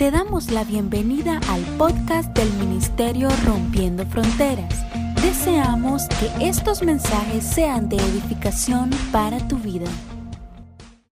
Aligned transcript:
Te 0.00 0.10
damos 0.10 0.50
la 0.50 0.64
bienvenida 0.64 1.42
al 1.50 1.60
podcast 1.76 2.34
del 2.34 2.50
Ministerio 2.54 3.28
Rompiendo 3.44 4.06
Fronteras. 4.06 4.74
Deseamos 5.20 6.04
que 6.08 6.48
estos 6.48 6.82
mensajes 6.82 7.44
sean 7.44 7.90
de 7.90 7.96
edificación 7.96 8.88
para 9.12 9.46
tu 9.46 9.58
vida. 9.58 9.84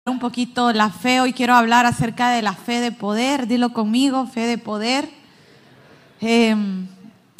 Un 0.07 0.19
poquito 0.19 0.73
la 0.73 0.89
fe, 0.89 1.21
hoy 1.21 1.35
quiero 1.35 1.55
hablar 1.55 1.85
acerca 1.85 2.31
de 2.31 2.41
la 2.41 2.55
fe 2.55 2.81
de 2.81 2.91
poder, 2.91 3.47
dilo 3.47 3.75
conmigo, 3.75 4.27
fe 4.27 4.47
de 4.47 4.57
poder. 4.57 5.11
Eh, 6.23 6.57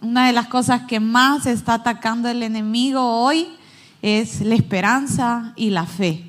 una 0.03 0.27
de 0.27 0.35
las 0.35 0.49
cosas 0.49 0.83
que 0.83 1.01
más 1.01 1.47
está 1.47 1.73
atacando 1.73 2.29
el 2.29 2.43
enemigo 2.43 3.01
hoy 3.01 3.49
es 4.03 4.43
la 4.43 4.55
esperanza 4.55 5.55
y 5.57 5.71
la 5.71 5.87
fe. 5.87 6.27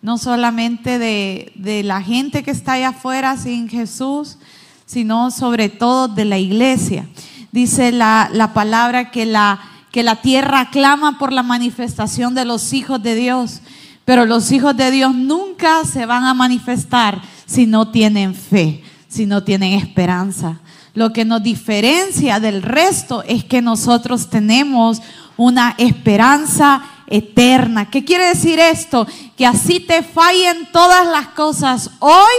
No 0.00 0.16
solamente 0.16 0.98
de, 0.98 1.52
de 1.54 1.82
la 1.82 2.00
gente 2.02 2.42
que 2.42 2.50
está 2.50 2.72
allá 2.72 2.88
afuera 2.90 3.36
sin 3.38 3.68
Jesús, 3.68 4.38
sino 4.86 5.30
sobre 5.30 5.68
todo 5.68 6.08
de 6.08 6.24
la 6.24 6.38
iglesia. 6.38 7.06
Dice 7.52 7.92
la, 7.92 8.28
la 8.32 8.52
palabra 8.52 9.10
que 9.10 9.26
la, 9.26 9.60
que 9.90 10.02
la 10.02 10.16
tierra 10.16 10.70
clama 10.70 11.18
por 11.18 11.32
la 11.32 11.42
manifestación 11.42 12.34
de 12.34 12.44
los 12.44 12.72
hijos 12.72 13.02
de 13.02 13.14
Dios, 13.14 13.60
pero 14.04 14.26
los 14.26 14.50
hijos 14.52 14.76
de 14.76 14.90
Dios 14.90 15.14
nunca 15.14 15.84
se 15.84 16.04
van 16.04 16.24
a 16.24 16.34
manifestar 16.34 17.22
si 17.46 17.66
no 17.66 17.88
tienen 17.88 18.34
fe, 18.34 18.82
si 19.08 19.26
no 19.26 19.42
tienen 19.42 19.74
esperanza. 19.74 20.60
Lo 20.94 21.12
que 21.12 21.24
nos 21.24 21.42
diferencia 21.42 22.38
del 22.38 22.62
resto 22.62 23.22
es 23.26 23.44
que 23.44 23.62
nosotros 23.62 24.28
tenemos 24.30 25.00
una 25.36 25.74
esperanza 25.78 26.82
eterna. 27.06 27.90
¿Qué 27.90 28.04
quiere 28.04 28.26
decir 28.26 28.58
esto? 28.58 29.06
Que 29.36 29.46
así 29.46 29.80
te 29.80 30.02
fallen 30.02 30.68
todas 30.72 31.06
las 31.06 31.28
cosas 31.28 31.90
hoy, 31.98 32.34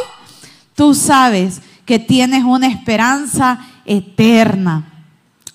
tú 0.73 0.93
sabes 0.93 1.61
que 1.85 1.99
tienes 1.99 2.43
una 2.43 2.67
esperanza 2.67 3.59
eterna. 3.85 4.91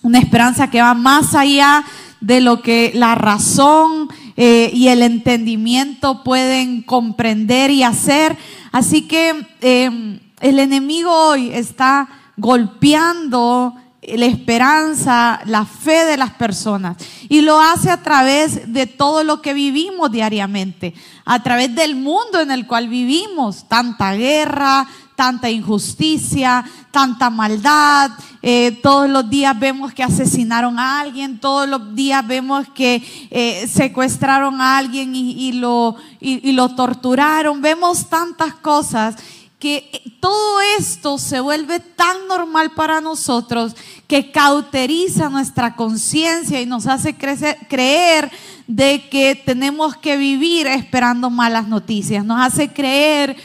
Una 0.02 0.18
esperanza 0.18 0.70
que 0.70 0.80
va 0.80 0.94
más 0.94 1.34
allá 1.34 1.84
de 2.20 2.40
lo 2.40 2.62
que 2.62 2.92
la 2.94 3.14
razón 3.14 4.08
eh, 4.36 4.70
y 4.72 4.88
el 4.88 5.02
entendimiento 5.02 6.22
pueden 6.22 6.82
comprender 6.82 7.70
y 7.70 7.82
hacer. 7.82 8.36
Así 8.72 9.02
que 9.02 9.46
eh, 9.60 10.20
el 10.40 10.58
enemigo 10.58 11.10
hoy 11.10 11.50
está 11.50 12.08
golpeando 12.36 13.74
la 14.02 14.26
esperanza, 14.26 15.40
la 15.44 15.64
fe 15.64 16.04
de 16.06 16.16
las 16.16 16.30
personas. 16.30 16.96
Y 17.28 17.42
lo 17.42 17.60
hace 17.60 17.90
a 17.90 18.02
través 18.02 18.72
de 18.72 18.86
todo 18.86 19.24
lo 19.24 19.42
que 19.42 19.52
vivimos 19.52 20.10
diariamente, 20.10 20.94
a 21.24 21.42
través 21.42 21.74
del 21.74 21.96
mundo 21.96 22.40
en 22.40 22.50
el 22.50 22.66
cual 22.66 22.88
vivimos, 22.88 23.68
tanta 23.68 24.14
guerra, 24.14 24.86
tanta 25.20 25.50
injusticia, 25.50 26.64
tanta 26.90 27.28
maldad. 27.28 28.10
Eh, 28.40 28.80
todos 28.82 29.06
los 29.06 29.28
días 29.28 29.60
vemos 29.60 29.92
que 29.92 30.02
asesinaron 30.02 30.78
a 30.78 30.98
alguien, 30.98 31.38
todos 31.38 31.68
los 31.68 31.94
días 31.94 32.26
vemos 32.26 32.66
que 32.74 33.02
eh, 33.30 33.68
secuestraron 33.70 34.62
a 34.62 34.78
alguien 34.78 35.14
y, 35.14 35.52
lo, 35.52 35.96
y 36.20 36.52
lo 36.52 36.74
torturaron. 36.74 37.60
Vemos 37.60 38.08
tantas 38.08 38.54
cosas 38.54 39.16
que 39.58 40.16
todo 40.20 40.62
esto 40.78 41.18
se 41.18 41.38
vuelve 41.40 41.80
tan 41.80 42.26
normal 42.26 42.70
para 42.70 43.02
nosotros 43.02 43.76
que 44.06 44.30
cauteriza 44.32 45.28
nuestra 45.28 45.76
conciencia 45.76 46.62
y 46.62 46.66
nos 46.66 46.86
hace 46.86 47.14
creer 47.14 48.32
de 48.66 49.06
que 49.10 49.34
tenemos 49.34 49.98
que 49.98 50.16
vivir 50.16 50.66
esperando 50.66 51.28
malas 51.28 51.68
noticias, 51.68 52.24
nos 52.24 52.40
hace 52.40 52.72
creer 52.72 53.36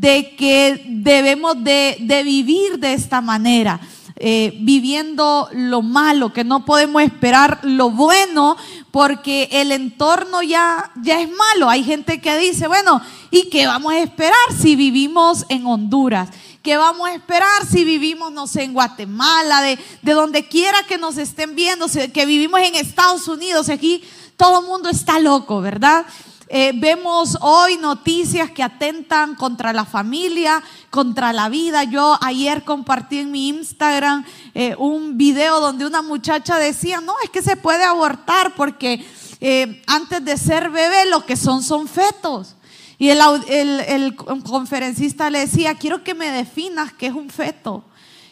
de 0.00 0.34
que 0.36 0.82
debemos 0.88 1.62
de, 1.62 1.98
de 2.00 2.22
vivir 2.22 2.78
de 2.78 2.94
esta 2.94 3.20
manera. 3.20 3.78
Eh, 4.16 4.56
viviendo 4.60 5.48
lo 5.52 5.82
malo, 5.82 6.32
que 6.32 6.44
no 6.44 6.64
podemos 6.64 7.02
esperar 7.02 7.58
lo 7.62 7.90
bueno 7.90 8.56
porque 8.90 9.48
el 9.50 9.72
entorno 9.72 10.42
ya, 10.42 10.92
ya 11.02 11.20
es 11.20 11.28
malo. 11.28 11.68
Hay 11.68 11.82
gente 11.82 12.20
que 12.20 12.38
dice, 12.38 12.68
bueno, 12.68 13.02
¿y 13.30 13.50
qué 13.50 13.66
vamos 13.66 13.92
a 13.92 13.98
esperar 13.98 14.32
si 14.56 14.76
vivimos 14.76 15.44
en 15.48 15.66
Honduras? 15.66 16.30
¿Qué 16.62 16.76
vamos 16.76 17.08
a 17.08 17.14
esperar 17.14 17.66
si 17.68 17.84
vivimos, 17.84 18.32
no 18.32 18.46
sé, 18.46 18.62
en 18.62 18.74
Guatemala, 18.74 19.60
de, 19.60 19.78
de 20.02 20.12
donde 20.12 20.46
quiera 20.46 20.78
que 20.86 20.98
nos 20.98 21.18
estén 21.18 21.56
viendo, 21.56 21.86
que 22.14 22.24
vivimos 22.24 22.60
en 22.60 22.76
Estados 22.76 23.26
Unidos? 23.28 23.68
Aquí 23.68 24.04
todo 24.36 24.60
el 24.60 24.66
mundo 24.66 24.88
está 24.88 25.18
loco, 25.18 25.60
¿verdad? 25.60 26.06
Eh, 26.54 26.72
vemos 26.74 27.38
hoy 27.40 27.78
noticias 27.78 28.50
que 28.50 28.62
atentan 28.62 29.36
contra 29.36 29.72
la 29.72 29.86
familia, 29.86 30.62
contra 30.90 31.32
la 31.32 31.48
vida. 31.48 31.84
Yo 31.84 32.18
ayer 32.20 32.62
compartí 32.62 33.20
en 33.20 33.30
mi 33.30 33.48
Instagram 33.48 34.22
eh, 34.52 34.76
un 34.76 35.16
video 35.16 35.60
donde 35.60 35.86
una 35.86 36.02
muchacha 36.02 36.58
decía, 36.58 37.00
no, 37.00 37.14
es 37.24 37.30
que 37.30 37.40
se 37.40 37.56
puede 37.56 37.84
abortar 37.84 38.54
porque 38.54 39.02
eh, 39.40 39.82
antes 39.86 40.22
de 40.22 40.36
ser 40.36 40.68
bebé 40.68 41.06
lo 41.06 41.24
que 41.24 41.36
son 41.36 41.62
son 41.62 41.88
fetos. 41.88 42.54
Y 42.98 43.08
el, 43.08 43.20
el, 43.48 44.14
conferencista 44.14 45.30
le 45.30 45.38
decía, 45.38 45.76
quiero 45.76 46.04
que 46.04 46.12
me 46.12 46.30
definas 46.30 46.92
qué 46.92 47.06
es 47.06 47.14
un 47.14 47.30
feto. 47.30 47.82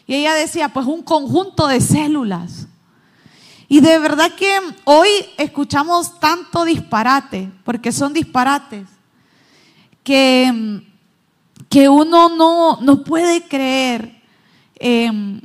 Y 0.05 0.13
ella 0.13 0.35
decía, 0.35 0.69
pues 0.69 0.85
un 0.85 1.01
conjunto 1.01 1.65
de 1.65 1.81
células. 1.81 2.67
Y 3.71 3.79
de 3.79 3.99
verdad 3.99 4.33
que 4.33 4.51
hoy 4.83 5.07
escuchamos 5.37 6.19
tanto 6.19 6.65
disparate, 6.65 7.49
porque 7.63 7.93
son 7.93 8.11
disparates, 8.11 8.85
que, 10.03 10.83
que 11.69 11.87
uno 11.87 12.27
no, 12.35 12.81
no 12.81 13.01
puede 13.01 13.47
creer 13.47 14.21
em, 14.75 15.39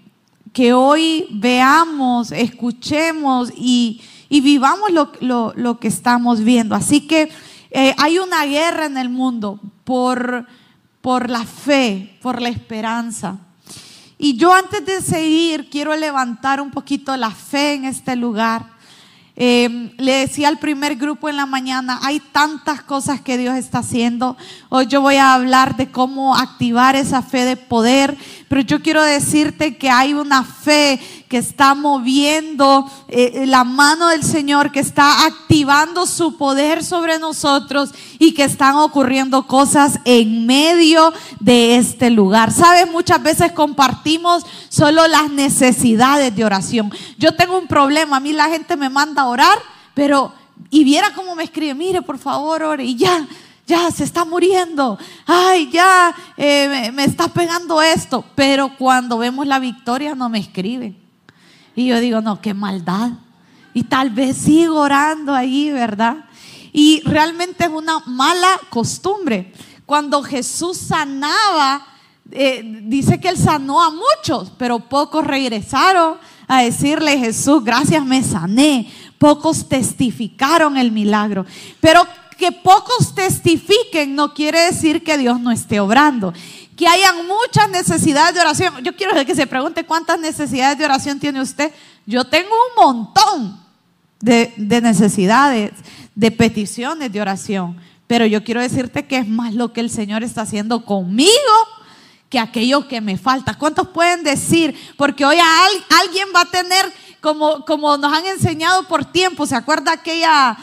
que 0.53 0.73
hoy 0.73 1.29
veamos, 1.31 2.33
escuchemos 2.33 3.53
y, 3.57 4.03
vivamos 4.29 4.91
lo, 4.91 5.53
lo, 5.55 5.79
que 5.79 5.87
estamos 5.87 6.41
viendo. 6.41 6.75
Así 6.75 7.07
que 7.07 7.31
eh, 7.71 7.95
hay 7.97 8.19
una 8.19 8.45
guerra 8.45 8.87
en 8.87 8.99
el 8.99 9.09
mundo 9.09 9.61
por, 9.85 10.49
por 11.01 11.31
la 11.31 11.45
fe, 11.45 12.19
por 12.21 12.43
la 12.43 12.49
esperanza. 12.49 13.39
Y 14.19 14.37
yo 14.37 14.55
antes 14.55 14.85
de 14.87 15.03
seguir 15.03 15.69
quiero 15.69 15.95
levantar 15.95 16.61
un 16.61 16.71
poquito 16.71 17.17
la 17.17 17.31
fe 17.31 17.75
en 17.75 17.85
este 17.85 18.17
lugar. 18.17 18.77
Eh, 19.39 19.93
le 19.99 20.13
decía 20.13 20.49
al 20.49 20.59
primer 20.59 20.97
grupo 20.97 21.29
en 21.29 21.37
la 21.37 21.45
mañana, 21.45 22.01
hay 22.03 22.21
tantas 22.21 22.81
cosas 22.81 23.21
que 23.21 23.37
Dios 23.37 23.55
está 23.57 23.81
haciendo. 23.81 24.39
Hoy 24.71 24.87
yo 24.87 25.03
voy 25.03 25.17
a 25.17 25.35
hablar 25.35 25.77
de 25.77 25.91
cómo 25.91 26.35
activar 26.35 26.97
esa 26.97 27.21
fe 27.21 27.45
de 27.45 27.59
poder, 27.59 28.17
pero 28.49 28.61
yo 28.61 28.81
quiero 28.81 29.03
decirte 29.03 29.77
que 29.77 29.91
hay 29.91 30.15
una 30.15 30.45
fe 30.45 31.01
que 31.29 31.39
está 31.39 31.75
moviendo 31.75 32.89
eh, 33.09 33.45
la 33.47 33.65
mano 33.65 34.09
del 34.09 34.23
Señor, 34.23 34.71
que 34.71 34.79
está 34.79 35.27
activando 35.27 36.07
su 36.07 36.37
poder 36.37 36.85
sobre 36.85 37.19
nosotros 37.19 37.91
y 38.19 38.35
que 38.35 38.45
están 38.45 38.77
ocurriendo 38.77 39.47
cosas 39.49 39.99
en 40.05 40.47
medio 40.47 41.13
de 41.41 41.77
este 41.77 42.11
lugar. 42.11 42.53
Sabes, 42.53 42.89
muchas 42.91 43.21
veces 43.23 43.51
compartimos 43.53 44.45
solo 44.69 45.09
las 45.09 45.31
necesidades 45.31 46.35
de 46.37 46.45
oración. 46.45 46.93
Yo 47.19 47.35
tengo 47.35 47.59
un 47.59 47.67
problema, 47.67 48.19
a 48.19 48.21
mí 48.21 48.33
la 48.33 48.49
gente 48.49 48.77
me 48.77 48.89
manda 48.89 49.23
a 49.23 49.27
orar, 49.27 49.59
pero 49.95 50.33
y 50.71 50.85
viera 50.85 51.13
cómo 51.15 51.35
me 51.35 51.45
escribe, 51.45 51.75
mire, 51.75 52.03
por 52.03 52.19
favor, 52.19 52.63
ore 52.63 52.85
y 52.85 52.97
ya 52.97 53.27
ya 53.67 53.91
se 53.91 54.05
está 54.05 54.25
muriendo, 54.25 54.97
ay, 55.27 55.69
ya 55.71 56.15
eh, 56.37 56.91
me, 56.93 57.05
está 57.05 57.29
pegando 57.29 57.83
esto. 57.83 58.25
Pero 58.35 58.77
cuando 58.79 59.19
vemos 59.19 59.47
la 59.47 59.59
victoria 59.59 60.15
no 60.15 60.29
me 60.29 60.39
escribe. 60.39 60.95
Y 61.75 61.89
yo 61.89 61.99
digo, 62.01 62.21
no, 62.21 62.41
qué 62.41 62.55
maldad. 62.55 63.11
Y 63.75 63.83
tal 63.83 64.11
vez 64.11 64.37
sigo 64.37 64.81
orando 64.81 65.35
ahí, 65.35 65.71
¿verdad? 65.71 66.25
Y 66.73 67.03
realmente 67.05 67.65
es 67.65 67.71
una 67.71 67.99
mala 68.07 68.49
costumbre. 68.71 69.53
Cuando 69.85 70.23
Jesús 70.23 70.79
sanaba, 70.79 71.87
eh, 72.31 72.63
dice 72.85 73.21
que 73.21 73.29
él 73.29 73.37
sanó 73.37 73.83
a 73.83 73.91
muchos, 73.91 74.53
pero 74.57 74.79
pocos 74.79 75.27
regresaron 75.27 76.19
a 76.47 76.63
decirle, 76.63 77.19
Jesús, 77.19 77.65
gracias, 77.65 78.05
me 78.05 78.23
sané. 78.23 78.93
Pocos 79.19 79.69
testificaron 79.69 80.77
el 80.77 80.93
milagro. 80.93 81.45
Pero 81.81 82.07
que 82.37 82.53
pocos 82.53 83.15
testifiquen 83.15 84.15
no 84.15 84.35
quiere 84.35 84.61
decir 84.61 85.03
que 85.03 85.19
Dios 85.19 85.41
no 85.41 85.51
esté 85.51 85.81
obrando 85.81 86.33
que 86.77 86.87
hayan 86.87 87.27
muchas 87.27 87.71
necesidades 87.71 88.35
de 88.35 88.41
oración. 88.43 88.85
Yo 88.85 88.95
quiero 88.95 89.13
que 89.25 89.35
se 89.35 89.47
pregunte 89.47 89.85
cuántas 89.85 90.21
necesidades 90.21 90.77
de 90.77 90.85
oración 90.85 91.19
tiene 91.19 91.41
usted. 91.41 91.73
Yo 92.05 92.25
tengo 92.25 92.51
un 92.51 92.85
montón 92.85 93.61
de, 94.21 94.53
necesidades, 94.83 95.73
de 96.15 96.31
peticiones 96.31 97.11
de 97.11 97.21
oración. 97.21 97.79
Pero 98.07 98.27
yo 98.27 98.45
quiero 98.45 98.61
decirte 98.61 99.07
que 99.07 99.17
es 99.17 99.27
más 99.27 99.55
lo 99.55 99.73
que 99.73 99.81
el 99.81 99.91
Señor 99.91 100.23
está 100.23 100.43
haciendo 100.43 100.85
conmigo 100.85 101.31
que 102.29 102.39
aquello 102.39 102.87
que 102.87 103.01
me 103.01 103.17
falta. 103.17 103.55
¿Cuántos 103.55 103.89
pueden 103.89 104.23
decir? 104.23 104.77
Porque 104.97 105.25
hoy 105.25 105.39
alguien 106.01 106.29
va 106.35 106.43
a 106.43 106.51
tener, 106.51 106.93
como, 107.21 107.65
como 107.65 107.97
nos 107.97 108.13
han 108.13 108.27
enseñado 108.27 108.87
por 108.87 109.05
tiempo, 109.05 109.47
¿se 109.47 109.57
acuerda 109.57 109.93
aquella, 109.93 110.57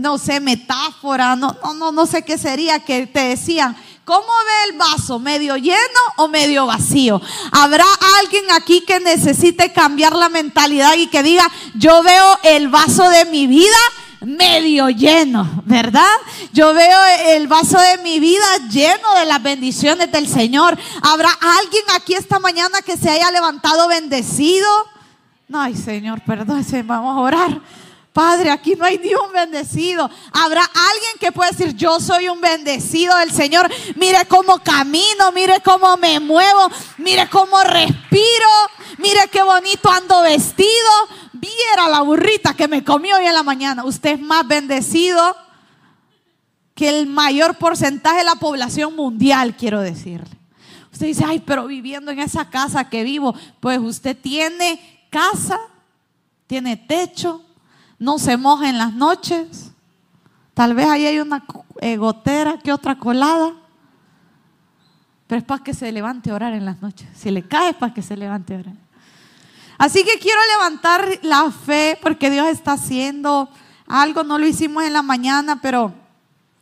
no 0.00 0.18
sé, 0.18 0.40
metáfora? 0.40 1.36
No, 1.36 1.56
no, 1.62 1.74
no, 1.74 1.92
no 1.92 2.06
sé 2.06 2.22
qué 2.22 2.38
sería 2.38 2.80
que 2.80 3.06
te 3.06 3.20
decían 3.20 3.76
¿Cómo 4.08 4.22
ve 4.22 4.70
el 4.70 4.78
vaso? 4.78 5.18
¿Medio 5.18 5.58
lleno 5.58 6.00
o 6.16 6.28
medio 6.28 6.64
vacío? 6.64 7.20
¿Habrá 7.52 7.84
alguien 8.22 8.50
aquí 8.52 8.80
que 8.80 9.00
necesite 9.00 9.70
cambiar 9.74 10.14
la 10.16 10.30
mentalidad 10.30 10.94
y 10.94 11.08
que 11.08 11.22
diga, 11.22 11.46
yo 11.74 12.02
veo 12.02 12.38
el 12.44 12.68
vaso 12.68 13.06
de 13.10 13.26
mi 13.26 13.46
vida 13.46 13.76
medio 14.22 14.88
lleno, 14.88 15.62
¿verdad? 15.66 16.08
Yo 16.54 16.72
veo 16.72 16.98
el 17.26 17.48
vaso 17.48 17.78
de 17.78 17.98
mi 17.98 18.18
vida 18.18 18.46
lleno 18.70 19.14
de 19.14 19.26
las 19.26 19.42
bendiciones 19.42 20.10
del 20.10 20.26
Señor. 20.26 20.78
¿Habrá 21.02 21.28
alguien 21.60 21.84
aquí 21.94 22.14
esta 22.14 22.38
mañana 22.38 22.80
que 22.80 22.96
se 22.96 23.10
haya 23.10 23.30
levantado 23.30 23.88
bendecido? 23.88 24.66
Ay 25.52 25.76
Señor, 25.76 26.22
perdónese, 26.24 26.82
vamos 26.82 27.14
a 27.14 27.20
orar. 27.20 27.60
Padre, 28.18 28.50
aquí 28.50 28.74
no 28.74 28.84
hay 28.84 28.98
ni 28.98 29.14
un 29.14 29.30
bendecido. 29.32 30.10
Habrá 30.32 30.62
alguien 30.62 31.12
que 31.20 31.30
pueda 31.30 31.52
decir, 31.52 31.76
yo 31.76 32.00
soy 32.00 32.28
un 32.28 32.40
bendecido 32.40 33.16
del 33.16 33.30
Señor. 33.30 33.70
Mire 33.94 34.26
cómo 34.26 34.58
camino, 34.58 35.30
mire 35.32 35.60
cómo 35.64 35.96
me 35.98 36.18
muevo, 36.18 36.68
mire 36.96 37.28
cómo 37.30 37.62
respiro, 37.62 38.48
mire 38.98 39.20
qué 39.30 39.40
bonito 39.40 39.88
ando 39.88 40.22
vestido. 40.22 40.68
Viera 41.32 41.88
la 41.88 42.00
burrita 42.00 42.54
que 42.54 42.66
me 42.66 42.82
comió 42.82 43.18
hoy 43.18 43.26
en 43.26 43.34
la 43.34 43.44
mañana. 43.44 43.84
Usted 43.84 44.14
es 44.14 44.20
más 44.20 44.44
bendecido 44.48 45.36
que 46.74 46.88
el 46.88 47.06
mayor 47.06 47.54
porcentaje 47.54 48.18
de 48.18 48.24
la 48.24 48.34
población 48.34 48.96
mundial, 48.96 49.54
quiero 49.56 49.80
decirle. 49.80 50.36
Usted 50.92 51.06
dice, 51.06 51.24
ay, 51.24 51.38
pero 51.38 51.68
viviendo 51.68 52.10
en 52.10 52.18
esa 52.18 52.50
casa 52.50 52.90
que 52.90 53.04
vivo, 53.04 53.36
pues 53.60 53.78
usted 53.78 54.16
tiene 54.20 55.06
casa, 55.08 55.60
tiene 56.48 56.76
techo, 56.76 57.44
no 57.98 58.18
se 58.18 58.36
moja 58.36 58.68
en 58.68 58.78
las 58.78 58.94
noches. 58.94 59.72
Tal 60.54 60.74
vez 60.74 60.88
ahí 60.88 61.06
hay 61.06 61.20
una 61.20 61.44
eh, 61.80 61.96
gotera 61.96 62.58
que 62.58 62.72
otra 62.72 62.98
colada. 62.98 63.54
Pero 65.26 65.40
es 65.40 65.44
para 65.44 65.62
que 65.62 65.74
se 65.74 65.92
levante 65.92 66.30
a 66.30 66.34
orar 66.34 66.54
en 66.54 66.64
las 66.64 66.80
noches. 66.80 67.08
Si 67.14 67.30
le 67.30 67.46
cae, 67.46 67.70
es 67.70 67.76
para 67.76 67.92
que 67.92 68.02
se 68.02 68.16
levante 68.16 68.54
a 68.54 68.60
orar. 68.60 68.74
Así 69.76 70.02
que 70.02 70.18
quiero 70.18 70.40
levantar 70.52 71.20
la 71.22 71.50
fe 71.50 71.98
porque 72.02 72.30
Dios 72.30 72.48
está 72.48 72.72
haciendo 72.72 73.48
algo. 73.86 74.24
No 74.24 74.38
lo 74.38 74.46
hicimos 74.46 74.84
en 74.84 74.92
la 74.92 75.02
mañana, 75.02 75.60
pero 75.60 75.92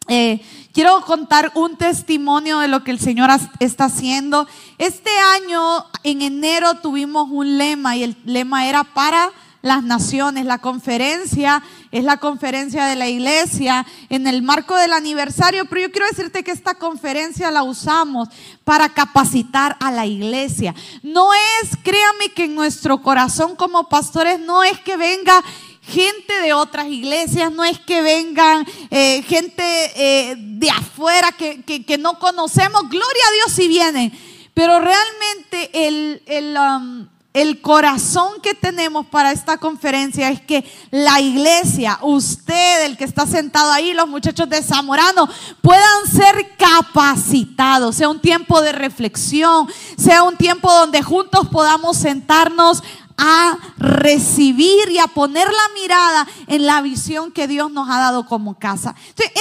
eh, 0.09 0.45
quiero 0.73 1.01
contar 1.03 1.51
un 1.55 1.77
testimonio 1.77 2.59
de 2.59 2.69
lo 2.69 2.85
que 2.85 2.91
el 2.91 2.99
Señor 2.99 3.31
está 3.59 3.85
haciendo. 3.85 4.47
Este 4.79 5.11
año, 5.37 5.87
en 6.03 6.23
enero, 6.23 6.75
tuvimos 6.81 7.29
un 7.31 7.59
lema 7.59 7.97
y 7.97 8.03
el 8.03 8.17
lema 8.25 8.67
era 8.67 8.85
para 8.85 9.31
las 9.67 9.83
naciones. 9.83 10.47
La 10.47 10.59
conferencia 10.59 11.63
es 11.91 12.05
la 12.05 12.17
conferencia 12.19 12.87
de 12.87 12.97
la 12.97 13.09
iglesia 13.09 13.87
en 14.09 14.27
el 14.27 14.43
marco 14.43 14.77
del 14.77 14.93
aniversario, 14.93 15.67
pero 15.67 15.83
yo 15.83 15.91
quiero 15.91 16.07
decirte 16.07 16.43
que 16.43 16.51
esta 16.51 16.75
conferencia 16.75 17.51
la 17.51 17.63
usamos 17.63 18.29
para 18.65 18.89
capacitar 18.89 19.77
a 19.81 19.91
la 19.91 20.07
iglesia. 20.07 20.75
No 21.03 21.31
es, 21.35 21.77
créame 21.83 22.31
que 22.35 22.45
en 22.45 22.55
nuestro 22.55 23.03
corazón 23.03 23.57
como 23.57 23.89
pastores 23.89 24.41
no 24.41 24.63
es 24.63 24.79
que 24.81 24.97
venga 24.97 25.43
gente 25.87 26.41
de 26.43 26.53
otras 26.53 26.87
iglesias, 26.89 27.53
no 27.53 27.65
es 27.65 27.79
que 27.79 28.03
vengan 28.03 28.67
eh, 28.91 29.23
gente 29.23 29.63
eh, 29.95 30.35
de 30.37 30.71
afuera 30.71 31.33
que, 31.33 31.63
que, 31.63 31.99
no 31.99 32.19
conocemos, 32.19 32.89
gloria 32.89 33.25
a 33.29 33.33
Dios 33.35 33.53
si 33.53 33.69
vienen, 33.69 34.13
pero 34.53 34.81
realmente 34.81 35.87
el, 35.87 36.23
el, 36.27 36.57
um, 36.57 37.07
el 37.37 37.61
corazón 37.61 38.41
que 38.43 38.55
tenemos 38.55 39.05
para 39.09 39.31
esta 39.31 39.59
conferencia 39.59 40.31
es 40.31 40.41
que 40.41 40.65
la 40.91 41.21
iglesia, 41.21 41.99
usted, 42.01 42.87
el 42.87 42.97
que 42.97 43.05
está 43.05 43.27
sentado 43.27 43.71
ahí, 43.73 43.93
los 43.93 44.09
muchachos 44.09 44.49
de 44.49 44.63
Zamorano, 44.63 45.29
puedan 45.61 46.07
ser 46.11 46.57
capacitados, 46.57 47.97
sea 47.97 48.09
un 48.09 48.23
tiempo 48.23 48.63
de 48.63 48.73
reflexión, 48.73 49.69
sea 49.99 50.23
un 50.23 50.39
tiempo 50.39 50.73
donde 50.73 51.03
juntos 51.03 51.47
podamos 51.49 51.99
sentarnos 51.99 52.83
a 53.19 53.59
recibir 53.77 54.89
y 54.89 54.99
a 54.99 55.07
poner 55.07 55.47
la 55.47 55.75
mirada 55.75 56.27
en 56.47 56.65
la 56.65 56.81
visión 56.81 57.33
que 57.33 57.47
Dios 57.47 57.71
nos 57.71 57.91
ha 57.91 57.99
dado 57.99 58.25
como 58.25 58.59
casa. 58.59 58.95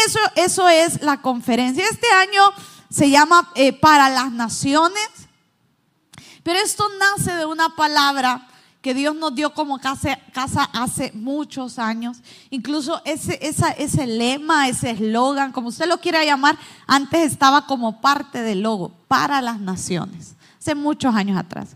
eso, 0.06 0.19
eso 0.36 0.68
es 0.68 1.01
la 1.01 1.21
conferencia. 1.21 1.86
Este 1.89 2.12
año 2.12 2.42
se 2.89 3.09
llama 3.09 3.51
eh, 3.56 3.71
Para 3.71 4.09
las 4.09 4.33
Naciones, 4.33 5.25
pero 6.45 6.59
esto 6.59 6.86
nace 7.00 7.33
de 7.33 7.47
una 7.47 7.75
palabra 7.75 8.47
que 8.80 8.94
Dios 8.94 9.15
nos 9.15 9.33
dio 9.33 9.51
como 9.56 9.80
casa, 9.80 10.19
casa 10.31 10.69
hace 10.74 11.12
muchos 11.15 11.80
años. 11.80 12.19
Incluso 12.51 13.01
ese, 13.03 13.39
ese 13.42 14.06
lema, 14.06 14.68
ese 14.69 14.92
eslogan, 14.92 15.51
como 15.51 15.69
usted 15.69 15.88
lo 15.88 16.00
quiera 16.00 16.24
llamar, 16.24 16.56
antes 16.86 17.31
estaba 17.31 17.65
como 17.65 18.00
parte 18.00 18.44
del 18.44 18.62
logo, 18.62 18.92
para 19.07 19.42
las 19.42 19.59
naciones, 19.59 20.36
hace 20.59 20.75
muchos 20.75 21.15
años 21.15 21.36
atrás. 21.36 21.75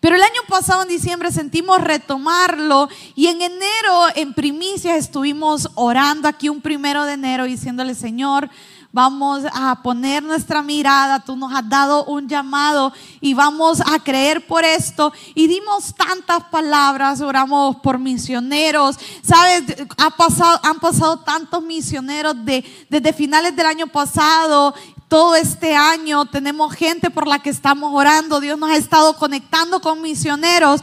Pero 0.00 0.16
el 0.16 0.22
año 0.22 0.42
pasado, 0.46 0.82
en 0.82 0.88
diciembre, 0.88 1.32
sentimos 1.32 1.80
retomarlo 1.80 2.90
y 3.14 3.28
en 3.28 3.40
enero, 3.40 4.04
en 4.16 4.34
primicias, 4.34 4.98
estuvimos 4.98 5.70
orando 5.76 6.28
aquí 6.28 6.50
un 6.50 6.60
primero 6.60 7.06
de 7.06 7.14
enero 7.14 7.44
diciéndole, 7.44 7.94
Señor, 7.94 8.50
vamos 8.94 9.42
a 9.52 9.82
poner 9.82 10.22
nuestra 10.22 10.62
mirada, 10.62 11.18
tú 11.18 11.34
nos 11.34 11.52
has 11.52 11.68
dado 11.68 12.04
un 12.04 12.28
llamado 12.28 12.92
y 13.20 13.34
vamos 13.34 13.80
a 13.80 13.98
creer 13.98 14.46
por 14.46 14.64
esto. 14.64 15.12
Y 15.34 15.48
dimos 15.48 15.92
tantas 15.96 16.44
palabras, 16.44 17.20
oramos 17.20 17.74
por 17.82 17.98
misioneros, 17.98 18.96
¿sabes? 19.20 19.64
Ha 19.98 20.10
pasado, 20.10 20.60
han 20.62 20.78
pasado 20.78 21.18
tantos 21.18 21.60
misioneros 21.64 22.36
de, 22.44 22.64
desde 22.88 23.12
finales 23.12 23.56
del 23.56 23.66
año 23.66 23.88
pasado 23.88 24.72
todo 25.08 25.36
este 25.36 25.76
año 25.76 26.24
tenemos 26.24 26.74
gente 26.74 27.08
por 27.10 27.28
la 27.28 27.38
que 27.38 27.50
estamos 27.50 27.92
orando. 27.94 28.40
Dios 28.40 28.58
nos 28.58 28.70
ha 28.70 28.76
estado 28.76 29.16
conectando 29.16 29.80
con 29.80 30.00
misioneros. 30.00 30.80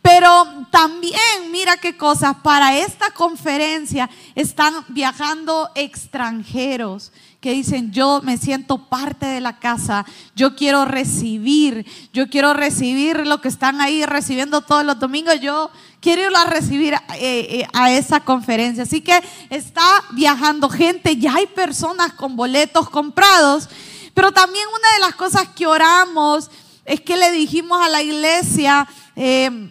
Pero 0.00 0.66
también, 0.70 1.50
mira 1.50 1.78
qué 1.78 1.96
cosas, 1.96 2.36
para 2.42 2.76
esta 2.76 3.10
conferencia 3.10 4.10
están 4.34 4.74
viajando 4.88 5.70
extranjeros 5.74 7.10
que 7.44 7.52
dicen, 7.52 7.92
yo 7.92 8.22
me 8.22 8.38
siento 8.38 8.78
parte 8.78 9.26
de 9.26 9.42
la 9.42 9.58
casa, 9.58 10.06
yo 10.34 10.56
quiero 10.56 10.86
recibir, 10.86 11.84
yo 12.10 12.30
quiero 12.30 12.54
recibir 12.54 13.26
lo 13.26 13.42
que 13.42 13.48
están 13.48 13.82
ahí 13.82 14.06
recibiendo 14.06 14.62
todos 14.62 14.82
los 14.82 14.98
domingos, 14.98 15.38
yo 15.42 15.70
quiero 16.00 16.22
ir 16.22 16.34
a 16.34 16.46
recibir 16.46 16.94
eh, 16.94 17.00
eh, 17.18 17.68
a 17.74 17.92
esa 17.92 18.20
conferencia. 18.20 18.84
Así 18.84 19.02
que 19.02 19.22
está 19.50 19.84
viajando 20.12 20.70
gente, 20.70 21.18
ya 21.18 21.34
hay 21.34 21.46
personas 21.46 22.14
con 22.14 22.34
boletos 22.34 22.88
comprados, 22.88 23.68
pero 24.14 24.32
también 24.32 24.64
una 24.66 24.94
de 24.94 25.00
las 25.00 25.14
cosas 25.14 25.46
que 25.48 25.66
oramos 25.66 26.50
es 26.86 27.02
que 27.02 27.18
le 27.18 27.30
dijimos 27.30 27.78
a 27.78 27.90
la 27.90 28.00
iglesia, 28.00 28.88
eh, 29.16 29.70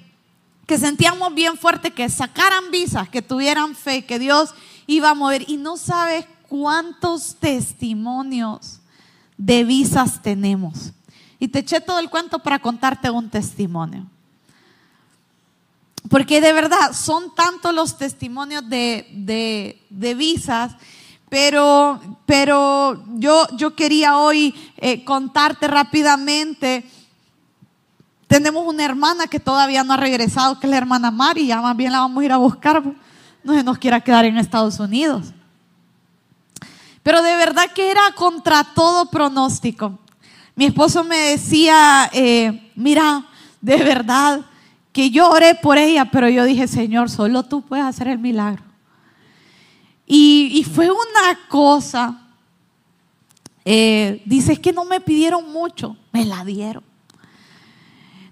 que 0.68 0.78
sentíamos 0.78 1.34
bien 1.34 1.58
fuerte 1.58 1.90
que 1.90 2.08
sacaran 2.08 2.70
visas, 2.70 3.10
que 3.10 3.24
tuvieran 3.24 3.76
fe, 3.76 4.06
que 4.06 4.20
Dios 4.20 4.54
iba 4.86 5.10
a 5.10 5.16
mover. 5.16 5.50
Y 5.50 5.58
no 5.58 5.76
sabes 5.76 6.28
cuántos 6.54 7.36
testimonios 7.38 8.80
de 9.36 9.64
visas 9.64 10.22
tenemos. 10.22 10.94
Y 11.40 11.48
te 11.48 11.60
eché 11.60 11.82
todo 11.82 11.98
el 11.98 12.12
cuento 12.12 12.38
para 12.38 12.60
contarte 12.60 13.10
un 13.10 13.28
testimonio. 13.28 14.06
Porque 16.12 16.40
de 16.42 16.54
verdad 16.54 16.94
son 16.94 17.34
tantos 17.34 17.74
los 17.74 17.98
testimonios 17.98 18.70
de, 18.70 19.82
visas, 20.16 20.76
pero, 21.28 22.00
pero 22.28 23.04
yo, 23.16 23.48
yo 23.58 23.76
quería 23.76 24.20
hoy 24.20 24.54
eh, 24.78 25.04
contarte 25.04 25.68
rápidamente. 25.68 26.88
Tenemos 28.28 28.64
una 28.68 28.86
hermana 28.86 29.26
que 29.26 29.40
todavía 29.40 29.84
no 29.84 29.94
ha 29.94 29.98
regresado, 29.98 30.60
que 30.60 30.68
es 30.68 30.72
la 30.72 30.78
hermana 30.78 31.10
Mari, 31.10 31.48
ya 31.48 31.64
más 31.64 31.76
bien 31.76 31.94
la 31.94 32.02
vamos 32.02 32.22
a 32.22 32.26
ir 32.26 32.32
a 32.32 32.38
buscar. 32.38 32.84
No 33.44 33.56
se 33.56 33.64
nos 33.64 33.80
quiera 33.80 34.02
quedar 34.02 34.26
en 34.26 34.38
Estados 34.38 34.80
Unidos. 34.80 35.34
Pero 37.04 37.22
de 37.22 37.36
verdad 37.36 37.72
que 37.76 37.92
era 37.92 38.14
contra 38.16 38.64
todo 38.64 39.12
pronóstico. 39.12 40.00
Mi 40.56 40.66
esposo 40.66 41.04
me 41.04 41.18
decía, 41.18 42.10
eh, 42.14 42.72
mira, 42.76 43.26
de 43.60 43.78
verdad 43.78 44.42
que 44.94 45.10
yo 45.10 45.30
oré 45.30 45.56
por 45.56 45.78
ella, 45.78 46.06
pero 46.06 46.30
yo 46.30 46.46
dije, 46.46 46.68
Señor, 46.68 47.10
solo 47.10 47.44
tú 47.44 47.62
puedes 47.62 47.86
hacer 47.86 48.08
el 48.08 48.20
milagro. 48.20 48.64
Y, 50.06 50.66
fue 50.76 50.90
una 50.92 51.40
cosa, 51.50 52.22
eh, 53.66 54.22
dice, 54.26 54.62
que 54.62 54.72
no 54.72 54.86
me 54.86 55.02
pidieron 55.02 55.52
mucho, 55.52 55.98
me 56.12 56.24
la 56.26 56.46
dieron. 56.46 56.84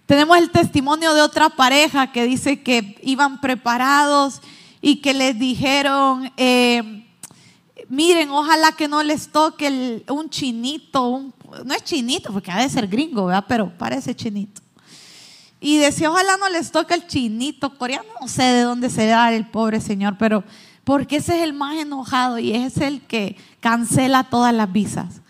Tenemos 0.06 0.38
el 0.38 0.52
testimonio 0.52 1.14
de 1.14 1.22
otra 1.22 1.50
pareja 1.50 2.12
que 2.12 2.26
dice 2.26 2.62
que 2.62 3.00
iban 3.02 3.42
preparados 3.42 4.42
y 4.82 4.98
que 4.98 5.14
les 5.14 5.40
dijeron, 5.40 6.32
eh, 6.38 7.06
miren, 7.92 8.30
ojalá 8.30 8.72
que 8.72 8.88
no 8.88 9.04
les 9.04 9.28
toque 9.28 10.04
un 10.08 10.30
chinito, 10.30 11.34
no 11.66 11.74
es 11.74 11.84
chinito 11.84 12.32
porque 12.32 12.50
ha 12.50 12.60
de 12.60 12.70
ser 12.70 12.88
gringo, 12.88 13.26
¿verdad? 13.26 13.46
Pero 13.48 13.78
parece 13.78 14.16
chinito. 14.16 14.62
Y 15.60 15.78
decía, 15.78 16.10
ojalá 16.10 16.38
no 16.38 16.48
les 16.50 16.72
toque 16.72 16.94
el 16.94 17.06
chinito 17.06 17.78
coreano, 17.78 18.08
no 18.20 18.28
sé 18.30 18.44
de 18.44 18.62
dónde 18.62 18.90
será 18.90 19.32
el 19.34 19.46
pobre 19.46 19.82
señor, 19.82 20.16
pero 20.18 20.44
porque 20.86 21.18
ese 21.18 21.38
es 21.38 21.44
el 21.44 21.54
más 21.54 21.76
enojado 21.76 22.40
y 22.40 22.54
es 22.54 22.78
el 22.78 23.02
que 23.02 23.36
cancela 23.60 24.24
todas 24.24 24.54
las 24.54 24.72
visas. 24.72 25.22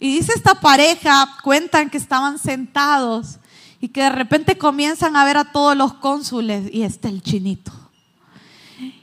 Y 0.00 0.16
dice 0.16 0.32
esta 0.34 0.56
pareja, 0.56 1.38
cuentan 1.44 1.88
que 1.88 1.98
estaban 1.98 2.40
sentados 2.40 3.38
y 3.80 3.88
que 3.88 4.02
de 4.02 4.10
repente 4.10 4.58
comienzan 4.58 5.14
a 5.14 5.24
ver 5.24 5.36
a 5.36 5.52
todos 5.52 5.76
los 5.76 5.94
cónsules 5.94 6.68
y 6.72 6.82
está 6.82 7.08
el 7.08 7.22
chinito. 7.22 7.81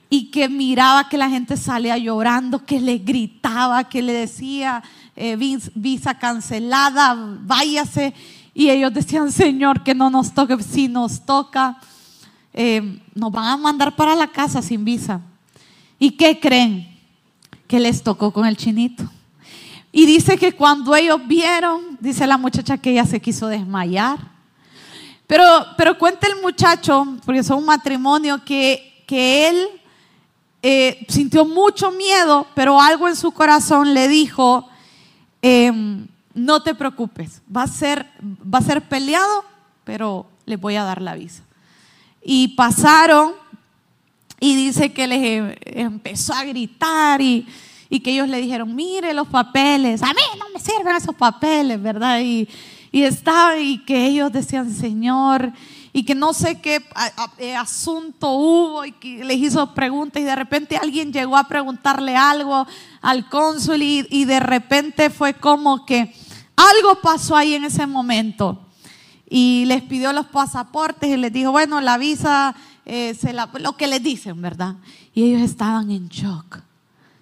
Y 0.09 0.31
que 0.31 0.49
miraba 0.49 1.07
que 1.07 1.17
la 1.17 1.29
gente 1.29 1.55
salía 1.55 1.97
llorando, 1.97 2.65
que 2.65 2.79
le 2.79 2.97
gritaba, 2.97 3.83
que 3.83 4.01
le 4.01 4.13
decía, 4.13 4.81
eh, 5.15 5.37
visa 5.75 6.17
cancelada, 6.17 7.15
váyase. 7.41 8.13
Y 8.53 8.69
ellos 8.69 8.93
decían, 8.93 9.31
Señor, 9.31 9.83
que 9.83 9.93
no 9.93 10.09
nos 10.09 10.33
toque, 10.33 10.61
si 10.63 10.87
nos 10.87 11.25
toca, 11.25 11.77
eh, 12.53 12.99
nos 13.13 13.31
van 13.31 13.45
a 13.45 13.57
mandar 13.57 13.95
para 13.95 14.15
la 14.15 14.27
casa 14.27 14.61
sin 14.61 14.83
visa. 14.83 15.21
¿Y 15.99 16.11
qué 16.11 16.39
creen? 16.39 16.97
Que 17.67 17.79
les 17.79 18.01
tocó 18.01 18.31
con 18.33 18.47
el 18.47 18.57
chinito. 18.57 19.03
Y 19.91 20.05
dice 20.05 20.37
que 20.37 20.53
cuando 20.53 20.95
ellos 20.95 21.19
vieron, 21.27 21.97
dice 21.99 22.25
la 22.25 22.37
muchacha 22.37 22.77
que 22.77 22.91
ella 22.91 23.05
se 23.05 23.21
quiso 23.21 23.47
desmayar 23.47 24.39
pero, 25.29 25.45
pero 25.77 25.95
cuenta 25.95 26.25
el 26.25 26.41
muchacho, 26.41 27.05
porque 27.23 27.43
son 27.43 27.59
un 27.59 27.65
matrimonio, 27.65 28.43
que, 28.43 29.03
que 29.05 29.47
él 29.47 29.78
eh, 30.61 31.05
sintió 31.07 31.45
mucho 31.45 31.91
miedo, 31.91 32.45
pero 32.53 32.81
algo 32.81 33.07
en 33.07 33.15
su 33.15 33.31
corazón 33.31 33.93
le 33.93 34.07
dijo, 34.07 34.67
em, 35.41 36.07
no 36.33 36.61
te 36.61 36.75
preocupes, 36.75 37.41
va 37.55 37.63
a, 37.63 37.67
ser, 37.67 38.05
va 38.21 38.59
a 38.59 38.63
ser 38.63 38.81
peleado, 38.81 39.45
pero 39.85 40.25
le 40.45 40.57
voy 40.57 40.75
a 40.75 40.83
dar 40.83 41.01
la 41.01 41.15
visa. 41.15 41.43
Y 42.21 42.49
pasaron 42.49 43.33
y 44.39 44.55
dice 44.55 44.91
que 44.91 45.07
les 45.07 45.19
em, 45.23 45.55
empezó 45.63 46.33
a 46.33 46.43
gritar 46.43 47.21
y, 47.21 47.47
y 47.89 48.01
que 48.01 48.11
ellos 48.11 48.27
le 48.27 48.41
dijeron, 48.41 48.75
mire 48.75 49.13
los 49.13 49.27
papeles, 49.27 50.03
a 50.03 50.13
mí 50.13 50.21
no 50.37 50.45
me 50.53 50.59
sirven 50.59 50.95
esos 50.95 51.15
papeles, 51.15 51.81
¿verdad? 51.81 52.19
Y, 52.19 52.49
y 52.91 53.03
estaba 53.03 53.57
y 53.57 53.77
que 53.79 54.07
ellos 54.07 54.31
decían, 54.31 54.73
Señor, 54.73 55.53
y 55.91 56.03
que 56.03 56.15
no 56.15 56.33
sé 56.33 56.61
qué 56.61 56.85
eh, 57.37 57.55
asunto 57.55 58.31
hubo 58.31 58.85
y 58.85 58.91
que 58.91 59.23
les 59.23 59.37
hizo 59.37 59.73
preguntas 59.73 60.21
y 60.21 60.25
de 60.25 60.35
repente 60.35 60.77
alguien 60.77 61.11
llegó 61.11 61.37
a 61.37 61.47
preguntarle 61.47 62.15
algo 62.15 62.67
al 63.01 63.27
cónsul 63.29 63.81
y, 63.81 64.25
de 64.25 64.39
repente 64.39 65.09
fue 65.09 65.33
como 65.33 65.85
que 65.85 66.13
algo 66.55 67.01
pasó 67.01 67.35
ahí 67.35 67.55
en 67.55 67.65
ese 67.65 67.87
momento 67.87 68.65
y 69.29 69.65
les 69.65 69.81
pidió 69.81 70.13
los 70.13 70.27
pasaportes 70.27 71.09
y 71.09 71.17
les 71.17 71.31
dijo, 71.31 71.51
bueno, 71.51 71.81
la 71.81 71.97
visa, 71.97 72.55
eh, 72.85 73.15
se 73.19 73.33
la, 73.33 73.49
lo 73.59 73.77
que 73.77 73.87
les 73.87 74.01
dicen, 74.01 74.41
¿verdad? 74.41 74.75
Y 75.13 75.23
ellos 75.23 75.41
estaban 75.41 75.91
en 75.91 76.09
shock 76.09 76.59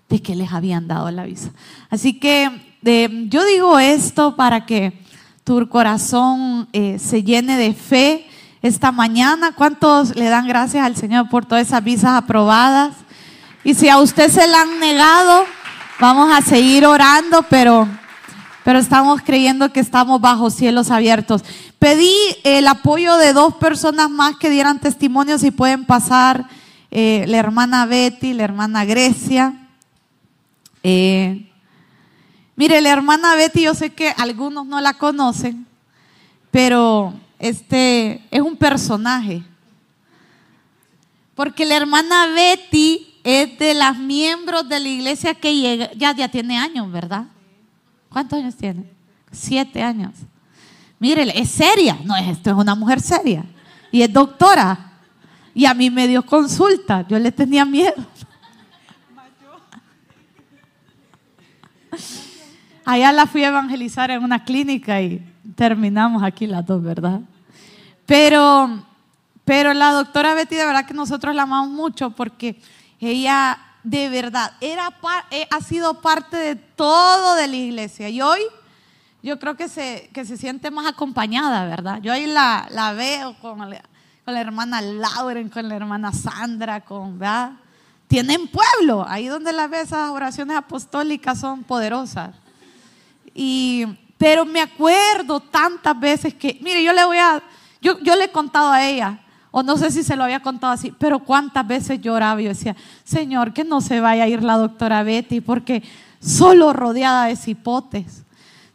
de 0.10 0.22
que 0.22 0.36
les 0.36 0.52
habían 0.52 0.88
dado 0.88 1.12
la 1.12 1.26
visa. 1.26 1.52
Así 1.90 2.20
que 2.20 2.78
yo 2.82 3.46
digo 3.46 3.80
esto 3.80 4.36
para 4.36 4.66
que 4.66 5.02
tu 5.44 5.68
corazón 5.70 6.70
eh, 6.74 7.00
se 7.00 7.24
llene 7.24 7.58
de 7.58 7.74
fe 7.74 8.27
esta 8.68 8.92
mañana. 8.92 9.52
¿Cuántos 9.54 10.16
le 10.16 10.30
dan 10.30 10.48
gracias 10.48 10.86
al 10.86 10.96
Señor 10.96 11.30
por 11.30 11.46
todas 11.46 11.68
esas 11.68 11.84
visas 11.84 12.12
aprobadas? 12.12 12.94
Y 13.64 13.74
si 13.74 13.90
a 13.90 14.00
usted 14.00 14.30
se 14.30 14.48
la 14.48 14.62
han 14.62 14.80
negado, 14.80 15.46
vamos 16.00 16.32
a 16.32 16.42
seguir 16.42 16.86
orando, 16.86 17.44
pero, 17.50 17.88
pero 18.64 18.80
estamos 18.80 19.22
creyendo 19.22 19.72
que 19.72 19.80
estamos 19.80 20.22
bajo 20.22 20.50
cielos 20.50 20.92
abiertos. 20.92 21.44
Pedí 21.80 22.16
el 22.44 22.68
apoyo 22.68 23.18
de 23.18 23.34
dos 23.34 23.56
personas 23.56 24.10
más 24.10 24.38
que 24.38 24.50
dieran 24.50 24.80
testimonio, 24.80 25.38
si 25.38 25.52
pueden 25.52 25.86
pasar, 25.86 26.48
eh, 26.92 27.26
la 27.28 27.38
hermana 27.38 27.86
Betty, 27.86 28.34
la 28.34 28.44
hermana 28.44 28.86
Grecia. 28.86 29.54
Eh, 30.84 31.48
Mire, 32.58 32.82
la 32.82 32.90
hermana 32.90 33.36
Betty, 33.36 33.62
yo 33.62 33.76
sé 33.76 33.92
que 33.92 34.12
algunos 34.18 34.66
no 34.66 34.82
la 34.82 34.96
conocen, 34.96 35.68
pero 36.50 37.14
este 37.40 38.24
es 38.32 38.42
un 38.42 38.56
personaje. 38.56 39.44
Porque 41.36 41.66
la 41.66 41.76
hermana 41.76 42.28
Betty 42.28 43.08
es 43.24 43.60
de 43.60 43.74
las 43.74 43.98
miembros 43.98 44.68
de 44.68 44.80
la 44.80 44.88
iglesia 44.88 45.34
que 45.36 45.56
llega, 45.56 45.92
ya, 45.94 46.28
tiene 46.30 46.58
años, 46.58 46.92
¿verdad? 46.92 47.26
¿Cuántos 48.10 48.40
años 48.40 48.56
tiene? 48.56 48.86
Siete 49.32 49.84
años. 49.84 50.14
Mire, 50.98 51.40
es 51.40 51.52
seria, 51.52 52.00
no 52.04 52.16
es 52.16 52.28
esto, 52.28 52.50
es 52.50 52.56
una 52.56 52.74
mujer 52.74 53.02
seria. 53.02 53.46
Y 53.92 54.02
es 54.02 54.12
doctora. 54.12 54.94
Y 55.54 55.66
a 55.66 55.74
mí 55.74 55.90
me 55.90 56.08
dio 56.08 56.26
consulta, 56.26 57.06
yo 57.08 57.20
le 57.20 57.32
tenía 57.32 57.66
miedo. 57.66 57.96
Allá 62.86 63.12
la 63.12 63.28
fui 63.28 63.44
a 63.44 63.50
evangelizar 63.50 64.10
en 64.12 64.24
una 64.24 64.44
clínica 64.44 65.02
y 65.02 65.22
terminamos 65.56 66.24
aquí 66.24 66.48
las 66.48 66.66
dos, 66.66 66.82
¿verdad? 66.82 67.22
Pero, 68.06 68.84
pero 69.46 69.74
la 69.74 69.92
doctora 69.92 70.34
Betty, 70.34 70.56
de 70.56 70.66
verdad 70.66 70.86
que 70.86 70.94
nosotros 70.94 71.36
la 71.36 71.44
amamos 71.44 71.70
mucho 71.70 72.12
porque 72.12 72.62
ella 73.00 73.60
de 73.84 74.10
verdad 74.10 74.54
era, 74.60 74.94
eh, 75.32 75.48
ha 75.50 75.62
sido 75.62 76.02
parte 76.02 76.38
de 76.38 76.56
todo 76.56 77.36
de 77.36 77.48
la 77.48 77.56
iglesia. 77.56 78.10
Y 78.10 78.22
hoy 78.22 78.40
yo 79.24 79.40
creo 79.40 79.56
que 79.56 79.68
se, 79.68 80.10
que 80.14 80.26
se 80.26 80.38
siente 80.38 80.72
más 80.72 80.88
acompañada, 80.88 81.66
¿verdad? 81.66 82.02
Yo 82.02 82.14
ahí 82.14 82.26
la, 82.26 82.68
la 82.72 82.94
veo 82.94 83.36
con 83.40 83.70
la, 83.70 83.82
con 84.26 84.34
la 84.34 84.42
hermana 84.42 84.82
Lauren, 84.82 85.50
con 85.50 85.68
la 85.68 85.76
hermana 85.76 86.12
Sandra, 86.12 86.82
con, 86.82 87.20
¿verdad? 87.20 87.54
Tienen 88.08 88.48
pueblo, 88.48 89.06
ahí 89.08 89.28
donde 89.28 89.52
la 89.52 89.68
ve 89.68 89.82
esas 89.82 90.12
oraciones 90.12 90.56
apostólicas 90.56 91.40
son 91.40 91.64
poderosas. 91.64 92.36
Y, 93.34 93.86
pero 94.18 94.46
me 94.46 94.62
acuerdo 94.62 95.40
tantas 95.40 96.00
veces 96.00 96.34
que, 96.34 96.58
mire, 96.62 96.84
yo 96.84 96.94
le 96.94 97.06
voy 97.06 97.18
a, 97.18 97.42
yo, 97.82 98.00
yo 98.00 98.16
le 98.16 98.26
he 98.26 98.32
contado 98.32 98.72
a 98.72 98.86
ella, 98.86 99.20
o 99.52 99.64
no 99.64 99.78
sé 99.78 99.92
si 99.92 100.04
se 100.04 100.16
lo 100.16 100.24
había 100.24 100.42
contado 100.42 100.74
así, 100.74 100.94
pero 100.98 101.20
cuántas 101.20 101.68
veces 101.68 102.02
lloraba 102.02 102.42
y 102.42 102.46
yo 102.46 102.50
decía, 102.50 102.76
Señor, 103.04 103.54
que 103.54 103.64
no 103.64 103.82
se 103.82 104.00
vaya 104.00 104.24
a 104.24 104.28
ir 104.28 104.44
la 104.44 104.58
doctora 104.58 105.04
Betty, 105.04 105.42
porque 105.42 105.84
solo 106.20 106.74
rodeada 106.74 107.26
de 107.26 107.36
cipotes. 107.36 108.24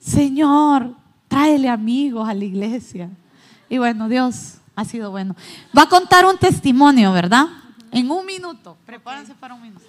Señor, 0.00 0.94
tráele 1.28 1.68
amigos 1.68 2.28
a 2.28 2.34
la 2.34 2.44
iglesia. 2.44 3.10
Y 3.68 3.78
bueno, 3.78 4.08
Dios 4.08 4.58
ha 4.74 4.84
sido 4.84 5.10
bueno. 5.10 5.36
Va 5.76 5.82
a 5.82 5.88
contar 5.88 6.26
un 6.26 6.38
testimonio, 6.38 7.12
¿verdad? 7.12 7.46
En 7.90 8.10
un 8.10 8.24
minuto. 8.26 8.76
Prepárense 8.86 9.34
para 9.34 9.54
un 9.54 9.62
minuto. 9.62 9.84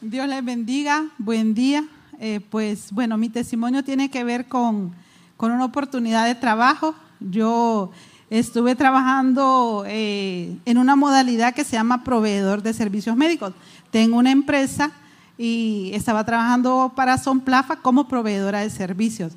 Dios 0.00 0.26
les 0.26 0.44
bendiga. 0.44 1.04
Buen 1.18 1.54
día. 1.54 1.84
Eh, 2.18 2.40
pues 2.50 2.92
bueno, 2.92 3.16
mi 3.16 3.28
testimonio 3.28 3.82
tiene 3.82 4.10
que 4.10 4.24
ver 4.24 4.46
con, 4.48 4.92
una 5.38 5.64
oportunidad 5.64 6.26
de 6.26 6.36
trabajo. 6.36 6.94
Yo 7.18 7.90
estuve 8.30 8.76
trabajando 8.76 9.84
eh, 9.86 10.56
en 10.64 10.78
una 10.78 10.94
modalidad 10.94 11.52
que 11.52 11.64
se 11.64 11.72
llama 11.72 12.04
proveedor 12.04 12.62
de 12.62 12.72
servicios 12.72 13.16
médicos. 13.16 13.52
Tengo 13.90 14.18
una 14.18 14.30
empresa 14.30 14.92
y 15.36 15.90
estaba 15.94 16.24
trabajando 16.24 16.92
para 16.94 17.18
Sonplafa 17.18 17.76
como 17.76 18.06
proveedora 18.06 18.60
de 18.60 18.70
servicios. 18.70 19.32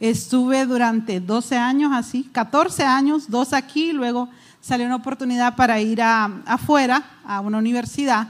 Estuve 0.00 0.66
durante 0.66 1.20
12 1.20 1.56
años 1.56 1.92
así, 1.94 2.28
14 2.32 2.82
años, 2.84 3.30
dos 3.30 3.52
aquí, 3.52 3.92
luego 3.92 4.28
salió 4.60 4.86
una 4.86 4.96
oportunidad 4.96 5.56
para 5.56 5.80
ir 5.80 6.02
afuera, 6.02 7.04
a 7.24 7.40
una 7.40 7.58
universidad, 7.58 8.28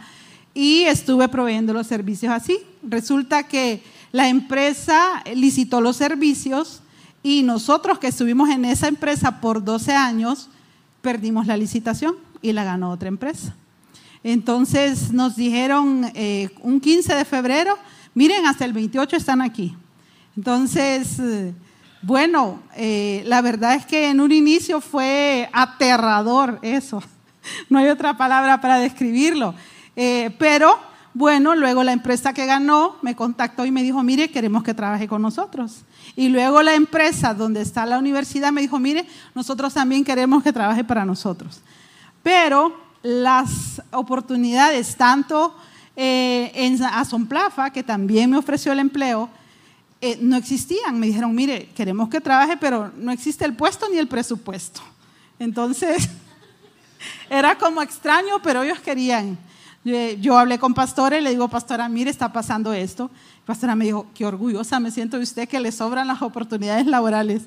y 0.55 0.85
estuve 0.85 1.29
proveyendo 1.29 1.73
los 1.73 1.89
servicios 1.89 2.33
así. 2.33 2.59
Resulta 2.83 3.43
que 3.43 3.83
la 4.13 4.29
empresa 4.29 5.23
licitó 5.35 5.81
los 5.81 5.97
servicios 5.97 6.81
y 7.23 7.43
nosotros 7.43 7.99
que 7.99 8.07
estuvimos 8.07 8.49
en 8.51 8.65
esa 8.65 8.87
empresa 8.87 9.41
por 9.41 9.65
12 9.65 9.93
años, 9.93 10.49
perdimos 11.03 11.47
la 11.47 11.57
licitación 11.57 12.15
y 12.41 12.53
la 12.53 12.65
ganó 12.65 12.91
otra 12.91 13.09
empresa. 13.09 13.55
Entonces 14.23 15.13
nos 15.13 15.37
dijeron 15.37 16.11
eh, 16.15 16.51
un 16.61 16.81
15 16.81 17.15
de 17.15 17.25
febrero, 17.25 17.77
miren, 18.15 18.47
hasta 18.47 18.65
el 18.65 18.73
28 18.73 19.17
están 19.17 19.43
aquí. 19.43 19.75
Entonces, 20.37 21.19
eh, 21.19 21.53
bueno, 22.03 22.63
eh, 22.77 23.23
la 23.27 23.41
verdad 23.41 23.75
es 23.75 23.87
que 23.87 24.09
en 24.11 24.21
un 24.21 24.33
inicio 24.33 24.81
fue 24.81 25.49
aterrador 25.53 26.59
eso. 26.63 27.03
No 27.69 27.79
hay 27.79 27.89
otra 27.89 28.17
palabra 28.17 28.63
para 28.63 28.79
describirlo. 28.79 29.55
Pero 29.95 30.79
bueno, 31.15 31.55
luego 31.55 31.85
la 31.85 31.93
empresa 31.93 32.33
que 32.35 32.45
ganó 32.45 32.97
me 33.01 33.15
contactó 33.15 33.65
y 33.65 33.71
me 33.71 33.85
dijo, 33.85 34.03
mire, 34.03 34.31
queremos 34.31 34.65
que 34.65 34.75
trabaje 34.75 35.07
con 35.07 35.23
nosotros. 35.23 35.83
Y 36.17 36.29
luego 36.29 36.61
la 36.61 36.75
empresa 36.75 37.35
donde 37.35 37.63
está 37.63 37.87
la 37.87 38.01
universidad 38.01 38.51
me 38.51 38.61
dijo, 38.61 38.81
mire, 38.81 39.07
nosotros 39.33 39.73
también 39.73 40.05
queremos 40.05 40.43
que 40.43 40.53
trabaje 40.53 40.83
para 40.83 41.05
nosotros. 41.05 41.61
Pero 42.25 42.77
las 43.05 43.81
oportunidades, 43.93 44.97
tanto 44.97 45.55
eh, 45.95 46.51
en 46.53 46.83
Asomplafa, 46.83 47.71
que 47.71 47.85
también 47.85 48.31
me 48.31 48.37
ofreció 48.37 48.73
el 48.73 48.81
empleo, 48.81 49.31
eh, 50.01 50.19
no 50.21 50.37
existían. 50.37 50.99
Me 50.99 51.07
dijeron, 51.07 51.33
mire, 51.33 51.69
queremos 51.77 52.09
que 52.09 52.21
trabaje, 52.21 52.57
pero 52.57 52.91
no 52.97 53.13
existe 53.13 53.45
el 53.45 53.55
puesto 53.55 53.89
ni 53.89 53.99
el 53.99 54.09
presupuesto. 54.09 54.81
Entonces, 55.39 56.09
era 57.31 57.57
como 57.57 57.83
extraño, 57.83 58.43
pero 58.43 58.65
ellos 58.65 58.81
querían. 58.81 59.39
Yo, 59.85 60.38
hablé 60.38 60.59
con 60.59 60.73
pastora 60.73 61.19
y 61.19 61.21
le 61.21 61.31
digo, 61.31 61.49
pastora, 61.49 61.91
mire, 61.91 62.11
está 62.11 62.33
pasando 62.33 62.73
esto. 62.73 63.11
Pastora 63.45 63.75
me 63.75 63.85
dijo, 63.85 64.07
qué 64.14 64.25
orgullosa 64.25 64.81
me 64.81 64.91
siento 64.91 65.19
de 65.19 65.25
usted 65.25 65.47
que 65.47 65.61
le 65.61 65.71
sobran 65.73 66.09
las 66.09 66.23
oportunidades 66.23 66.87
laborales. 66.87 67.43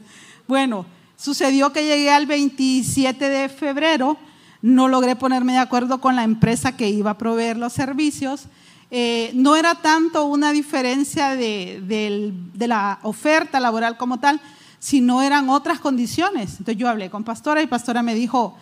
Bueno, 0.48 0.86
sucedió 1.16 1.74
que 1.74 1.84
llegué 1.84 2.12
al 2.12 2.28
27 2.28 3.28
de 3.28 3.50
febrero, 3.50 4.18
no 4.62 4.88
logré 4.88 5.16
ponerme 5.16 5.54
de 5.54 5.58
acuerdo 5.58 6.00
con 6.00 6.16
la 6.16 6.24
empresa 6.24 6.78
que 6.78 6.90
iba 6.90 7.12
a 7.12 7.18
proveer 7.18 7.58
los 7.58 7.74
servicios. 7.74 8.44
Eh, 8.92 9.32
no 9.34 9.56
era 9.56 9.74
tanto 9.74 10.26
una 10.26 10.52
diferencia 10.52 11.36
de, 11.36 11.82
de, 12.54 12.68
la 12.68 13.00
oferta 13.02 13.60
laboral 13.60 13.98
como 13.98 14.20
tal, 14.20 14.40
sino 14.78 15.24
eran 15.24 15.50
otras 15.50 15.80
condiciones. 15.80 16.52
Entonces 16.52 16.78
yo 16.78 16.88
hablé 16.88 17.10
con 17.10 17.24
pastora 17.24 17.64
y 17.64 17.68
pastora 17.68 18.04
me 18.04 18.14
dijo, 18.14 18.56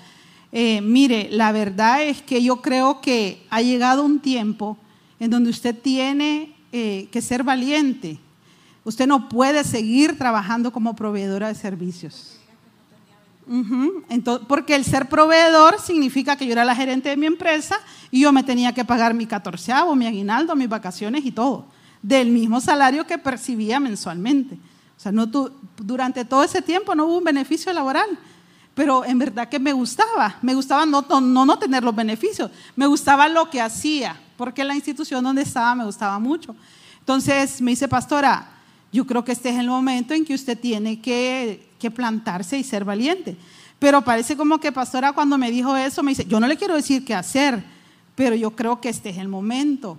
eh, 0.57 0.79
mire, 0.79 1.27
la 1.31 1.51
verdad 1.51 2.01
es 2.05 2.21
que 2.21 2.41
yo 2.41 2.62
creo 2.62 3.01
que 3.01 3.45
ha 3.50 3.62
llegado 3.62 4.05
un 4.05 4.21
tiempo 4.21 4.77
en 5.19 5.29
donde 5.29 5.50
usted 5.50 5.75
tiene 5.77 6.55
eh, 6.71 7.09
que 7.12 7.21
ser 7.21 7.43
valiente. 7.43 8.19
Usted 8.85 9.05
no 9.05 9.27
puede 9.27 9.65
seguir 9.65 10.17
trabajando 10.17 10.71
como 10.71 10.95
proveedora 10.95 11.50
de 11.50 11.55
servicios. 11.55 12.39
porque 14.47 14.75
el 14.75 14.85
ser 14.85 15.09
proveedor 15.09 15.81
significa 15.81 16.38
que 16.38 16.45
yo 16.45 16.53
era 16.53 16.63
la 16.63 16.74
gerente 16.74 17.09
de 17.09 17.17
mi 17.17 17.25
empresa 17.25 17.77
y 18.09 18.21
yo 18.21 18.31
me 18.31 18.41
tenía 18.41 18.74
que 18.74 18.85
pagar 18.85 19.13
mi 19.13 19.25
catorceavo, 19.25 19.93
mi 19.93 20.07
aguinaldo, 20.07 20.55
mis 20.55 20.69
vacaciones 20.69 21.25
y 21.25 21.33
todo, 21.33 21.65
del 22.01 22.29
mismo 22.29 22.62
salario 22.62 23.05
que 23.05 23.17
percibía 23.17 23.81
mensualmente. 23.81 24.55
O 24.55 25.00
sea, 25.01 25.12
durante 25.75 26.24
todo 26.24 26.43
ese 26.43 26.62
tiempo 26.62 26.95
no 26.95 27.07
hubo 27.07 27.17
un 27.17 27.25
beneficio 27.25 27.74
laboral 27.74 28.17
pero 28.75 29.05
en 29.05 29.17
verdad 29.17 29.48
que 29.48 29.58
me 29.58 29.72
gustaba, 29.72 30.38
me 30.41 30.53
gustaba 30.53 30.86
no, 30.86 31.01
no, 31.01 31.46
no 31.46 31.58
tener 31.58 31.82
los 31.82 31.96
beneficios, 31.96 32.51
me 32.75 32.86
gustaba 32.86 33.29
lo 33.29 33.50
que 33.50 33.62
hacía, 33.62 34.20
porque 34.36 34.65
la 34.65 34.75
institución 34.75 35.24
donde 35.24 35.44
estaba 35.44 35.74
me 35.75 35.86
gustaba 35.86 36.20
mucho. 36.20 36.53
Entonces 37.00 37.62
me 37.62 37.72
dice, 37.72 37.88
pastora, 37.88 38.50
yo 38.91 39.08
creo 39.08 39.24
que 39.24 39.32
este 39.32 39.50
es 39.50 39.58
el 39.58 39.67
momento 39.67 40.13
en 40.13 40.25
que 40.25 40.34
usted 40.34 40.60
tiene 40.60 41.00
que, 41.00 41.70
que 41.79 41.89
plantarse 41.89 42.58
y 42.58 42.63
ser 42.63 42.84
valiente. 42.84 43.38
Pero 43.79 44.01
parece 44.01 44.36
como 44.36 44.60
que 44.60 44.74
pastora 44.74 45.13
cuando 45.13 45.38
me 45.38 45.51
dijo 45.51 45.75
eso 45.77 46.03
me 46.03 46.12
dice, 46.12 46.25
yo 46.25 46.39
no 46.41 46.48
le 46.48 46.58
quiero 46.58 46.75
decir 46.75 47.05
qué 47.05 47.15
hacer, 47.15 47.63
pero 48.13 48.36
yo 48.36 48.51
creo 48.51 48.82
que 48.82 48.89
este 48.89 49.10
es 49.10 49.17
el 49.17 49.29
momento. 49.29 49.98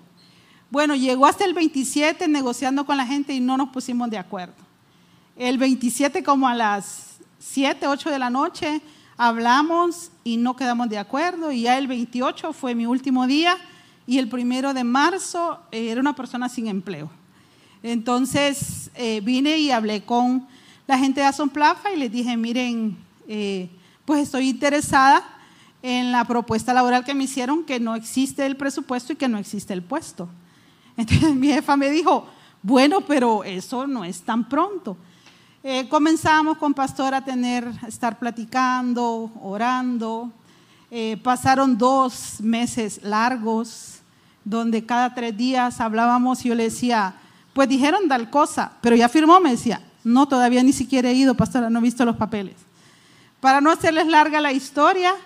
Bueno, 0.71 0.95
llegó 0.95 1.27
hasta 1.27 1.47
el 1.47 1.55
27 1.55 2.29
negociando 2.29 2.85
con 2.85 2.99
la 2.99 3.07
gente 3.07 3.33
y 3.33 3.41
no 3.41 3.57
nos 3.57 3.71
pusimos 3.71 4.11
de 4.11 4.19
acuerdo. 4.19 4.55
El 5.37 5.57
27 5.57 6.23
como 6.23 6.49
a 6.49 6.55
las 6.55 7.06
7, 7.39 7.87
8 7.87 8.11
de 8.11 8.19
la 8.19 8.31
noche, 8.31 8.81
hablamos 9.17 10.11
y 10.25 10.37
no 10.37 10.57
quedamos 10.57 10.89
de 10.89 10.99
acuerdo 10.99 11.53
y 11.53 11.63
ya 11.63 11.79
el 11.79 11.87
28 11.87 12.53
fue 12.53 12.75
mi 12.75 12.87
último 12.87 13.27
día 13.27 13.57
y 14.07 14.19
el 14.19 14.29
primero 14.29 14.75
de 14.75 14.85
marzo 14.85 15.59
eh, 15.73 15.91
era 15.91 16.01
una 16.01 16.15
persona 16.15 16.49
sin 16.49 16.69
empleo. 16.69 17.11
Entonces 17.83 18.91
eh, 18.95 19.21
vine 19.23 19.59
y 19.59 19.71
hablé 19.71 20.05
con 20.05 20.47
la 20.87 20.99
gente 20.99 21.21
de 21.21 21.27
Azon 21.27 21.51
Plaza 21.51 21.93
y 21.93 21.97
les 21.97 22.11
dije, 22.11 22.37
miren, 22.37 22.97
eh, 23.29 23.69
pues 24.05 24.23
estoy 24.23 24.49
interesada 24.49 25.25
en 25.83 26.13
la 26.13 26.25
propuesta 26.25 26.73
laboral 26.73 27.05
que 27.05 27.15
me 27.15 27.25
hicieron, 27.25 27.65
que 27.65 27.81
no 27.81 27.95
existe 27.95 28.47
el 28.47 28.57
presupuesto 28.57 29.13
y 29.13 29.17
que 29.17 29.29
no 29.29 29.39
existe 29.39 29.73
el 29.73 29.83
puesto. 29.83 30.29
Entonces 30.97 31.35
mi 31.35 31.49
jefa 31.49 31.77
me 31.77 31.91
dijo, 31.91 32.27
bueno, 32.63 33.03
pero 33.03 33.45
eso 33.45 33.87
no 33.87 34.05
es 34.05 34.23
tan 34.23 34.49
pronto. 34.49 34.97
Eh, 35.69 35.89
comenzamos 35.89 36.59
con 36.59 36.73
Pastor 36.73 37.13
a 37.13 37.25
tener, 37.25 37.69
estar 37.89 38.21
platicando, 38.21 39.33
orando. 39.43 40.31
Eh, 40.93 41.19
pasaron 41.25 41.77
dos 41.77 42.41
meses 42.41 43.01
largos 43.03 43.97
donde 44.45 44.87
cada 44.87 45.13
tres 45.13 45.37
días 45.37 45.81
hablábamos 45.81 46.45
y 46.45 46.51
yo 46.51 46.55
le 46.55 46.63
decía, 46.63 47.17
pues 47.53 47.69
dijeron 47.69 48.07
tal 48.07 48.31
cosa, 48.31 48.75
pero 48.81 48.95
ya 48.95 49.09
firmó, 49.09 49.41
me 49.41 49.51
decía, 49.51 49.83
no, 50.05 50.29
todavía 50.29 50.63
ni 50.63 50.73
siquiera 50.73 51.11
he 51.11 51.15
ido, 51.15 51.35
pastora, 51.35 51.69
no 51.69 51.81
he 51.81 51.83
visto 51.83 52.05
los 52.05 52.15
papeles. 52.15 52.55
Para 53.41 53.61
no 53.61 53.73
hacerles 53.73 54.07
larga 54.07 54.41
la 54.41 54.53
historia, 54.53 55.17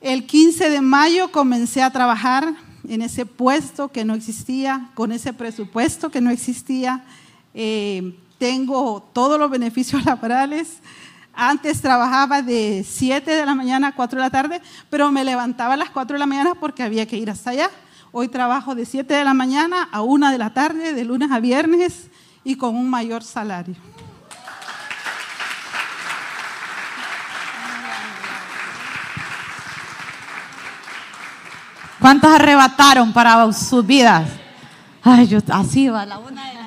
el 0.00 0.24
15 0.24 0.70
de 0.70 0.80
mayo 0.80 1.30
comencé 1.30 1.82
a 1.82 1.92
trabajar 1.92 2.54
en 2.88 3.02
ese 3.02 3.26
puesto 3.26 3.88
que 3.88 4.06
no 4.06 4.14
existía, 4.14 4.88
con 4.94 5.12
ese 5.12 5.34
presupuesto 5.34 6.08
que 6.08 6.22
no 6.22 6.30
existía. 6.30 7.04
Eh, 7.52 8.14
tengo 8.40 9.02
todos 9.12 9.38
los 9.38 9.50
beneficios 9.50 10.02
laborales. 10.06 10.78
Antes 11.32 11.80
trabajaba 11.80 12.40
de 12.42 12.84
7 12.88 13.30
de 13.30 13.46
la 13.46 13.54
mañana 13.54 13.88
a 13.88 13.94
4 13.94 14.16
de 14.16 14.24
la 14.24 14.30
tarde, 14.30 14.62
pero 14.88 15.12
me 15.12 15.22
levantaba 15.24 15.74
a 15.74 15.76
las 15.76 15.90
4 15.90 16.14
de 16.14 16.18
la 16.18 16.26
mañana 16.26 16.54
porque 16.58 16.82
había 16.82 17.06
que 17.06 17.18
ir 17.18 17.30
hasta 17.30 17.50
allá. 17.50 17.70
Hoy 18.12 18.28
trabajo 18.28 18.74
de 18.74 18.86
7 18.86 19.12
de 19.12 19.24
la 19.24 19.34
mañana 19.34 19.88
a 19.92 20.00
1 20.00 20.30
de 20.30 20.38
la 20.38 20.52
tarde, 20.54 20.94
de 20.94 21.04
lunes 21.04 21.30
a 21.30 21.38
viernes 21.38 22.08
y 22.42 22.56
con 22.56 22.74
un 22.74 22.88
mayor 22.88 23.22
salario. 23.22 23.76
¿Cuántos 32.00 32.32
arrebataron 32.32 33.12
para 33.12 33.52
sus 33.52 33.86
vidas? 33.86 34.30
Ay, 35.02 35.26
yo 35.26 35.38
así 35.52 35.88
va, 35.90 36.06
la 36.06 36.18
una 36.18 36.48
de 36.48 36.59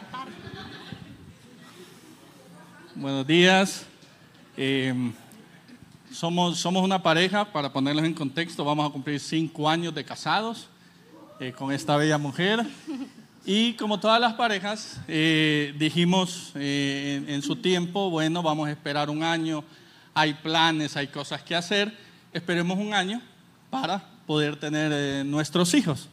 Buenos 3.04 3.28
días. 3.28 3.86
Em, 4.56 5.12
somos, 6.10 6.58
somos 6.58 6.82
una 6.86 7.04
pareja, 7.04 7.44
para 7.44 7.74
ponerlos 7.74 8.06
en 8.06 8.14
contexto, 8.14 8.64
vamos 8.64 8.90
a 8.90 8.94
cumplir 8.94 9.20
cinco 9.20 9.70
años 9.70 9.94
de 9.94 10.06
casados 10.06 10.70
eh, 11.38 11.52
con 11.52 11.74
esta 11.74 11.98
bella 11.98 12.18
mujer. 12.18 12.66
Y 13.46 13.74
como 13.74 14.00
todas 14.00 14.22
las 14.22 14.36
parejas, 14.36 15.02
eh, 15.10 15.76
dijimos 15.78 16.54
eh, 16.56 17.22
en, 17.28 17.30
en, 17.30 17.42
su 17.42 17.58
tiempo, 17.58 18.10
bueno, 18.10 18.42
vamos 18.42 18.70
a 18.70 18.72
esperar 18.72 19.10
un 19.10 19.22
año, 19.22 19.66
hay 20.14 20.36
planes, 20.36 20.96
hay 20.96 21.08
cosas 21.08 21.44
que 21.44 21.56
hacer, 21.56 21.94
esperemos 22.32 22.78
un 22.80 22.94
año 22.94 23.22
para 23.70 24.02
poder 24.26 24.56
tener 24.56 25.26
nuestros 25.26 25.74
hijos. 25.74 26.08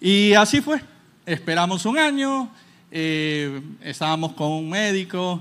Y 0.00 0.32
así 0.32 0.60
fue, 0.60 0.80
esperamos 1.24 1.86
un 1.86 1.96
año, 1.98 2.50
estábamos 2.90 4.32
con 4.32 4.50
un 4.50 4.68
médico 4.68 5.40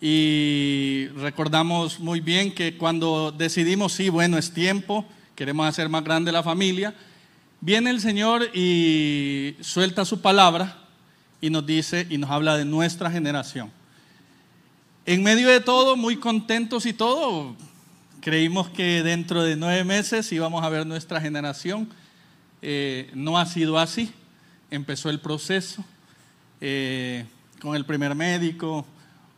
y 0.00 1.08
recordamos 1.16 2.00
muy 2.00 2.20
bien 2.20 2.54
que 2.54 2.76
cuando 2.76 3.32
decidimos, 3.32 3.92
sí, 3.92 4.08
bueno, 4.08 4.38
es 4.38 4.52
tiempo, 4.52 5.04
queremos 5.34 5.66
hacer 5.66 5.88
más 5.88 6.02
grande 6.02 6.32
la 6.32 6.42
familia, 6.42 6.94
viene 7.60 7.90
el 7.90 8.00
Señor 8.00 8.50
y 8.54 9.56
suelta 9.60 10.04
su 10.04 10.22
palabra 10.22 10.78
y 11.40 11.50
nos 11.50 11.66
dice 11.66 12.06
y 12.08 12.16
nos 12.16 12.30
habla 12.30 12.56
de 12.56 12.64
nuestra 12.64 13.10
generación. 13.10 13.70
En 15.04 15.22
medio 15.22 15.48
de 15.48 15.60
todo, 15.60 15.96
muy 15.96 16.16
contentos 16.16 16.86
y 16.86 16.92
todo, 16.92 17.56
creímos 18.20 18.68
que 18.70 19.02
dentro 19.02 19.42
de 19.42 19.56
nueve 19.56 19.84
meses 19.84 20.30
íbamos 20.32 20.62
a 20.62 20.68
ver 20.68 20.86
nuestra 20.86 21.20
generación. 21.20 21.88
Eh, 22.62 23.10
no 23.14 23.38
ha 23.38 23.46
sido 23.46 23.78
así. 23.78 24.12
Empezó 24.70 25.10
el 25.10 25.20
proceso 25.20 25.84
eh, 26.60 27.24
con 27.60 27.74
el 27.74 27.84
primer 27.84 28.14
médico, 28.14 28.86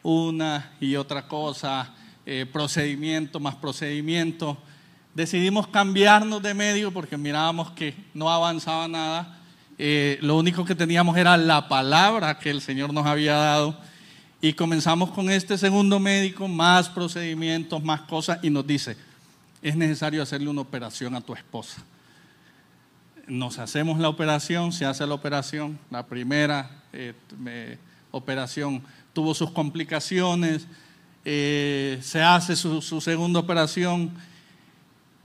una 0.03 0.73
y 0.81 0.97
otra 0.97 1.29
cosa, 1.29 1.95
eh, 2.27 2.47
procedimiento 2.51 3.41
más 3.41 3.55
procedimiento. 3.57 4.59
Decidimos 5.15 5.67
cambiarnos 5.69 6.43
de 6.43 6.55
medio 6.55 6.93
porque 6.93 7.17
mirábamos 7.17 7.71
que 7.73 7.95
no 8.15 8.31
avanzaba 8.31 8.89
nada. 8.89 9.39
Eh, 9.79 10.19
lo 10.23 10.39
único 10.39 10.65
que 10.65 10.75
teníamos 10.75 11.17
era 11.17 11.37
la 11.37 11.69
palabra 11.69 12.39
que 12.39 12.51
el 12.51 12.61
Señor 12.61 12.93
nos 12.93 13.07
había 13.07 13.35
dado. 13.35 13.77
Y 14.41 14.55
comenzamos 14.55 15.11
con 15.11 15.31
este 15.31 15.57
segundo 15.57 16.01
médico, 16.01 16.49
más 16.49 16.89
procedimientos, 16.89 17.83
más 17.83 18.03
cosas, 18.03 18.41
y 18.43 18.51
nos 18.51 18.67
dice, 18.67 18.97
es 19.63 19.77
necesario 19.77 20.23
hacerle 20.23 20.49
una 20.49 20.63
operación 20.63 21.15
a 21.15 21.21
tu 21.21 21.33
esposa. 21.33 21.83
Nos 23.29 23.61
hacemos 23.61 24.01
la 24.01 24.09
operación, 24.09 24.73
se 24.73 24.85
hace 24.85 25.07
la 25.07 25.15
operación, 25.15 25.79
la 25.91 26.07
primera 26.07 26.83
eh, 26.93 27.15
operación 28.11 28.83
tuvo 29.13 29.35
sus 29.35 29.51
complicaciones, 29.51 30.67
eh, 31.25 31.99
se 32.03 32.21
hace 32.23 32.57
su, 32.57 32.81
segunda 33.01 33.41
operación 33.41 34.11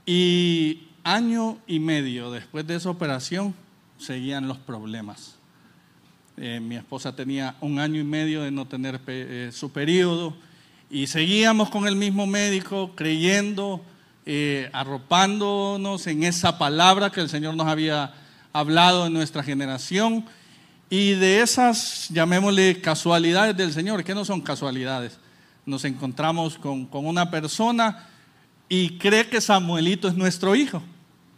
y 0.06 0.82
año 1.02 1.58
y 1.66 1.80
medio 1.80 2.30
después 2.30 2.66
de 2.66 2.76
esa 2.76 2.90
operación 2.90 3.54
seguían 3.98 4.46
los 4.46 4.58
problemas. 4.58 5.36
Eh, 6.36 6.60
mi 6.60 6.76
esposa 6.76 7.16
tenía 7.16 7.56
un 7.60 7.80
año 7.80 8.00
y 8.00 8.04
medio 8.04 8.42
de 8.42 8.52
no 8.52 8.66
tener 8.66 9.00
eh, 9.08 9.50
su 9.52 9.72
periodo 9.72 10.36
y 10.88 11.08
seguíamos 11.08 11.68
con 11.68 11.88
el 11.88 11.96
mismo 11.96 12.26
médico 12.26 12.92
creyendo, 12.94 13.82
arropándonos 14.72 16.06
en 16.06 16.22
esa 16.22 16.58
palabra 16.58 17.10
que 17.10 17.22
el 17.22 17.30
Señor 17.30 17.56
nos 17.56 17.66
había 17.66 18.12
hablado 18.52 19.06
en 19.06 19.14
nuestra 19.14 19.42
generación 19.42 20.26
y 20.90 21.12
de 21.12 21.42
esas, 21.42 22.08
llamémosle 22.08 22.80
casualidades 22.80 23.56
del 23.56 23.72
Señor, 23.72 24.02
que 24.04 24.14
no 24.14 24.24
son 24.24 24.40
casualidades. 24.40 25.18
Nos 25.66 25.84
encontramos 25.84 26.56
con, 26.56 26.88
una 26.92 27.30
persona 27.30 28.08
y 28.68 28.98
cree 28.98 29.28
que 29.28 29.40
Samuelito 29.40 30.08
es 30.08 30.14
nuestro 30.14 30.54
hijo. 30.54 30.82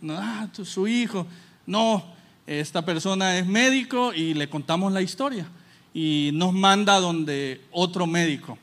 Ah, 0.09 0.47
su 0.63 0.87
hijo. 0.87 1.27
No, 1.67 2.05
esta 2.47 2.85
persona 2.85 3.39
es 3.39 3.47
médico 3.47 4.15
y 4.15 4.35
le 4.35 4.49
contamos 4.49 4.93
la 4.93 5.03
historia 5.03 5.47
y 5.93 6.31
nos 6.33 6.53
manda 6.53 7.01
donde 7.01 7.61
otro 7.73 8.07
médico. 8.07 8.57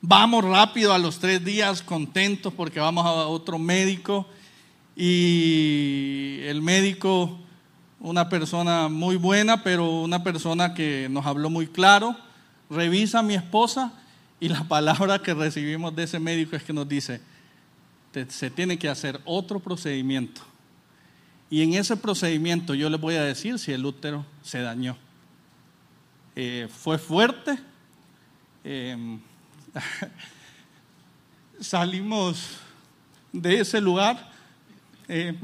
Vamos 0.00 0.44
rápido 0.44 0.92
a 0.92 0.98
los 0.98 1.18
tres 1.18 1.44
días 1.44 1.82
contentos 1.82 2.52
porque 2.52 2.80
vamos 2.80 3.06
a 3.06 3.26
otro 3.26 3.58
médico 3.58 4.26
y 4.96 6.40
el 6.42 6.62
médico, 6.62 7.38
una 8.04 8.28
persona 8.28 8.88
muy 8.88 9.16
buena, 9.16 9.62
pero 9.62 10.02
una 10.02 10.22
persona 10.22 10.74
que 10.74 11.08
nos 11.10 11.24
habló 11.24 11.48
muy 11.48 11.66
claro, 11.66 12.14
revisa 12.68 13.20
a 13.20 13.22
mi 13.22 13.34
esposa 13.34 13.94
y 14.38 14.50
la 14.50 14.64
palabra 14.68 15.20
que 15.20 15.32
recibimos 15.32 15.96
de 15.96 16.02
ese 16.02 16.20
médico 16.20 16.54
es 16.54 16.62
que 16.62 16.74
nos 16.74 16.86
dice, 16.86 17.22
se 18.28 18.50
tiene 18.50 18.78
que 18.78 18.90
hacer 18.90 19.20
otro 19.24 19.58
procedimiento. 19.58 20.42
Y 21.48 21.62
en 21.62 21.72
ese 21.72 21.96
procedimiento 21.96 22.74
yo 22.74 22.90
les 22.90 23.00
voy 23.00 23.14
a 23.14 23.22
decir 23.22 23.58
si 23.58 23.72
el 23.72 23.86
útero 23.86 24.26
se 24.42 24.60
dañó. 24.60 24.98
Eh, 26.36 26.68
fue 26.70 26.98
fuerte. 26.98 27.58
Em, 28.64 29.18
salimos 31.58 32.58
de 33.32 33.60
ese 33.60 33.80
lugar. 33.80 34.30
Em, 35.08 35.38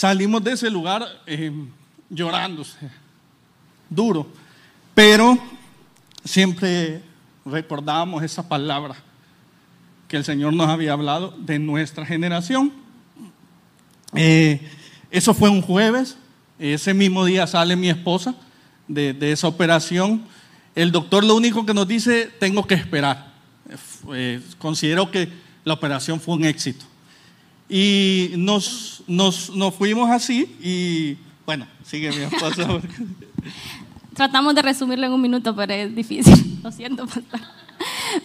salimos 0.00 0.42
de 0.42 0.52
ese 0.52 0.70
lugar 0.70 1.06
em, 1.26 1.68
llorándose, 2.08 2.90
duro, 3.90 4.26
pero 4.94 5.38
siempre 6.24 7.02
recordábamos 7.44 8.22
esa 8.22 8.48
palabra 8.48 8.94
que 10.08 10.16
el 10.16 10.24
Señor 10.24 10.54
nos 10.54 10.70
había 10.70 10.94
hablado 10.94 11.34
de 11.36 11.58
nuestra 11.58 12.06
generación. 12.06 12.72
Eh, 14.14 14.66
eso 15.10 15.34
fue 15.34 15.50
un 15.50 15.60
jueves, 15.60 16.16
ese 16.58 16.94
mismo 16.94 17.26
día 17.26 17.46
sale 17.46 17.76
mi 17.76 17.90
esposa 17.90 18.34
de, 18.88 19.14
esa 19.30 19.48
operación. 19.48 20.22
El 20.74 20.92
doctor 20.92 21.24
lo 21.24 21.34
único 21.34 21.66
que 21.66 21.74
nos 21.74 21.86
dice, 21.86 22.30
tengo 22.40 22.66
que 22.66 22.74
esperar. 22.74 23.34
Eh, 24.14 24.40
considero 24.56 25.10
que 25.10 25.30
la 25.62 25.74
operación 25.74 26.18
fue 26.18 26.36
un 26.36 26.46
éxito. 26.46 26.86
Y 27.70 28.32
nos, 28.36 29.04
nos, 29.06 29.50
nos 29.50 29.74
fuimos 29.74 30.10
así 30.10 30.56
y 30.60 31.16
bueno, 31.46 31.66
sigue 31.84 32.10
mi 32.10 32.22
esposa. 32.24 32.66
Tratamos 34.14 34.54
de 34.56 34.62
resumirlo 34.62 35.06
en 35.06 35.12
un 35.12 35.20
minuto, 35.20 35.54
pero 35.54 35.72
es 35.72 35.94
difícil. 35.94 36.58
Lo 36.64 36.72
siento, 36.72 37.06
pastor. 37.06 37.40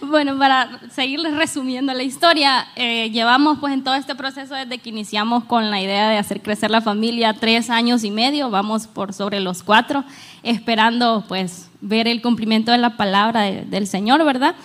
Bueno, 0.02 0.36
para 0.36 0.80
seguirles 0.90 1.34
resumiendo 1.36 1.94
la 1.94 2.02
historia, 2.02 2.66
eh, 2.74 3.08
llevamos 3.10 3.58
pues 3.58 3.72
en 3.72 3.84
todo 3.84 3.94
este 3.94 4.14
proceso 4.14 4.54
desde 4.54 4.78
que 4.78 4.90
iniciamos 4.90 5.44
con 5.44 5.70
la 5.70 5.80
idea 5.80 6.10
de 6.10 6.18
hacer 6.18 6.42
crecer 6.42 6.70
la 6.70 6.80
familia 6.80 7.32
tres 7.32 7.70
años 7.70 8.04
y 8.04 8.10
medio, 8.10 8.50
vamos 8.50 8.86
por 8.86 9.12
sobre 9.12 9.40
los 9.40 9.62
cuatro, 9.62 10.04
esperando 10.42 11.24
pues 11.28 11.70
ver 11.80 12.08
el 12.08 12.20
cumplimiento 12.20 12.72
de 12.72 12.78
la 12.78 12.96
palabra 12.96 13.42
del 13.42 13.86
Señor, 13.86 14.24
¿verdad? 14.24 14.56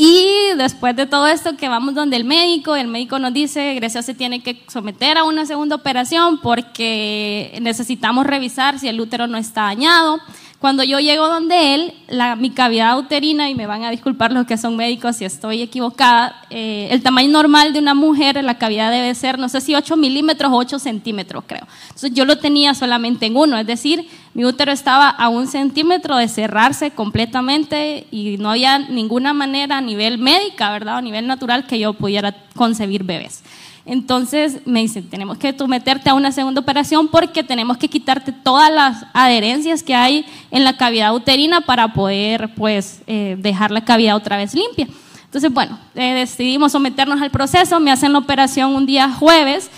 Y 0.00 0.54
después 0.56 0.94
de 0.94 1.06
todo 1.06 1.26
esto 1.26 1.56
que 1.56 1.68
vamos 1.68 1.92
donde 1.92 2.16
el 2.16 2.22
médico, 2.22 2.76
el 2.76 2.86
médico 2.86 3.18
nos 3.18 3.32
dice, 3.32 3.74
Grecia 3.74 4.00
se 4.00 4.14
tiene 4.14 4.44
que 4.44 4.62
someter 4.68 5.18
a 5.18 5.24
una 5.24 5.44
segunda 5.44 5.74
operación 5.74 6.38
porque 6.38 7.58
necesitamos 7.60 8.24
revisar 8.24 8.78
si 8.78 8.86
el 8.86 9.00
útero 9.00 9.26
no 9.26 9.36
está 9.38 9.62
dañado. 9.62 10.20
Cuando 10.58 10.82
yo 10.82 10.98
llego 10.98 11.28
donde 11.28 11.74
él, 11.74 11.94
la, 12.08 12.34
mi 12.34 12.50
cavidad 12.50 12.98
uterina, 12.98 13.48
y 13.48 13.54
me 13.54 13.68
van 13.68 13.84
a 13.84 13.90
disculpar 13.90 14.32
los 14.32 14.44
que 14.44 14.58
son 14.58 14.76
médicos 14.76 15.14
si 15.14 15.24
estoy 15.24 15.62
equivocada, 15.62 16.42
eh, 16.50 16.88
el 16.90 17.00
tamaño 17.00 17.30
normal 17.30 17.72
de 17.72 17.78
una 17.78 17.94
mujer, 17.94 18.42
la 18.42 18.58
cavidad 18.58 18.90
debe 18.90 19.14
ser, 19.14 19.38
no 19.38 19.48
sé 19.48 19.60
si 19.60 19.76
8 19.76 19.96
milímetros 19.96 20.50
o 20.50 20.56
8 20.56 20.80
centímetros, 20.80 21.44
creo. 21.46 21.64
Entonces 21.82 22.12
yo 22.12 22.24
lo 22.24 22.38
tenía 22.38 22.74
solamente 22.74 23.26
en 23.26 23.36
uno, 23.36 23.56
es 23.56 23.68
decir, 23.68 24.08
mi 24.34 24.44
útero 24.44 24.72
estaba 24.72 25.08
a 25.08 25.28
un 25.28 25.46
centímetro 25.46 26.16
de 26.16 26.26
cerrarse 26.26 26.90
completamente 26.90 28.08
y 28.10 28.36
no 28.38 28.50
había 28.50 28.80
ninguna 28.80 29.32
manera 29.32 29.78
a 29.78 29.80
nivel 29.80 30.18
médica, 30.18 30.72
¿verdad? 30.72 30.96
A 30.96 31.02
nivel 31.02 31.28
natural 31.28 31.68
que 31.68 31.78
yo 31.78 31.92
pudiera 31.92 32.34
concebir 32.56 33.04
bebés. 33.04 33.44
Entonces 33.84 34.60
me 34.66 34.80
dicen, 34.80 35.08
tenemos 35.08 35.38
que 35.38 35.54
meterte 35.66 36.10
a 36.10 36.14
una 36.14 36.32
segunda 36.32 36.60
operación 36.60 37.08
porque 37.08 37.42
tenemos 37.42 37.78
que 37.78 37.88
quitarte 37.88 38.32
todas 38.32 38.70
las 38.70 39.06
adherencias 39.14 39.82
que 39.82 39.94
hay 39.94 40.26
en 40.50 40.64
la 40.64 40.76
cavidad 40.76 41.14
uterina 41.14 41.62
para 41.62 41.92
poder 41.92 42.54
pues 42.54 43.00
eh, 43.06 43.36
dejar 43.38 43.70
la 43.70 43.84
cavidad 43.84 44.16
otra 44.16 44.36
vez 44.36 44.54
limpia. 44.54 44.86
Entonces, 45.24 45.52
bueno, 45.52 45.78
eh, 45.94 46.14
decidimos 46.14 46.72
someternos 46.72 47.20
al 47.20 47.30
proceso, 47.30 47.78
me 47.80 47.90
hacen 47.90 48.12
la 48.12 48.18
operación 48.18 48.74
un 48.74 48.86
día 48.86 49.10
jueves. 49.10 49.70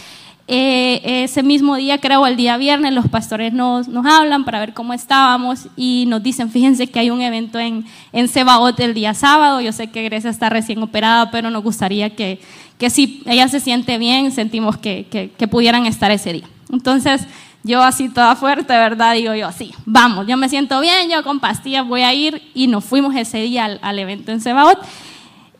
Eh, 0.52 1.22
ese 1.22 1.44
mismo 1.44 1.76
día, 1.76 1.98
creo, 1.98 2.26
el 2.26 2.34
día 2.34 2.56
viernes, 2.56 2.92
los 2.92 3.06
pastores 3.06 3.52
nos, 3.52 3.86
nos, 3.86 4.04
hablan 4.04 4.44
para 4.44 4.58
ver 4.58 4.74
cómo 4.74 4.92
estábamos 4.92 5.68
y 5.76 6.06
nos 6.08 6.24
dicen, 6.24 6.50
fíjense 6.50 6.88
que 6.88 6.98
hay 6.98 7.08
un 7.08 7.22
evento 7.22 7.60
en, 7.60 7.84
en 8.12 8.26
Cebaot 8.26 8.80
el 8.80 8.92
día 8.92 9.14
sábado, 9.14 9.60
yo 9.60 9.70
sé 9.70 9.92
que 9.92 10.02
Grecia 10.02 10.28
está 10.28 10.48
recién 10.48 10.82
operada, 10.82 11.30
pero 11.30 11.50
nos 11.50 11.62
gustaría 11.62 12.16
que, 12.16 12.40
que 12.78 12.90
si 12.90 13.22
ella 13.26 13.46
se 13.46 13.60
siente 13.60 13.96
bien, 13.96 14.32
sentimos 14.32 14.76
que, 14.76 15.06
que, 15.08 15.46
pudieran 15.46 15.86
estar 15.86 16.10
ese 16.10 16.32
día. 16.32 16.48
Entonces, 16.72 17.28
yo 17.62 17.80
así 17.84 18.08
toda 18.08 18.34
fuerte, 18.34 18.72
¿verdad? 18.72 19.14
Digo 19.14 19.32
yo, 19.36 19.52
sí, 19.52 19.72
vamos, 19.86 20.26
yo 20.26 20.36
me 20.36 20.48
siento 20.48 20.80
bien, 20.80 21.08
yo 21.08 21.22
con 21.22 21.38
pastillas 21.38 21.86
voy 21.86 22.02
a 22.02 22.12
ir 22.12 22.42
y 22.54 22.66
nos 22.66 22.84
fuimos 22.84 23.14
ese 23.14 23.38
día 23.38 23.78
al, 23.80 23.98
evento 24.00 24.32
en 24.32 24.40
Cebaot. 24.40 24.80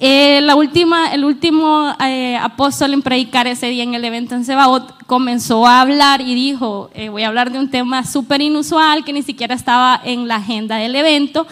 Eh, 0.03 0.41
la 0.41 0.57
última, 0.57 1.13
el 1.13 1.27
último 1.27 1.95
eh, 2.03 2.35
apóstol 2.39 2.95
en 2.95 3.03
predicar 3.03 3.47
ese 3.47 3.67
día 3.67 3.83
en 3.83 3.95
el 3.95 4.03
evento 4.03 4.35
en 4.35 4.47
Cebaot 4.47 5.05
comenzó 5.07 5.67
a 5.67 5.83
hablar 5.83 6.23
y 6.23 6.35
dijo, 6.35 6.91
eh, 6.95 7.11
voy 7.11 7.23
a 7.23 7.29
hablar 7.29 7.53
de 7.53 7.59
un 7.59 7.69
tema 7.69 8.07
súper 8.07 8.41
inusual 8.41 9.05
que 9.05 9.13
ni 9.13 9.23
siquiera 9.23 9.55
estaba 9.55 10.01
en 10.03 10.27
la 10.27 10.37
agenda 10.37 10.77
del 10.77 10.97
evento 10.97 11.47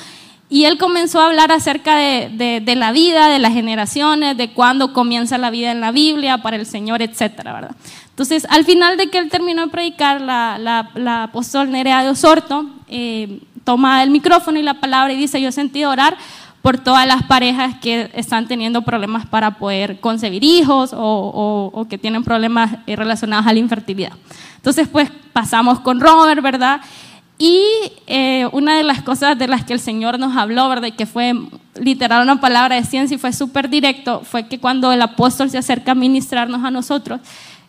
y 0.49 0.65
él 0.65 0.79
comenzó 0.79 1.21
a 1.21 1.27
hablar 1.27 1.53
acerca 1.53 1.97
de, 1.97 2.63
de, 2.65 2.75
la 2.75 2.91
vida, 2.91 3.29
de 3.29 3.39
las 3.39 3.53
generaciones, 3.53 4.35
de 4.39 4.51
cuándo 4.55 4.95
comienza 4.95 5.37
la 5.37 5.51
vida 5.51 5.71
en 5.71 5.83
la 5.83 5.93
Biblia 5.93 6.39
para 6.39 6.57
el 6.57 6.65
Señor, 6.65 7.03
etcétera, 7.03 7.53
¿verdad? 7.53 7.77
Entonces, 8.09 8.47
al 8.49 8.65
final 8.65 8.97
de 8.97 9.11
que 9.11 9.19
él 9.19 9.29
terminó 9.29 9.67
de 9.67 9.69
predicar, 9.71 10.23
la, 10.23 10.57
la, 10.59 10.91
la 10.95 11.25
apóstol 11.25 11.71
Nerea 11.71 12.03
de 12.03 12.09
Osorto 12.09 12.65
eh, 12.89 13.41
toma 13.63 14.03
el 14.03 14.09
micrófono 14.09 14.59
y 14.59 14.63
la 14.63 14.81
palabra 14.81 15.13
y 15.13 15.19
dice, 15.19 15.39
yo 15.43 15.51
he 15.51 15.53
sentido 15.53 15.91
orar 15.91 16.17
por 16.63 16.79
todas 16.79 17.07
las 17.07 17.23
parejas 17.23 17.77
que 17.79 18.11
están 18.15 18.49
teniendo 18.49 18.83
problemas 18.83 19.27
para 19.27 19.53
poder 19.53 20.01
concebir 20.01 20.45
hijos 20.45 20.93
o, 20.93 20.99
o, 20.99 21.71
o 21.73 21.89
que 21.89 21.99
tienen 21.99 22.25
problemas 22.25 22.79
eh, 22.87 22.97
relacionados 22.97 23.47
a 23.47 23.53
la 23.53 23.59
infertilidad. 23.59 24.13
Entonces, 24.57 24.89
pues 24.89 25.11
pasamos 25.33 25.81
con 25.81 26.01
Robert, 26.01 26.43
¿verdad? 26.43 26.81
Y 27.39 27.63
eh, 28.09 28.49
una 28.51 28.77
de 28.77 28.83
las 28.83 29.03
cosas 29.03 29.39
de 29.39 29.47
las 29.47 29.65
que 29.65 29.73
el 29.73 29.79
Señor 29.79 30.19
nos 30.19 30.37
habló, 30.37 30.69
¿verdad? 30.69 30.93
que 30.93 31.07
fue 31.07 31.35
literal 31.81 32.25
una 32.25 32.41
palabra 32.41 32.75
de 32.75 32.83
ciencia 32.83 33.15
y 33.15 33.19
fue 33.19 33.33
súper 33.33 33.71
directo, 33.71 34.23
fue 34.25 34.49
que 34.49 34.59
cuando 34.59 34.91
el 34.91 35.01
apóstol 35.01 35.49
se 35.49 35.59
acerca 35.59 35.93
a 35.93 35.95
ministrarnos 35.95 36.65
a 36.65 36.73
nosotros, 36.73 37.21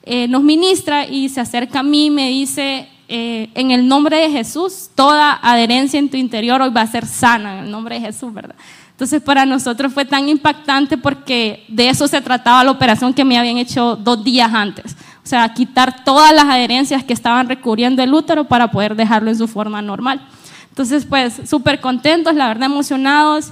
eh, 0.02 0.28
nos 0.28 0.42
ministra 0.42 1.06
y 1.06 1.30
se 1.30 1.40
acerca 1.40 1.82
a 1.82 1.84
mí 1.84 2.08
y 2.08 2.10
me 2.10 2.30
dice, 2.30 2.90
eh, 3.10 3.50
en 3.56 3.72
el 3.72 3.88
nombre 3.88 4.18
de 4.18 4.30
Jesús, 4.30 4.92
toda 4.94 5.40
adherencia 5.42 5.98
en 5.98 6.10
tu 6.10 6.16
interior 6.16 6.62
hoy 6.62 6.70
va 6.70 6.82
a 6.82 6.88
ser 6.88 7.06
sana, 7.06 7.58
en 7.58 7.66
el 7.66 7.72
nombre 7.72 7.96
de 7.96 8.02
Jesús, 8.02 8.32
¿verdad? 8.32 8.56
Entonces 8.92 9.22
para 9.22 9.46
nosotros 9.46 9.92
fue 9.92 10.06
tan 10.06 10.30
impactante 10.30 10.98
porque 10.98 11.66
de 11.70 11.90
eso 11.90 12.08
se 12.08 12.22
trataba 12.22 12.64
la 12.64 12.72
operación 12.72 13.14
que 13.14 13.26
me 13.26 13.40
habían 13.40 13.58
hecho 13.58 13.96
dos 13.96 14.24
días 14.24 14.54
antes. 14.54 14.96
O 15.24 15.28
sea, 15.28 15.54
quitar 15.54 16.04
todas 16.04 16.34
las 16.34 16.46
adherencias 16.46 17.04
que 17.04 17.14
estaban 17.14 17.48
recubriendo 17.48 18.04
el 18.04 18.14
útero 18.14 18.44
para 18.44 18.70
poder 18.70 18.96
dejarlo 18.96 19.30
en 19.32 19.38
su 19.38 19.48
forma 19.48 19.82
normal. 19.82 20.22
Entonces, 20.70 21.06
pues, 21.06 21.42
súper 21.46 21.82
contentos, 21.82 22.36
la 22.36 22.48
verdad, 22.48 22.68
emocionados. 22.68 23.52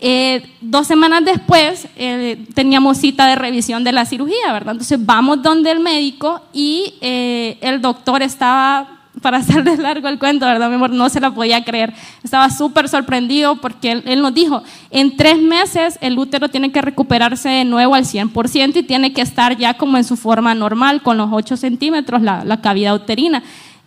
Eh, 0.00 0.48
dos 0.60 0.86
semanas 0.86 1.24
después 1.24 1.88
eh, 1.96 2.46
teníamos 2.54 2.98
cita 2.98 3.26
de 3.26 3.34
revisión 3.34 3.82
de 3.82 3.90
la 3.90 4.04
cirugía, 4.04 4.52
¿verdad? 4.52 4.72
Entonces 4.72 5.04
vamos 5.04 5.42
donde 5.42 5.72
el 5.72 5.80
médico 5.80 6.40
y 6.52 6.94
eh, 7.00 7.58
el 7.60 7.80
doctor 7.80 8.22
estaba 8.22 8.98
para 9.20 9.38
hacerles 9.38 9.80
largo 9.80 10.06
el 10.06 10.20
cuento, 10.20 10.46
¿verdad, 10.46 10.68
mi 10.68 10.76
amor? 10.76 10.90
No 10.90 11.08
se 11.08 11.20
la 11.20 11.32
podía 11.32 11.64
creer. 11.64 11.92
Estaba 12.22 12.48
súper 12.50 12.88
sorprendido 12.88 13.56
porque 13.56 14.02
él, 14.04 14.22
nos 14.22 14.32
dijo, 14.32 14.62
en 14.90 15.16
tres 15.16 15.42
meses 15.42 15.98
el 16.00 16.16
útero 16.16 16.48
tiene 16.48 16.70
que 16.70 16.80
recuperarse 16.80 17.48
de 17.48 17.64
nuevo 17.64 17.96
al 17.96 18.04
100% 18.04 18.76
y 18.76 18.82
tiene 18.84 19.12
que 19.12 19.22
estar 19.22 19.56
ya 19.56 19.74
como 19.74 19.96
en 19.96 20.04
su 20.04 20.16
forma 20.16 20.54
normal, 20.54 21.02
con 21.02 21.16
los 21.16 21.30
8 21.32 21.56
centímetros, 21.56 22.22
la, 22.22 22.44
la 22.44 22.60
cavidad 22.60 22.94
uterina. 22.94 23.42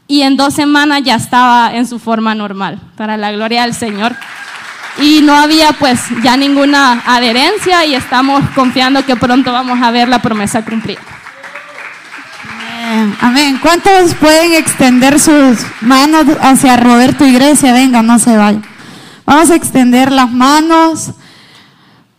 Y 0.07 0.23
en 0.23 0.35
dos 0.35 0.53
semanas 0.53 1.03
ya 1.03 1.15
estaba 1.15 1.73
en 1.73 1.87
su 1.87 1.97
forma 1.97 2.35
normal, 2.35 2.81
para 2.97 3.15
la 3.15 3.31
gloria 3.31 3.61
del 3.61 3.73
Señor. 3.73 4.17
Y 4.99 5.21
no 5.21 5.35
había 5.35 5.73
pues 5.73 5.99
ya 6.23 6.35
ninguna 6.37 7.01
adherencia 7.05 7.85
y 7.85 7.95
estamos 7.95 8.43
confiando 8.55 9.05
que 9.05 9.15
pronto 9.15 9.51
vamos 9.51 9.81
a 9.81 9.91
ver 9.91 10.09
la 10.09 10.21
promesa 10.21 10.63
cumplida. 10.63 11.01
Amén. 13.21 13.57
¿Cuántos 13.61 14.13
pueden 14.15 14.53
extender 14.53 15.19
sus 15.19 15.59
manos 15.81 16.25
hacia 16.41 16.75
Roberto 16.77 17.25
y 17.25 17.33
Grecia? 17.33 17.73
Venga, 17.73 18.01
no 18.01 18.19
se 18.19 18.35
vayan. 18.35 18.65
Vamos 19.25 19.49
a 19.49 19.55
extender 19.55 20.11
las 20.11 20.29
manos 20.29 21.11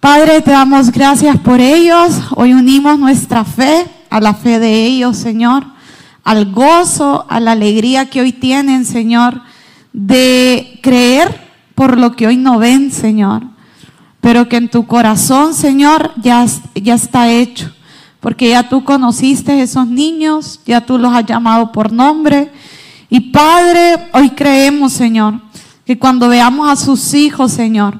Padre, 0.02 0.40
te 0.40 0.50
damos 0.50 0.90
gracias 0.90 1.36
por 1.38 1.60
ellos. 1.60 2.10
Hoy 2.34 2.54
unimos 2.54 2.98
nuestra 2.98 3.44
fe 3.44 3.86
a 4.10 4.20
la 4.20 4.34
fe 4.34 4.58
de 4.58 4.84
ellos, 4.84 5.16
Señor, 5.16 5.64
al 6.24 6.50
gozo, 6.50 7.24
a 7.28 7.38
la 7.38 7.52
alegría 7.52 8.10
que 8.10 8.20
hoy 8.20 8.32
tienen, 8.32 8.84
Señor, 8.84 9.40
de 9.92 10.80
creer 10.82 11.41
por 11.82 11.98
lo 11.98 12.14
que 12.14 12.28
hoy 12.28 12.36
no 12.36 12.60
ven, 12.60 12.92
Señor, 12.92 13.42
pero 14.20 14.48
que 14.48 14.54
en 14.54 14.70
tu 14.70 14.86
corazón, 14.86 15.52
Señor, 15.52 16.12
ya, 16.22 16.46
ya 16.76 16.94
está 16.94 17.28
hecho, 17.28 17.74
porque 18.20 18.50
ya 18.50 18.68
tú 18.68 18.84
conociste 18.84 19.50
a 19.50 19.62
esos 19.64 19.88
niños, 19.88 20.60
ya 20.64 20.86
tú 20.86 20.96
los 20.96 21.12
has 21.12 21.26
llamado 21.26 21.72
por 21.72 21.90
nombre. 21.90 22.52
Y 23.10 23.18
Padre, 23.18 23.96
hoy 24.12 24.30
creemos, 24.30 24.92
Señor, 24.92 25.40
que 25.84 25.98
cuando 25.98 26.28
veamos 26.28 26.70
a 26.70 26.76
sus 26.76 27.14
hijos, 27.14 27.50
Señor, 27.50 27.98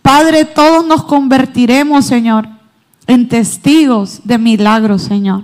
Padre, 0.00 0.44
todos 0.44 0.86
nos 0.86 1.02
convertiremos, 1.02 2.04
Señor, 2.04 2.48
en 3.08 3.28
testigos 3.28 4.20
de 4.22 4.38
milagros, 4.38 5.02
Señor. 5.02 5.42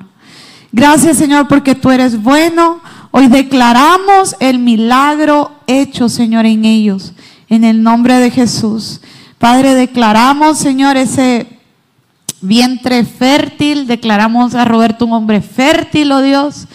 Gracias, 0.70 1.16
Señor, 1.16 1.48
porque 1.48 1.74
tú 1.74 1.90
eres 1.90 2.22
bueno. 2.22 2.78
Hoy 3.10 3.26
declaramos 3.26 4.36
el 4.38 4.60
milagro 4.60 5.50
hecho, 5.66 6.08
Señor, 6.08 6.46
en 6.46 6.64
ellos. 6.64 7.12
En 7.48 7.64
el 7.64 7.82
nombre 7.82 8.14
de 8.14 8.30
Jesús. 8.30 9.00
Padre, 9.38 9.74
declaramos, 9.74 10.58
Señor, 10.58 10.96
ese 10.96 11.46
vientre 12.40 13.04
fértil. 13.04 13.86
Declaramos 13.86 14.54
a 14.54 14.64
Roberto 14.64 15.06
un 15.06 15.12
hombre 15.12 15.40
fértil, 15.40 16.12
oh 16.12 16.22
Dios. 16.22 16.66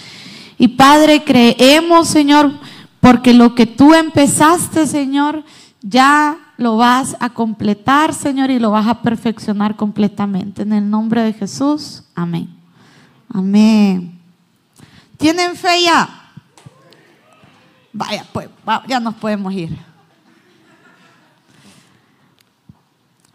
Y 0.58 0.70
Padre, 0.70 1.24
creemos, 1.24 2.08
Señor, 2.08 2.52
porque 3.00 3.34
lo 3.34 3.56
que 3.56 3.66
tú 3.66 3.94
empezaste, 3.94 4.88
Señor, 4.88 5.44
ya 5.82 6.38
lo 6.58 6.76
vas 6.76 7.16
a 7.22 7.30
completar, 7.30 8.14
Señor, 8.14 8.52
y 8.52 8.60
lo 8.60 8.72
vas 8.72 8.88
a 8.88 9.02
perfeccionar 9.02 9.78
completamente. 9.78 10.64
En 10.64 10.74
el 10.74 10.90
nombre 10.90 11.24
de 11.24 11.34
Jesús, 11.34 12.04
amén. 12.14 12.50
Amén. 13.34 14.20
¿Tienen 15.18 15.56
fe 15.56 15.84
ya? 15.84 16.10
Vaya, 17.94 18.26
pues, 18.34 18.50
ya 18.88 19.00
nos 19.00 19.16
podemos 19.16 19.54
ir. 19.54 19.89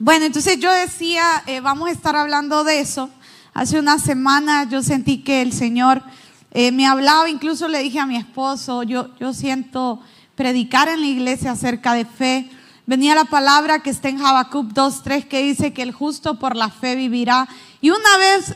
Bueno, 0.05 0.27
entonces 0.27 0.61
yo 0.61 0.71
decía, 0.71 1.43
eh, 1.47 1.61
vamos 1.61 1.89
a 1.89 1.93
estar 1.93 2.15
hablando 2.15 2.63
de 2.63 2.79
eso. 2.79 3.09
Hace 3.55 3.79
una 3.79 3.99
semana 3.99 4.69
yo 4.69 4.83
sentí 4.83 5.23
que 5.23 5.41
el 5.41 5.51
Señor 5.51 6.03
eh, 6.51 6.73
me 6.73 6.87
hablaba, 6.87 7.31
incluso 7.31 7.69
le 7.69 7.79
dije 7.79 8.01
a 8.01 8.05
mi 8.05 8.17
esposo, 8.19 8.83
yo, 8.83 9.17
yo 9.19 9.33
siento 9.33 10.03
predicar 10.35 10.91
en 10.91 11.01
la 11.01 11.07
iglesia 11.07 11.53
acerca 11.53 11.95
de 11.95 12.05
fe 12.05 12.51
venía 12.87 13.15
la 13.15 13.25
palabra 13.25 13.79
que 13.79 13.91
está 13.91 14.09
en 14.09 14.21
Habacuc 14.21 14.73
2.3 14.73 15.27
que 15.27 15.43
dice 15.43 15.73
que 15.73 15.83
el 15.83 15.93
justo 15.93 16.39
por 16.39 16.57
la 16.57 16.69
fe 16.69 16.97
vivirá. 16.97 17.49
Y 17.81 17.91
una 17.91 18.19
vez, 18.19 18.55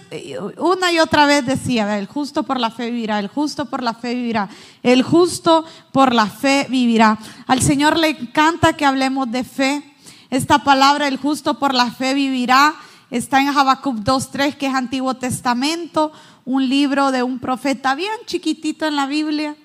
una 0.59 0.93
y 0.93 0.99
otra 0.99 1.27
vez 1.27 1.45
decía, 1.45 1.99
el 1.99 2.07
justo 2.07 2.43
por 2.43 2.61
la 2.61 2.71
fe 2.71 2.91
vivirá, 2.91 3.19
el 3.19 3.29
justo 3.29 3.67
por 3.67 3.83
la 3.83 3.95
fe 3.95 4.15
vivirá, 4.15 4.49
el 4.83 5.03
justo 5.03 5.65
por 5.93 6.15
la 6.15 6.27
fe 6.27 6.67
vivirá. 6.69 7.19
Al 7.47 7.63
Señor 7.63 7.97
le 7.97 8.09
encanta 8.09 8.75
que 8.75 8.85
hablemos 8.85 9.31
de 9.31 9.45
fe. 9.45 9.95
Esta 10.31 10.65
palabra, 10.65 11.09
el 11.09 11.17
justo 11.17 11.59
por 11.59 11.75
la 11.75 11.91
fe 11.91 12.15
vivirá, 12.15 12.75
está 13.11 13.41
en 13.41 13.49
Habacuc 13.49 13.97
2.3, 13.97 14.57
que 14.57 14.67
es 14.67 14.75
Antiguo 14.75 15.15
Testamento, 15.15 16.13
un 16.45 16.69
libro 16.69 17.11
de 17.13 17.23
un 17.23 17.39
profeta 17.39 17.95
bien 17.95 18.13
chiquitito 18.27 18.87
en 18.87 18.97
la 18.97 19.07
Biblia. 19.07 19.57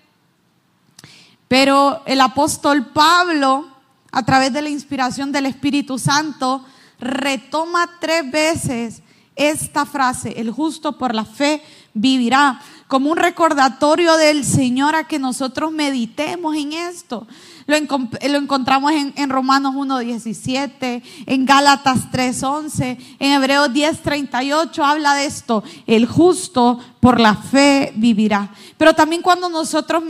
Pero 1.47 2.02
el 2.06 2.21
apóstol 2.21 2.88
Pablo 2.88 3.73
a 4.13 4.23
través 4.23 4.54
de 4.54 4.62
la 4.62 4.69
inspiración 4.69 5.32
del 5.32 5.47
Espíritu 5.47 5.97
Santo, 5.97 6.63
retoma 6.99 7.89
tres 7.99 8.30
veces 8.32 9.02
esta 9.36 9.88
frase, 9.88 10.39
el 10.39 10.52
justo 10.52 10.99
por 10.99 11.15
la 11.15 11.26
fe 11.26 11.63
vivirá, 11.95 12.62
como 12.88 13.10
un 13.10 13.17
recordatorio 13.17 14.15
del 14.15 14.45
Señor 14.45 14.93
a 14.93 15.08
que 15.08 15.17
nosotros 15.17 15.71
meditemos 15.71 16.56
en 16.56 16.73
esto. 16.73 17.26
Lo, 17.65 17.76
encontramos 17.76 18.91
en, 18.91 19.13
en 19.15 19.30
Romanos 19.30 19.73
1.17, 19.76 21.02
en 21.26 21.45
Gálatas 21.45 22.12
3.11, 22.12 22.97
en 23.19 23.32
Hebreos 23.32 23.69
10.38 23.69 24.84
habla 24.84 25.15
de 25.15 25.26
esto, 25.26 25.63
el 25.88 26.06
justo 26.06 26.80
por 26.99 27.19
la 27.19 27.36
fe 27.36 27.93
vivirá. 27.95 28.49
Pero 28.78 28.93
también 28.93 29.21
cuando 29.21 29.49
nosotros 29.49 30.04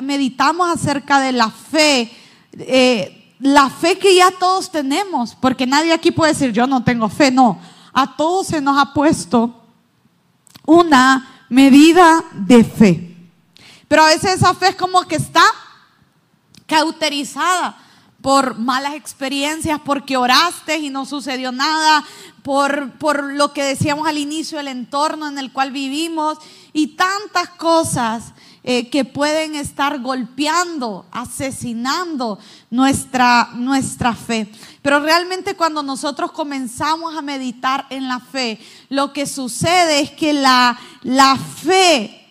meditamos 0.00 0.68
acerca 0.70 1.20
de 1.20 1.32
la 1.32 1.50
fe, 1.50 2.10
eh, 2.52 3.34
la 3.40 3.68
fe 3.68 3.98
que 3.98 4.16
ya 4.16 4.30
todos 4.30 4.70
tenemos, 4.70 5.34
porque 5.34 5.66
nadie 5.66 5.92
aquí 5.92 6.10
puede 6.10 6.32
decir 6.32 6.52
yo 6.52 6.66
no 6.66 6.82
tengo 6.82 7.08
fe, 7.08 7.30
no, 7.30 7.58
a 7.92 8.16
todos 8.16 8.48
se 8.48 8.60
nos 8.60 8.78
ha 8.78 8.92
puesto 8.92 9.62
una 10.64 11.44
medida 11.48 12.24
de 12.32 12.64
fe. 12.64 13.16
Pero 13.88 14.02
a 14.02 14.08
veces 14.08 14.36
esa 14.36 14.54
fe 14.54 14.68
es 14.68 14.76
como 14.76 15.02
que 15.02 15.16
está 15.16 15.44
cauterizada 16.66 17.78
por 18.20 18.58
malas 18.58 18.94
experiencias, 18.94 19.80
porque 19.84 20.16
oraste 20.16 20.78
y 20.78 20.90
no 20.90 21.06
sucedió 21.06 21.52
nada, 21.52 22.04
por, 22.42 22.92
por 22.98 23.34
lo 23.34 23.52
que 23.52 23.62
decíamos 23.62 24.06
al 24.06 24.18
inicio, 24.18 24.58
el 24.58 24.68
entorno 24.68 25.28
en 25.28 25.38
el 25.38 25.52
cual 25.52 25.70
vivimos 25.70 26.38
y 26.72 26.88
tantas 26.88 27.50
cosas 27.50 28.32
eh, 28.62 28.90
que 28.90 29.04
pueden 29.04 29.54
estar 29.54 30.00
golpeando, 30.00 31.06
asesinando 31.12 32.40
nuestra, 32.68 33.50
nuestra 33.54 34.12
fe. 34.12 34.50
Pero 34.82 34.98
realmente 34.98 35.54
cuando 35.54 35.84
nosotros 35.84 36.32
comenzamos 36.32 37.16
a 37.16 37.22
meditar 37.22 37.86
en 37.90 38.08
la 38.08 38.18
fe, 38.18 38.58
lo 38.88 39.12
que 39.12 39.26
sucede 39.26 40.00
es 40.00 40.10
que 40.10 40.32
la, 40.32 40.76
la 41.02 41.36
fe 41.36 42.25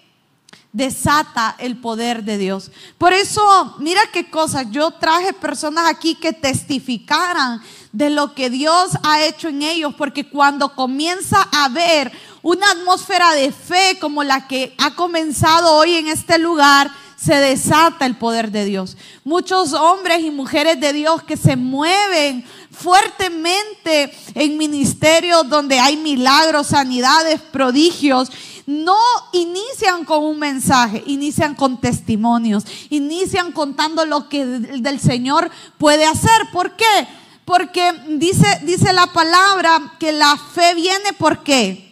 desata 0.76 1.56
el 1.58 1.78
poder 1.78 2.26
de 2.26 2.38
Dios. 2.38 2.70
Por 2.98 3.14
eso, 3.14 3.76
mira 3.80 4.02
qué 4.12 4.30
cosa, 4.30 4.64
yo 4.64 4.92
traje 4.92 5.32
personas 5.32 5.90
aquí 5.90 6.16
que 6.16 6.34
testificaran 6.34 7.62
de 7.94 8.10
lo 8.10 8.34
que 8.34 8.50
Dios 8.50 8.92
ha 9.04 9.24
hecho 9.24 9.48
en 9.48 9.62
ellos, 9.62 9.96
porque 9.98 10.28
cuando 10.28 10.76
comienza 10.76 11.48
a 11.54 11.70
ver 11.70 12.12
una 12.42 12.70
atmósfera 12.72 13.32
de 13.36 13.54
fe 13.54 13.98
como 14.02 14.22
la 14.26 14.48
que 14.48 14.76
ha 14.78 14.96
comenzado 14.96 15.76
hoy 15.76 15.96
en 15.96 16.10
este 16.10 16.38
lugar, 16.38 16.92
se 17.16 17.36
desata 17.36 18.06
el 18.06 18.18
poder 18.18 18.52
de 18.52 18.66
Dios. 18.66 18.98
Muchos 19.24 19.72
hombres 19.72 20.20
y 20.20 20.30
mujeres 20.30 20.78
de 20.82 20.92
Dios 20.92 21.24
que 21.24 21.38
se 21.38 21.56
mueven 21.56 22.46
fuertemente 22.70 24.14
en 24.34 24.58
ministerios 24.58 25.48
donde 25.48 25.80
hay 25.80 25.96
milagros, 25.96 26.68
sanidades, 26.68 27.40
prodigios, 27.40 28.30
no 28.66 28.98
inician 29.34 30.06
con 30.06 30.24
un 30.24 30.40
mensaje, 30.40 31.04
inician 31.06 31.56
con 31.56 31.80
testimonios, 31.80 32.66
inician 32.90 33.52
contando 33.52 34.06
lo 34.06 34.30
que 34.30 34.46
del 34.46 35.00
Señor 35.00 35.52
puede 35.78 36.06
hacer. 36.06 36.50
¿Por 36.52 36.76
qué? 36.76 37.08
Porque 37.46 37.94
dice, 38.10 38.62
dice 38.64 38.92
la 38.94 39.08
palabra 39.08 39.94
que 40.00 40.12
la 40.12 40.36
fe 40.38 40.74
viene 40.74 41.14
por 41.14 41.44
qué? 41.44 41.86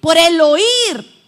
por 0.00 0.16
el 0.16 0.40
oír. 0.40 1.20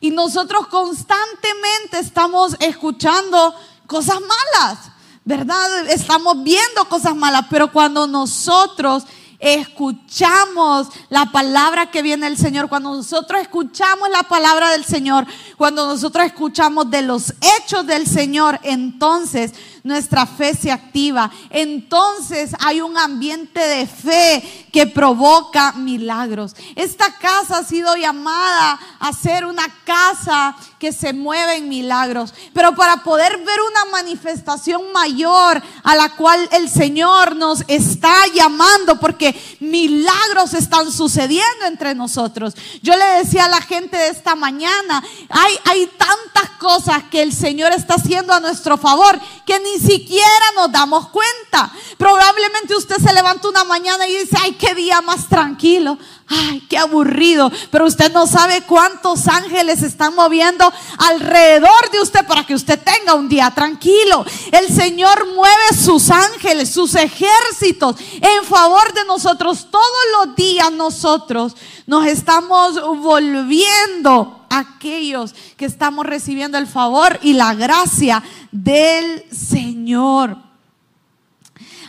Y 0.00 0.10
nosotros 0.10 0.66
constantemente 0.68 1.98
estamos 1.98 2.54
escuchando 2.60 3.54
cosas 3.86 4.18
malas, 4.20 4.78
¿verdad? 5.24 5.88
Estamos 5.88 6.42
viendo 6.42 6.84
cosas 6.88 7.16
malas, 7.16 7.46
pero 7.48 7.72
cuando 7.72 8.06
nosotros 8.06 9.04
escuchamos 9.38 10.88
la 11.08 11.26
palabra 11.26 11.90
que 11.90 12.02
viene 12.02 12.26
del 12.26 12.36
Señor, 12.36 12.68
cuando 12.68 12.94
nosotros 12.94 13.40
escuchamos 13.40 14.08
la 14.10 14.22
palabra 14.22 14.70
del 14.70 14.84
Señor, 14.84 15.26
cuando 15.56 15.86
nosotros 15.86 16.26
escuchamos 16.26 16.90
de 16.90 17.02
los 17.02 17.34
hechos 17.58 17.86
del 17.86 18.06
Señor, 18.06 18.58
entonces 18.62 19.52
nuestra 19.86 20.26
fe 20.26 20.52
se 20.54 20.72
activa. 20.72 21.30
Entonces 21.48 22.50
hay 22.58 22.80
un 22.80 22.98
ambiente 22.98 23.60
de 23.60 23.86
fe 23.86 24.66
que 24.72 24.86
provoca 24.86 25.72
milagros. 25.72 26.54
Esta 26.74 27.16
casa 27.16 27.58
ha 27.58 27.64
sido 27.64 27.96
llamada 27.96 28.78
a 28.98 29.12
ser 29.12 29.46
una 29.46 29.66
casa 29.84 30.56
que 30.80 30.92
se 30.92 31.12
mueve 31.12 31.56
en 31.56 31.68
milagros. 31.68 32.34
Pero 32.52 32.74
para 32.74 33.04
poder 33.04 33.38
ver 33.38 33.58
una 33.70 33.84
manifestación 33.92 34.92
mayor 34.92 35.62
a 35.84 35.94
la 35.94 36.10
cual 36.16 36.48
el 36.52 36.68
Señor 36.68 37.36
nos 37.36 37.62
está 37.68 38.12
llamando, 38.34 38.98
porque 38.98 39.40
milagros 39.60 40.52
están 40.54 40.90
sucediendo 40.90 41.64
entre 41.66 41.94
nosotros. 41.94 42.54
Yo 42.82 42.96
le 42.96 43.04
decía 43.22 43.44
a 43.44 43.48
la 43.48 43.60
gente 43.60 43.96
de 43.96 44.08
esta 44.08 44.34
mañana, 44.34 45.02
hay, 45.30 45.54
hay 45.64 45.86
tantas 45.86 46.50
cosas 46.58 47.04
que 47.04 47.22
el 47.22 47.32
Señor 47.32 47.72
está 47.72 47.94
haciendo 47.94 48.32
a 48.32 48.40
nuestro 48.40 48.76
favor 48.76 49.18
que 49.46 49.60
ni 49.60 49.75
siquiera 49.78 50.52
nos 50.54 50.70
damos 50.72 51.08
cuenta. 51.08 51.72
Probablemente 51.96 52.74
usted 52.76 52.96
se 52.96 53.12
levanta 53.12 53.48
una 53.48 53.64
mañana 53.64 54.06
y 54.06 54.16
dice, 54.16 54.36
ay, 54.40 54.52
qué 54.52 54.74
día 54.74 55.00
más 55.00 55.28
tranquilo. 55.28 55.98
Ay, 56.28 56.60
qué 56.68 56.76
aburrido. 56.76 57.50
Pero 57.70 57.86
usted 57.86 58.12
no 58.12 58.26
sabe 58.26 58.62
cuántos 58.62 59.28
ángeles 59.28 59.82
están 59.82 60.14
moviendo 60.14 60.70
alrededor 60.98 61.90
de 61.92 62.00
usted 62.00 62.26
para 62.26 62.44
que 62.44 62.54
usted 62.54 62.80
tenga 62.82 63.14
un 63.14 63.28
día 63.28 63.50
tranquilo. 63.52 64.24
El 64.50 64.68
Señor 64.74 65.26
mueve 65.34 65.84
sus 65.84 66.10
ángeles, 66.10 66.70
sus 66.70 66.94
ejércitos 66.96 67.96
en 68.20 68.44
favor 68.44 68.92
de 68.92 69.04
nosotros. 69.04 69.68
Todos 69.70 69.86
los 70.18 70.34
días 70.34 70.72
nosotros 70.72 71.54
nos 71.86 72.06
estamos 72.06 72.80
volviendo 73.00 74.35
aquellos 74.50 75.34
que 75.56 75.64
estamos 75.64 76.06
recibiendo 76.06 76.58
el 76.58 76.66
favor 76.66 77.18
y 77.22 77.32
la 77.32 77.54
gracia 77.54 78.22
del 78.52 79.24
Señor. 79.30 80.36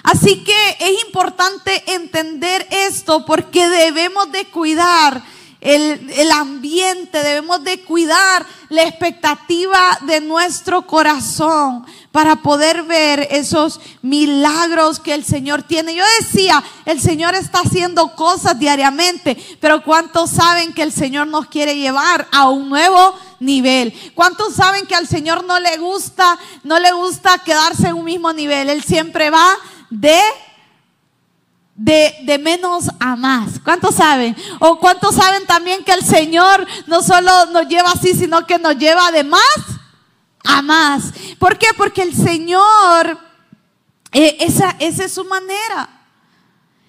Así 0.04 0.44
que 0.44 0.78
es 0.80 1.06
importante 1.06 1.84
entender 1.94 2.66
esto 2.72 3.26
porque 3.26 3.68
debemos 3.68 4.32
de 4.32 4.46
cuidar 4.46 5.22
el, 5.60 6.32
ambiente, 6.32 7.24
debemos 7.24 7.64
de 7.64 7.82
cuidar 7.84 8.46
la 8.70 8.84
expectativa 8.84 9.98
de 10.02 10.22
nuestro 10.22 10.86
corazón 10.86 11.84
para 12.12 12.38
poder 12.38 12.84
ver 12.84 13.28
esos 13.32 13.80
milagros 14.04 15.00
que 15.00 15.16
el 15.16 15.26
Señor 15.26 15.64
tiene. 15.64 15.96
Yo 15.96 16.04
decía, 16.20 16.64
el 16.86 17.02
Señor 17.02 17.34
está 17.34 17.62
haciendo 17.62 18.16
cosas 18.16 18.60
diariamente, 18.60 19.36
pero 19.60 19.84
¿cuántos 19.84 20.30
saben 20.30 20.74
que 20.74 20.84
el 20.84 20.92
Señor 20.92 21.28
nos 21.28 21.48
quiere 21.48 21.76
llevar 21.76 22.28
a 22.32 22.50
un 22.50 22.70
nuevo 22.70 23.16
nivel? 23.40 23.94
¿Cuántos 24.14 24.54
saben 24.54 24.86
que 24.86 24.96
al 24.96 25.08
Señor 25.08 25.44
no 25.44 25.60
le 25.60 25.78
gusta, 25.78 26.38
no 26.64 26.80
le 26.80 26.92
gusta 26.92 27.40
quedarse 27.40 27.88
en 27.88 27.96
un 27.96 28.06
mismo 28.06 28.32
nivel? 28.32 28.70
Él 28.70 28.84
siempre 28.84 29.32
va 29.32 29.58
de, 29.90 30.20
de, 31.78 32.40
menos 32.44 32.90
a 33.00 33.16
más. 33.16 33.60
¿Cuántos 33.64 33.96
saben? 33.96 34.36
O 34.60 34.80
cuántos 34.80 35.16
saben 35.16 35.46
también 35.46 35.84
que 35.84 35.94
el 35.94 36.04
Señor 36.04 36.66
no 36.88 37.02
solo 37.02 37.46
nos 37.48 37.68
lleva 37.68 37.92
así, 37.92 38.14
sino 38.14 38.46
que 38.46 38.58
nos 38.58 38.78
lleva 38.78 39.12
de 39.12 39.24
más 39.24 39.42
a 40.44 40.62
más. 40.62 41.14
¿Por 41.40 41.58
qué? 41.58 41.68
Porque 41.78 42.02
el 42.02 42.16
Señor, 42.16 43.20
eh, 44.12 44.38
esa, 44.40 44.76
esa 44.80 45.06
es 45.06 45.14
su 45.14 45.24
manera. 45.26 45.90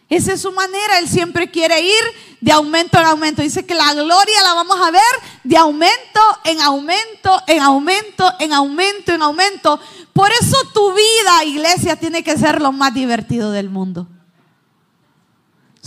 Esa 0.09 0.33
es 0.33 0.41
su 0.41 0.53
manera. 0.53 0.99
Él 0.99 1.09
siempre 1.09 1.51
quiere 1.51 1.83
ir 1.83 2.39
de 2.41 2.51
aumento 2.51 2.99
en 2.99 3.05
aumento. 3.05 3.43
Dice 3.43 3.67
que 3.67 3.75
la 3.75 3.93
gloria 3.93 4.43
la 4.43 4.55
vamos 4.55 4.81
a 4.81 4.91
ver 4.91 5.03
de 5.45 5.59
aumento 5.59 6.21
en 6.45 6.63
aumento, 6.63 7.43
en 7.47 7.61
aumento, 7.61 8.33
en 8.39 8.55
aumento, 8.55 9.13
en 9.13 9.23
aumento. 9.23 9.81
Por 10.15 10.31
eso 10.33 10.57
tu 10.73 10.95
vida, 10.95 11.45
iglesia, 11.45 11.97
tiene 11.97 12.25
que 12.25 12.39
ser 12.39 12.63
lo 12.63 12.73
más 12.73 12.95
divertido 12.95 13.51
del 13.51 13.69
mundo. 13.69 14.09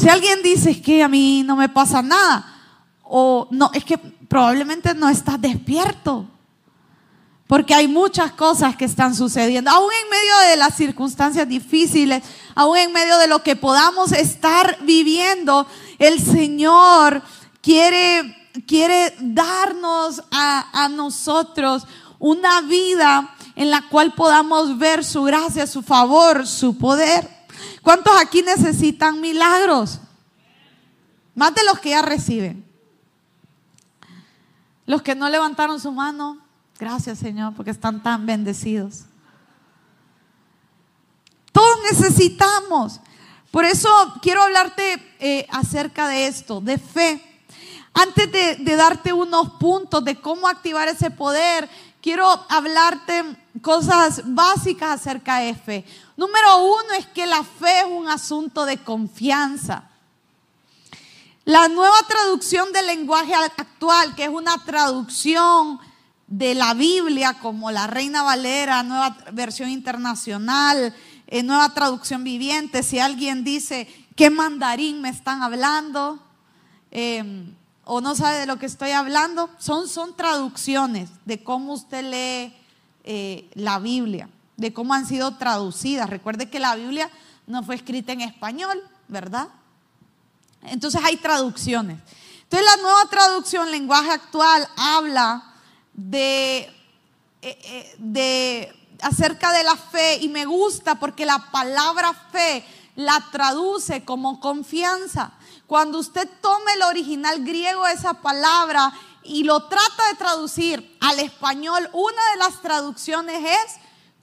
Si 0.02 0.10
alguien 0.10 0.42
dice 0.42 0.82
que 0.82 1.04
a 1.04 1.08
mí 1.08 1.44
no 1.44 1.56
me 1.56 1.70
pasa 1.70 2.02
nada, 2.02 2.44
o 3.04 3.48
no, 3.52 3.70
es 3.72 3.86
que 3.86 4.00
probablemente 4.00 4.96
no 4.96 5.08
estás 5.08 5.40
despierto. 5.40 6.26
Porque 7.46 7.76
hay 7.76 7.88
muchas 7.88 8.32
cosas 8.32 8.76
que 8.76 8.86
están 8.86 9.14
sucediendo, 9.14 9.70
aún 9.70 9.92
en 9.92 10.10
medio 10.10 10.50
de 10.50 10.58
las 10.58 10.76
circunstancias 10.76 11.48
difíciles, 11.48 12.24
aún 12.56 12.78
en 12.78 12.92
medio 12.92 13.16
de 13.20 13.28
lo 13.28 13.44
que 13.44 13.56
podamos 13.56 14.12
estar 14.12 14.80
viviendo, 14.82 15.68
el 16.00 16.20
Señor 16.20 17.22
quiere, 17.62 18.50
quiere 18.66 19.14
darnos 19.20 20.24
a, 20.32 20.84
a 20.84 20.90
nosotros 20.90 21.86
una 22.18 22.62
vida 22.62 23.36
en 23.56 23.70
la 23.70 23.88
cual 23.88 24.16
podamos 24.16 24.80
ver 24.80 25.06
su 25.06 25.22
gracia, 25.22 25.68
su 25.68 25.84
favor, 25.84 26.48
su 26.48 26.76
poder. 26.76 27.41
¿Cuántos 27.82 28.14
aquí 28.20 28.42
necesitan 28.42 29.20
milagros? 29.20 30.00
Más 31.34 31.54
de 31.56 31.64
los 31.64 31.80
que 31.80 31.90
ya 31.90 32.02
reciben. 32.02 32.66
Los 34.86 35.02
que 35.02 35.16
no 35.16 35.30
levantaron 35.30 35.80
su 35.80 35.92
mano, 35.92 36.38
gracias 36.78 37.20
Señor, 37.20 37.54
porque 37.56 37.72
están 37.72 38.04
tan 38.04 38.26
bendecidos. 38.26 39.06
Todos 41.52 41.80
necesitamos. 41.92 43.00
Por 43.52 43.66
eso 43.66 43.90
quiero 44.22 44.44
hablarte 44.44 45.16
eh, 45.20 45.48
acerca 45.50 46.08
de 46.08 46.28
esto, 46.28 46.62
de 46.62 46.78
fe. 46.78 47.28
Antes 47.94 48.32
de 48.32 48.76
darte 48.78 49.12
unos 49.12 49.54
puntos 49.54 50.04
de 50.06 50.16
cómo 50.16 50.48
activar 50.48 50.88
ese 50.88 51.12
poder, 51.12 51.70
quiero 52.02 52.28
hablarte 52.50 53.24
cosas 53.62 54.22
básicas 54.26 55.00
acerca 55.00 55.38
de 55.38 55.56
fe. 55.56 55.86
Número 56.18 56.64
uno 56.64 56.94
es 56.98 57.06
que 57.08 57.26
la 57.26 57.44
fe 57.44 57.80
es 57.80 57.86
un 57.90 58.08
asunto 58.08 58.66
de 58.66 58.78
confianza. 58.78 59.90
La 61.46 61.68
nueva 61.68 61.98
traducción 62.08 62.72
del 62.72 62.88
lenguaje 62.88 63.34
actual, 63.34 64.16
que 64.16 64.26
es 64.26 64.30
una 64.30 64.64
traducción 64.64 65.80
de 66.28 66.56
la 66.56 66.74
Biblia 66.74 67.38
como 67.42 67.72
la 67.72 67.88
Reina 67.88 68.24
Valera, 68.24 68.84
nueva 68.84 69.18
versión 69.34 69.70
internacional, 69.70 70.96
eh, 71.28 71.44
nueva 71.44 71.74
traducción 71.74 72.24
viviente, 72.24 72.84
si 72.84 73.00
alguien 73.00 73.44
dice, 73.44 73.88
¿qué 74.16 74.30
mandarín 74.30 75.02
me 75.02 75.10
están 75.10 75.44
hablando? 75.44 76.20
Em, 76.92 77.56
o 77.84 78.02
no 78.02 78.16
sabe 78.16 78.40
de 78.40 78.46
lo 78.46 78.58
que 78.58 78.66
estoy 78.66 78.92
hablando, 78.92 79.50
son, 79.58 79.88
son 79.88 80.16
traducciones 80.16 81.10
de 81.26 81.44
cómo 81.44 81.74
usted 81.74 82.04
lee 82.04 82.56
eh, 83.04 83.50
la 83.56 83.80
Biblia, 83.80 84.30
de 84.58 84.74
cómo 84.74 84.94
han 84.94 85.08
sido 85.08 85.38
traducidas. 85.38 86.10
Recuerde 86.10 86.50
que 86.50 86.60
la 86.60 86.76
Biblia 86.76 87.10
no 87.48 87.64
fue 87.64 87.76
escrita 87.76 88.14
en 88.14 88.22
español, 88.22 88.82
¿verdad? 89.08 89.48
Entonces 90.64 91.02
hay 91.04 91.18
traducciones. 91.18 92.00
Entonces 92.44 92.68
la 92.76 92.82
nueva 92.82 93.06
traducción, 93.10 93.72
lenguaje 93.72 94.12
actual, 94.12 94.68
habla 94.78 95.44
de, 95.94 96.60
eh, 97.42 97.60
eh, 97.64 97.96
de 97.98 98.76
acerca 99.02 99.52
de 99.52 99.64
la 99.64 99.76
fe 99.76 100.18
y 100.22 100.30
me 100.30 100.46
gusta 100.46 100.96
porque 100.96 101.26
la 101.26 101.50
palabra 101.52 102.14
fe 102.32 102.64
la 102.96 103.26
traduce 103.32 104.04
como 104.06 104.40
confianza. 104.40 105.34
Cuando 105.72 106.00
usted 106.00 106.28
tome 106.42 106.74
el 106.74 106.82
original 106.82 107.46
griego 107.46 107.86
de 107.86 107.94
esa 107.94 108.16
palabra 108.16 108.92
y 109.24 109.46
lo 109.46 109.70
trata 109.70 110.10
de 110.10 110.18
traducir 110.18 110.98
al 111.00 111.18
español, 111.20 111.90
una 111.94 112.32
de 112.32 112.38
las 112.40 112.62
traducciones 112.62 113.42
es 113.42 113.76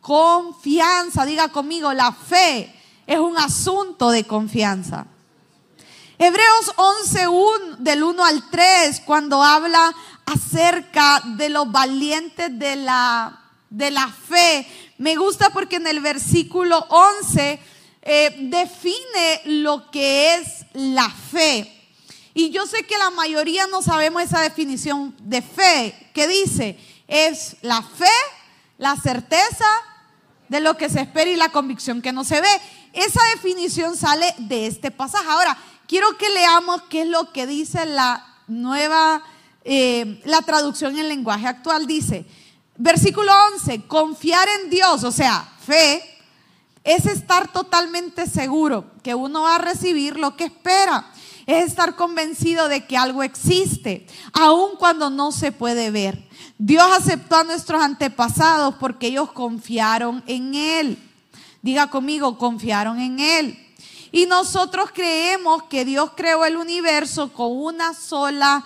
confianza. 0.03 1.25
Diga 1.25 1.49
conmigo, 1.49 1.95
la 1.95 2.13
fe 2.13 2.79
es 3.07 3.19
un 3.19 3.39
asunto 3.39 4.11
de 4.11 4.25
confianza. 4.25 5.07
Hebreos 6.19 6.75
11, 6.77 7.27
del 7.79 8.03
1 8.03 8.25
al 8.27 8.51
3, 8.51 9.01
cuando 9.07 9.43
habla 9.43 9.95
acerca 10.27 11.23
de 11.25 11.49
los 11.49 11.73
valientes 11.73 12.59
de 12.59 12.77
la, 12.77 13.41
de 13.71 13.91
la 13.91 14.09
fe, 14.09 14.95
me 14.99 15.17
gusta 15.17 15.49
porque 15.49 15.77
en 15.77 15.87
el 15.87 16.01
versículo 16.01 16.85
11 16.91 17.59
eh, 18.03 18.35
define 18.39 19.43
lo 19.45 19.91
que 19.91 20.35
es 20.35 20.65
la 20.73 21.11
fe. 21.11 21.75
Y 22.35 22.51
yo 22.51 22.67
sé 22.67 22.85
que 22.85 22.97
la 22.99 23.11
mayoría 23.11 23.67
no 23.67 23.83
sabemos 23.83 24.23
esa 24.23 24.41
definición 24.41 25.15
de 25.21 25.43
fe. 25.43 26.11
que 26.15 26.29
dice? 26.29 26.79
Es 27.09 27.57
la 27.63 27.83
fe, 27.83 28.07
la 28.77 28.97
certeza 28.97 29.67
de 30.49 30.61
lo 30.61 30.77
que 30.77 30.89
se 30.89 31.01
espera 31.01 31.31
y 31.31 31.37
la 31.37 31.51
convicción 31.51 32.01
que 32.01 32.13
no 32.13 32.25
se 32.25 32.41
ve. 32.41 32.61
Esa 32.93 33.21
definición 33.35 33.97
sale 33.97 34.35
de 34.39 34.67
este 34.67 34.91
pasaje. 34.91 35.29
Ahora, 35.29 35.59
quiero 35.87 36.17
que 36.17 36.31
leamos 36.31 36.83
qué 36.89 37.03
es 37.03 37.09
lo 37.09 37.33
que 37.33 37.47
dice 37.47 37.85
la 37.87 38.25
nueva, 38.47 39.23
eh, 39.65 40.21
la 40.25 40.43
traducción 40.43 40.99
en 40.99 41.09
lenguaje 41.09 41.47
actual. 41.47 41.87
Dice, 41.87 42.25
versículo 42.77 43.33
11, 43.55 43.87
confiar 43.87 44.49
en 44.61 44.71
Dios, 44.71 45.05
o 45.05 45.13
sea, 45.13 45.49
fe, 45.67 46.18
es 46.85 47.07
estar 47.07 47.53
totalmente 47.53 48.27
seguro 48.27 48.85
que 49.03 49.15
uno 49.15 49.43
va 49.43 49.57
a 49.57 49.59
recibir 49.59 50.19
lo 50.19 50.37
que 50.37 50.45
espera. 50.45 51.11
Es 51.47 51.67
estar 51.67 51.97
convencido 51.97 52.69
de 52.69 52.87
que 52.87 52.97
algo 52.97 53.23
existe, 53.23 54.07
aun 54.33 54.77
cuando 54.79 55.09
no 55.09 55.33
se 55.33 55.51
puede 55.51 55.91
ver. 55.91 56.29
Dios 56.59 56.87
aceptó 56.93 57.37
a 57.37 57.45
nuestros 57.45 57.83
antepasados 57.83 58.75
porque 58.75 59.07
ellos 59.07 59.33
confiaron 59.33 60.23
en 60.27 60.55
Él. 60.55 60.99
Diga 61.63 61.89
conmigo, 61.89 62.37
confiaron 62.37 63.01
en 63.01 63.21
Él. 63.21 63.59
Y 64.13 64.27
nosotros 64.27 64.91
creemos 64.93 65.65
que 65.65 65.85
Dios 65.85 66.11
creó 66.17 66.45
el 66.45 66.57
universo 66.57 67.33
con 67.33 67.57
una 67.57 67.95
sola 67.95 68.65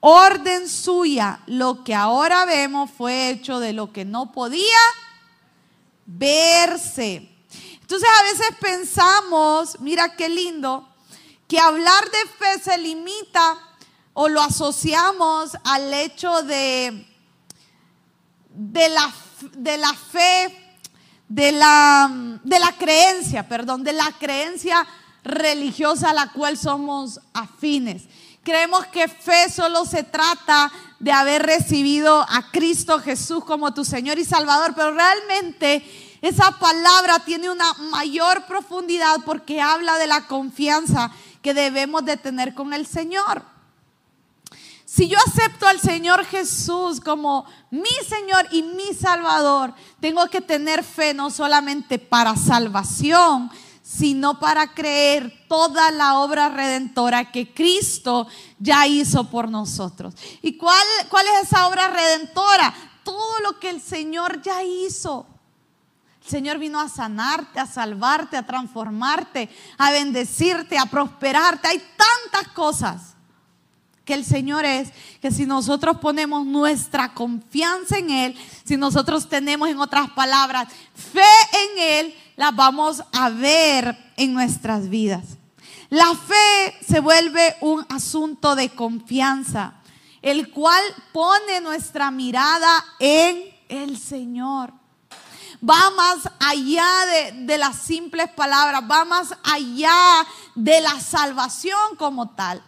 orden 0.00 0.68
suya. 0.68 1.40
Lo 1.46 1.84
que 1.84 1.94
ahora 1.94 2.44
vemos 2.44 2.90
fue 2.90 3.30
hecho 3.30 3.60
de 3.60 3.72
lo 3.72 3.92
que 3.92 4.04
no 4.04 4.32
podía 4.32 4.78
verse. 6.08 7.28
Entonces 7.80 8.08
a 8.18 8.22
veces 8.24 8.56
pensamos, 8.60 9.78
mira 9.80 10.16
qué 10.16 10.28
lindo, 10.28 10.88
que 11.46 11.60
hablar 11.60 12.04
de 12.04 12.18
fe 12.38 12.62
se 12.62 12.78
limita 12.78 13.58
o 14.14 14.28
lo 14.28 14.42
asociamos 14.42 15.56
al 15.64 15.92
hecho 15.94 16.42
de, 16.42 17.06
de, 18.50 18.88
la, 18.88 19.14
de 19.52 19.78
la 19.78 19.94
fe, 19.94 20.80
de 21.28 21.52
la, 21.52 22.10
de 22.42 22.58
la 22.58 22.72
creencia, 22.72 23.46
perdón, 23.48 23.84
de 23.84 23.92
la 23.92 24.10
creencia 24.18 24.86
religiosa 25.22 26.10
a 26.10 26.14
la 26.14 26.32
cual 26.32 26.56
somos 26.56 27.20
afines. 27.32 28.04
Creemos 28.42 28.86
que 28.86 29.08
fe 29.08 29.50
solo 29.50 29.84
se 29.84 30.02
trata 30.02 30.72
de 30.98 31.12
haber 31.12 31.44
recibido 31.44 32.24
a 32.28 32.50
Cristo 32.50 32.98
Jesús 32.98 33.44
como 33.44 33.74
tu 33.74 33.84
Señor 33.84 34.18
y 34.18 34.24
Salvador, 34.24 34.72
pero 34.74 34.92
realmente 34.92 35.84
esa 36.20 36.50
palabra 36.58 37.20
tiene 37.20 37.50
una 37.50 37.72
mayor 37.74 38.46
profundidad 38.46 39.16
porque 39.24 39.60
habla 39.60 39.98
de 39.98 40.06
la 40.06 40.26
confianza 40.26 41.10
que 41.42 41.54
debemos 41.54 42.04
de 42.04 42.16
tener 42.16 42.54
con 42.54 42.72
el 42.72 42.86
Señor. 42.86 43.44
Si 44.84 45.06
yo 45.06 45.18
acepto 45.18 45.66
al 45.66 45.78
Señor 45.78 46.24
Jesús 46.24 47.00
como 47.00 47.44
mi 47.70 47.90
Señor 48.08 48.48
y 48.50 48.62
mi 48.62 48.94
Salvador, 48.94 49.74
tengo 50.00 50.26
que 50.28 50.40
tener 50.40 50.82
fe 50.82 51.12
no 51.12 51.30
solamente 51.30 51.98
para 51.98 52.34
salvación, 52.36 53.50
sino 53.88 54.38
para 54.38 54.74
creer 54.74 55.46
toda 55.48 55.90
la 55.90 56.18
obra 56.18 56.50
redentora 56.50 57.32
que 57.32 57.54
Cristo 57.54 58.28
ya 58.58 58.86
hizo 58.86 59.30
por 59.30 59.48
nosotros. 59.48 60.14
¿Y 60.42 60.58
cuál, 60.58 60.84
cuál 61.08 61.24
es 61.26 61.48
esa 61.48 61.66
obra 61.66 61.88
redentora? 61.88 62.74
Todo 63.02 63.40
lo 63.40 63.58
que 63.58 63.70
el 63.70 63.80
Señor 63.80 64.42
ya 64.42 64.62
hizo. 64.62 65.26
El 66.22 66.28
Señor 66.28 66.58
vino 66.58 66.78
a 66.78 66.90
sanarte, 66.90 67.60
a 67.60 67.66
salvarte, 67.66 68.36
a 68.36 68.44
transformarte, 68.44 69.48
a 69.78 69.90
bendecirte, 69.90 70.76
a 70.76 70.84
prosperarte. 70.84 71.68
Hay 71.68 71.78
tantas 71.96 72.52
cosas 72.52 73.14
que 74.08 74.14
el 74.14 74.24
Señor 74.24 74.64
es, 74.64 74.88
que 75.20 75.30
si 75.30 75.44
nosotros 75.44 75.98
ponemos 75.98 76.46
nuestra 76.46 77.12
confianza 77.12 77.98
en 77.98 78.08
Él, 78.08 78.38
si 78.64 78.78
nosotros 78.78 79.28
tenemos 79.28 79.68
en 79.68 79.78
otras 79.78 80.08
palabras 80.12 80.66
fe 80.94 81.20
en 81.52 82.06
Él, 82.06 82.14
la 82.34 82.50
vamos 82.50 83.04
a 83.12 83.28
ver 83.28 84.12
en 84.16 84.32
nuestras 84.32 84.88
vidas. 84.88 85.36
La 85.90 86.14
fe 86.14 86.74
se 86.88 87.00
vuelve 87.00 87.56
un 87.60 87.84
asunto 87.90 88.54
de 88.54 88.70
confianza, 88.70 89.74
el 90.22 90.52
cual 90.52 90.82
pone 91.12 91.60
nuestra 91.60 92.10
mirada 92.10 92.82
en 92.98 93.44
el 93.68 93.98
Señor 93.98 94.72
va 95.60 95.90
más 95.90 96.30
allá 96.38 96.86
de, 97.06 97.32
de, 97.44 97.58
las 97.58 97.76
simples 97.76 98.30
palabras, 98.30 98.80
va 98.88 99.04
más 99.04 99.34
allá 99.42 100.24
de 100.54 100.80
la 100.80 101.00
salvación 101.00 101.96
como 101.98 102.30
tal. 102.30 102.62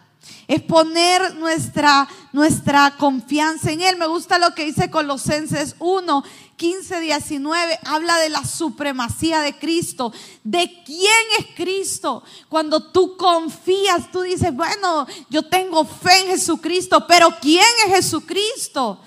Es 0.51 0.61
poner 0.61 1.35
nuestra, 1.35 2.09
nuestra 2.33 2.97
confianza 2.97 3.71
en 3.71 3.79
Él. 3.79 3.95
Me 3.95 4.05
gusta 4.05 4.37
lo 4.37 4.53
que 4.53 4.65
dice 4.65 4.91
Colosenses 4.91 5.77
1, 5.79 6.25
15, 6.57 6.99
19. 6.99 7.79
Habla 7.85 8.17
de 8.17 8.27
la 8.27 8.43
supremacía 8.43 9.39
de 9.39 9.57
Cristo. 9.57 10.11
¿De 10.43 10.83
quién 10.83 11.23
es 11.39 11.45
Cristo? 11.55 12.21
Cuando 12.49 12.91
tú 12.91 13.15
confías, 13.15 14.11
tú 14.11 14.23
dices, 14.23 14.53
bueno, 14.53 15.07
yo 15.29 15.43
tengo 15.43 15.85
fe 15.85 16.19
en 16.19 16.27
Jesucristo, 16.31 17.07
pero 17.07 17.29
¿quién 17.39 17.63
es 17.85 17.95
Jesucristo? 17.95 18.99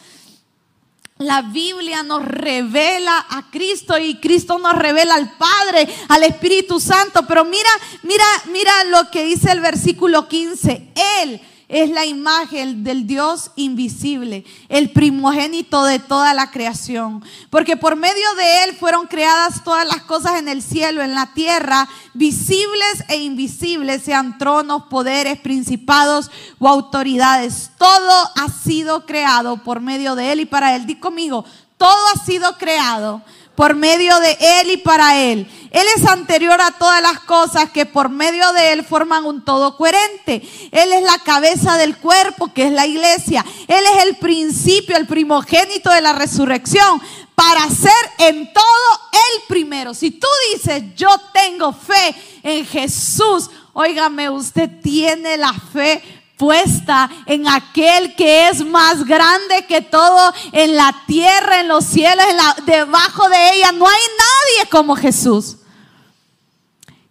La 1.19 1.43
Biblia 1.43 2.03
nos 2.03 2.25
revela 2.25 3.25
a 3.31 3.49
Cristo 3.49 3.97
y 3.97 4.17
Cristo 4.17 4.59
nos 4.59 4.75
revela 4.75 5.15
al 5.15 5.31
Padre, 5.37 5.89
al 6.09 6.25
Espíritu 6.25 6.81
Santo. 6.81 7.25
Pero 7.25 7.45
mira, 7.45 7.69
mira, 8.03 8.25
mira 8.51 8.73
lo 8.85 9.09
que 9.13 9.23
dice 9.23 9.53
el 9.53 9.61
versículo 9.61 10.27
15. 10.27 10.89
Él 11.23 11.41
es 11.69 11.91
la 11.91 12.05
imagen 12.05 12.85
del 12.85 13.07
Dios 13.07 13.51
invisible, 13.57 14.45
el 14.69 14.91
primogénito 14.91 15.85
de 15.85 15.99
toda 15.99 16.35
la 16.35 16.51
creación. 16.51 17.25
Porque 17.51 17.77
por 17.77 17.97
medio 17.97 18.35
de 18.37 18.65
Él 18.65 18.77
fueron 18.77 19.07
creadas 19.07 19.65
todas 19.65 19.87
las 19.87 20.03
cosas 20.03 20.39
en 20.39 20.49
el 20.49 20.63
cielo, 20.63 21.03
en 21.03 21.15
la 21.15 21.33
tierra, 21.33 21.89
visibles 22.13 23.05
e 23.09 23.17
invisibles, 23.17 24.03
sean 24.03 24.39
tronos, 24.39 24.85
poderes, 24.85 25.39
principados 25.41 26.31
o 26.59 26.69
autoridades. 26.69 27.71
Todo 27.79 28.31
ha 28.37 28.49
sido 28.49 29.07
creado 29.07 29.57
por 29.59 29.81
medio 29.81 30.15
de 30.15 30.33
Él 30.33 30.41
y 30.41 30.47
para 30.47 30.77
Él. 30.77 30.87
Di 30.87 30.97
conmigo, 30.97 31.45
todo 31.77 31.97
ha 32.15 32.25
sido 32.25 32.57
creado 32.57 33.23
por 33.55 33.75
medio 33.75 34.19
de 34.21 34.37
Él 34.61 34.71
y 34.71 34.77
para 34.79 35.21
Él. 35.21 35.49
Él 35.71 35.87
es 35.97 36.07
anterior 36.07 36.61
a 36.61 36.71
todas 36.71 37.03
las 37.03 37.21
cosas 37.21 37.71
que 37.71 37.85
por 37.85 38.09
medio 38.09 38.53
de 38.53 38.73
Él 38.73 38.85
forman 38.85 39.25
un 39.25 39.45
todo 39.45 39.77
coherente. 39.77 40.43
Él 40.71 40.93
es 40.93 41.03
la 41.03 41.19
cabeza 41.19 41.77
del 41.77 41.97
cuerpo, 41.97 42.53
que 42.53 42.67
es 42.67 42.73
la 42.73 42.87
iglesia. 42.87 43.45
Él 43.67 43.85
es 43.97 44.05
el 44.05 44.17
principio, 44.17 44.97
el 44.97 45.07
primogénito 45.07 45.91
de 45.91 46.01
la 46.01 46.13
resurrección, 46.13 47.03
para 47.35 47.69
ser 47.71 47.93
en 48.19 48.53
todo 48.53 49.11
el 49.13 49.43
primero. 49.49 49.95
Si 49.95 50.13
tú 50.13 50.29
dices, 50.53 50.95
yo 50.95 51.09
tengo 51.33 51.73
fe 51.73 52.15
en 52.45 52.65
Jesús, 52.65 53.51
óigame, 53.73 54.31
usted 54.31 54.71
tiene 54.81 55.37
la 55.37 55.53
fe 55.53 56.14
puesta 56.37 57.11
en 57.27 57.47
aquel 57.49 58.15
que 58.15 58.49
es 58.49 58.65
más 58.65 59.05
grande 59.05 59.67
que 59.67 59.81
todo 59.81 60.33
en 60.53 60.77
la 60.77 60.95
tierra, 61.07 61.61
en 61.61 61.69
los 61.69 61.85
cielos, 61.85 62.25
debajo 62.67 63.29
de 63.29 63.55
ella. 63.55 63.73
No 63.73 63.87
hay 63.87 64.03
nadie 64.19 64.71
como 64.71 64.97
Jesús. 64.97 65.57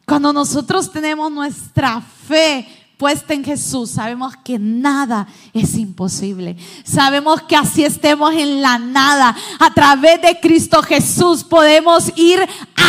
Cuando 0.06 0.34
nosotros 0.34 0.92
tenemos 0.92 1.32
nuestra 1.32 2.02
fe 2.28 2.73
puesta 2.98 3.34
en 3.34 3.44
Jesús, 3.44 3.92
sabemos 3.92 4.34
que 4.44 4.58
nada 4.60 5.28
es 5.54 5.76
imposible. 5.76 6.56
Sabemos 6.84 7.42
que 7.42 7.56
así 7.56 7.84
estemos 7.84 8.34
en 8.34 8.62
la 8.62 8.78
nada. 8.78 9.36
A 9.60 9.74
través 9.74 10.22
de 10.22 10.40
Cristo 10.40 10.82
Jesús 10.82 11.44
podemos 11.44 12.12
ir 12.16 12.40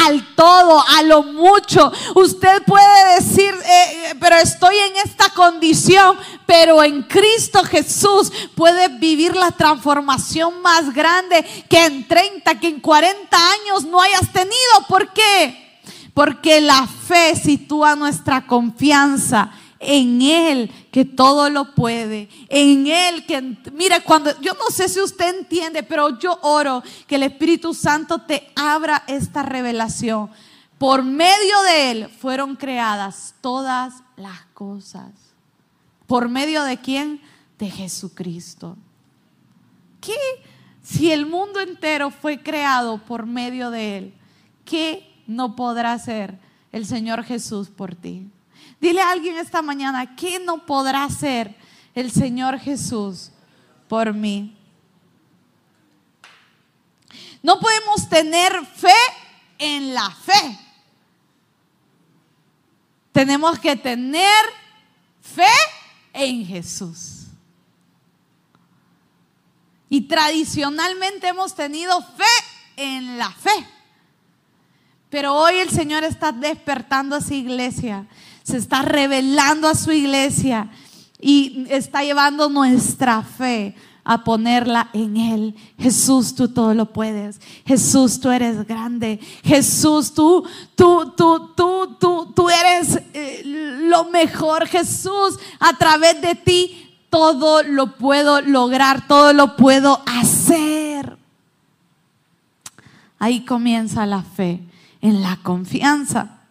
al 0.05 0.35
todo, 0.35 0.85
a 0.97 1.03
lo 1.03 1.23
mucho. 1.23 1.91
Usted 2.15 2.63
puede 2.65 3.15
decir, 3.17 3.55
eh, 3.55 4.11
eh, 4.11 4.15
pero 4.21 4.37
estoy 4.37 4.77
en 4.77 4.97
esta 5.05 5.31
condición, 5.31 6.17
pero 6.47 6.83
en 6.83 7.03
Cristo 7.03 7.65
Jesús 7.65 8.31
puede 8.55 8.89
vivir 8.99 9.35
la 9.35 9.51
transformación 9.51 10.61
más 10.63 10.93
grande 10.93 11.45
que 11.69 11.87
en 11.87 12.07
30, 12.07 12.61
que 12.61 12.69
en 12.69 12.81
40 12.81 13.37
años 13.37 13.85
no 13.85 14.01
hayas 14.01 14.33
tenido. 14.33 14.55
¿Por 14.89 15.13
qué? 15.13 15.81
Porque 16.13 16.61
la 16.61 16.87
fe 16.87 17.35
sitúa 17.35 17.97
nuestra 17.97 18.47
confianza 18.47 19.51
en 19.85 20.23
Él 20.23 20.71
que 20.91 21.05
todo 21.05 21.51
lo 21.51 21.75
puede, 21.75 22.29
en 22.49 22.87
Él 22.87 23.27
que, 23.27 23.41
mire, 23.73 24.03
cuando, 24.03 24.39
yo 24.41 24.53
no 24.55 24.71
sé 24.71 24.89
si 24.89 25.01
usted 25.01 25.39
entiende, 25.39 25.83
pero 25.83 26.19
yo 26.19 26.39
oro 26.43 26.83
que 27.07 27.17
el 27.17 27.25
Espíritu 27.25 27.75
Santo 27.75 28.21
te 28.23 28.51
abra 28.57 29.05
esta 29.07 29.43
revelación. 29.43 30.31
Por 30.79 31.03
medio 31.05 31.63
de 31.63 31.91
Él 31.91 32.09
fueron 32.09 32.57
creadas 32.57 33.35
todas 33.41 34.03
las 34.17 34.43
cosas. 34.55 35.11
¿Por 36.07 36.29
medio 36.29 36.65
de 36.65 36.79
quién? 36.79 37.21
De 37.59 37.71
Jesucristo. 37.71 38.77
¿Qué? 40.01 40.17
Si 40.83 41.13
el 41.13 41.27
mundo 41.27 41.61
entero 41.61 42.11
fue 42.11 42.43
creado 42.43 42.99
por 42.99 43.25
medio 43.25 43.71
de 43.71 43.97
Él, 43.97 44.15
¿qué 44.65 45.11
no 45.27 45.57
podrá 45.57 45.93
hacer 45.93 46.39
el 46.73 46.85
Señor 46.85 47.25
Jesús 47.25 47.71
por 47.71 47.95
ti? 47.95 48.31
Dile 48.85 49.01
a 49.01 49.13
alguien 49.13 49.39
esta 49.39 49.63
mañana, 49.63 50.15
¿qué 50.15 50.39
no 50.39 50.67
podrá 50.67 51.05
hacer 51.05 51.57
el 51.95 52.13
Señor 52.13 52.59
Jesús 52.59 53.31
por 53.89 54.13
mí? 54.13 54.55
No 57.43 57.59
podemos 57.59 58.07
tener 58.11 58.53
fe 58.67 58.93
en 59.57 59.95
la 59.95 60.11
fe. 60.11 60.59
Tenemos 63.11 63.59
que 63.59 63.75
tener 63.75 64.45
fe 65.23 65.47
en 66.13 66.45
Jesús. 66.45 67.29
Y 69.89 70.03
tradicionalmente 70.03 71.29
hemos 71.29 71.55
tenido 71.55 72.03
fe 72.03 72.45
en 72.77 73.17
la 73.17 73.31
fe. 73.31 73.67
Pero 75.09 75.33
hoy 75.33 75.55
el 75.55 75.71
Señor 75.71 76.05
está 76.05 76.33
despertando 76.33 77.17
a 77.17 77.23
su 77.23 77.33
iglesia, 77.33 78.07
se 78.45 78.59
está 78.59 78.83
revelando 78.83 79.67
a 79.67 79.75
su 79.75 79.91
iglesia 79.91 80.71
y 81.19 81.67
está 81.71 82.05
llevando 82.05 82.49
nuestra 82.49 83.23
fe 83.23 83.75
a 84.05 84.23
ponerla 84.23 84.91
en 84.93 85.17
Él. 85.17 85.55
Jesús, 85.79 86.35
tú 86.35 86.49
todo 86.49 86.75
lo 86.75 86.93
puedes. 86.93 87.41
Jesús, 87.67 88.21
tú 88.21 88.31
eres 88.31 88.67
grande. 88.67 89.19
Jesús, 89.43 90.13
tú, 90.13 90.47
tú, 90.75 91.15
tú, 91.17 91.53
tú, 91.57 91.97
tú, 91.99 92.33
tú 92.37 92.51
eres 92.51 93.01
eh, 93.15 93.43
lo 93.45 94.05
mejor. 94.05 94.67
Jesús, 94.67 95.39
a 95.59 95.77
través 95.79 96.21
de 96.21 96.35
ti 96.35 96.99
todo 97.09 97.63
lo 97.63 97.97
puedo 97.97 98.43
lograr, 98.43 99.07
todo 99.07 99.33
lo 99.33 99.57
puedo 99.57 100.03
hacer. 100.05 101.17
Ahí 103.19 103.47
comienza 103.47 104.05
la 104.05 104.23
fe 104.23 104.61
en 105.01 105.23
la 105.23 105.39
confianza. 105.43 106.44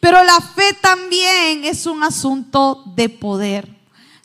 Pero 0.00 0.22
la 0.22 0.40
fe 0.40 0.74
también 0.80 1.64
es 1.64 1.86
un 1.86 2.02
asunto 2.02 2.82
de 2.94 3.08
poder. 3.08 3.76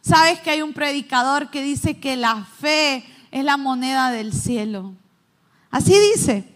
Sabes 0.01 0.39
que 0.41 0.49
hay 0.49 0.61
un 0.61 0.73
predicador 0.73 1.49
que 1.49 1.63
dice 1.63 1.99
que 1.99 2.17
la 2.17 2.45
fe 2.59 3.05
es 3.31 3.43
la 3.43 3.57
moneda 3.57 4.11
del 4.11 4.33
cielo. 4.33 4.93
Así 5.71 5.93
dice. 6.13 6.53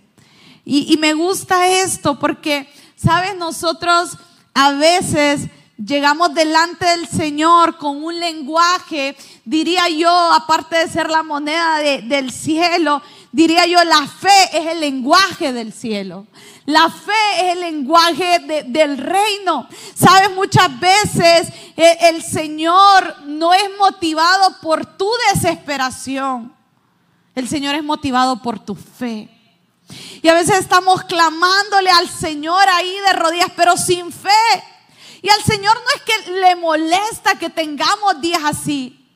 Y, 0.69 0.97
me 0.97 1.13
gusta 1.13 1.65
esto 1.65 2.19
porque, 2.19 2.69
sabes, 2.97 3.37
nosotros 3.37 4.17
a 4.53 4.73
veces 4.73 5.47
llegamos 5.77 6.33
delante 6.33 6.85
del 6.85 7.07
Señor 7.07 7.77
con 7.77 8.03
un 8.03 8.19
lenguaje, 8.19 9.15
diría 9.45 9.87
yo, 9.87 10.11
aparte 10.11 10.75
de 10.75 10.89
ser 10.89 11.09
la 11.09 11.23
moneda 11.23 11.77
del 12.01 12.31
cielo, 12.31 13.01
diría 13.31 13.65
yo, 13.65 13.81
la 13.85 14.05
fe 14.07 14.57
es 14.57 14.67
el 14.67 14.81
lenguaje 14.81 15.53
del 15.53 15.71
cielo. 15.71 16.27
La 16.67 16.89
fe 16.89 17.13
es 17.37 17.53
el 17.53 17.61
lenguaje 17.61 18.39
del 18.67 18.97
reino. 18.97 19.69
Sabes, 19.95 20.31
muchas 20.35 20.77
veces 20.81 21.47
eh, 21.77 21.97
el 22.01 22.21
Señor 22.21 23.21
no 23.23 23.53
es 23.53 23.69
motivado 23.79 24.53
por 24.59 24.85
tu 24.85 25.09
desesperación. 25.33 26.53
El 27.33 27.47
Señor 27.47 27.75
es 27.75 27.83
motivado 27.85 28.41
por 28.41 28.59
tu 28.59 28.75
fe. 28.75 29.29
Y 30.21 30.27
a 30.27 30.33
veces 30.33 30.57
estamos 30.57 31.03
clamándole 31.03 31.89
al 31.89 32.09
Señor 32.09 32.67
ahí 32.73 32.97
de 33.07 33.13
rodillas, 33.13 33.51
pero 33.55 33.77
sin 33.77 34.11
fe. 34.11 34.29
Y 35.21 35.29
al 35.29 35.41
Señor 35.43 35.73
no 35.73 35.89
es 35.95 36.01
que 36.01 36.31
le 36.31 36.55
molesta 36.57 37.39
que 37.39 37.49
tengamos 37.49 38.19
días 38.19 38.41
así. 38.43 39.07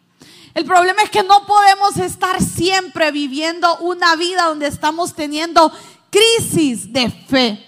El 0.54 0.64
problema 0.64 1.02
es 1.02 1.10
que 1.10 1.24
no 1.24 1.46
podemos 1.46 1.98
estar 1.98 2.42
siempre 2.42 3.12
viviendo 3.12 3.78
una 3.80 4.16
vida 4.16 4.44
donde 4.44 4.68
estamos 4.68 5.16
teniendo 5.16 5.70
crisis 6.12 6.92
de 6.92 7.10
fe. 7.10 7.68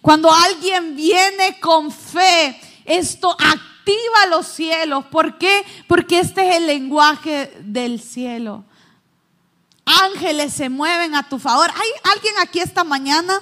Cuando 0.00 0.32
alguien 0.32 0.96
viene 0.96 1.60
con 1.60 1.90
fe, 1.90 2.58
esto 2.84 3.30
activa 3.32 4.26
los 4.30 4.46
cielos. 4.46 5.04
¿Por 5.06 5.36
qué? 5.36 5.64
Porque 5.86 6.20
este 6.20 6.48
es 6.48 6.56
el 6.56 6.66
lenguaje 6.66 7.52
del 7.60 8.00
cielo. 8.00 8.64
Ángeles 9.84 10.52
se 10.52 10.68
mueven 10.68 11.14
a 11.14 11.28
tu 11.28 11.38
favor. 11.38 11.70
¿Hay 11.70 12.12
alguien 12.14 12.34
aquí 12.40 12.60
esta 12.60 12.84
mañana? 12.84 13.40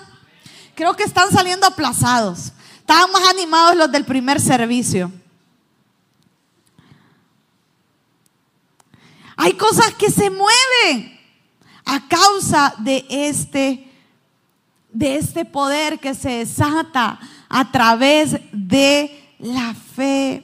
Creo 0.75 0.95
que 0.95 1.03
están 1.03 1.31
saliendo 1.31 1.67
aplazados. 1.67 2.53
Estaban 2.79 3.11
más 3.11 3.29
animados 3.29 3.77
los 3.77 3.91
del 3.91 4.05
primer 4.05 4.41
servicio. 4.41 5.13
Hay 9.37 9.53
cosas 9.55 9.93
que 9.95 10.11
se 10.11 10.31
mueven 10.31 11.16
a 11.87 12.07
causa 12.09 12.75
de 12.79 13.07
este, 13.09 13.89
de 14.93 15.17
este 15.17 15.45
poder 15.45 15.99
que 15.99 16.15
se 16.15 16.31
desata 16.31 17.19
a 17.49 17.71
través 17.73 18.37
de 18.53 19.35
la 19.39 19.73
fe. 19.73 20.43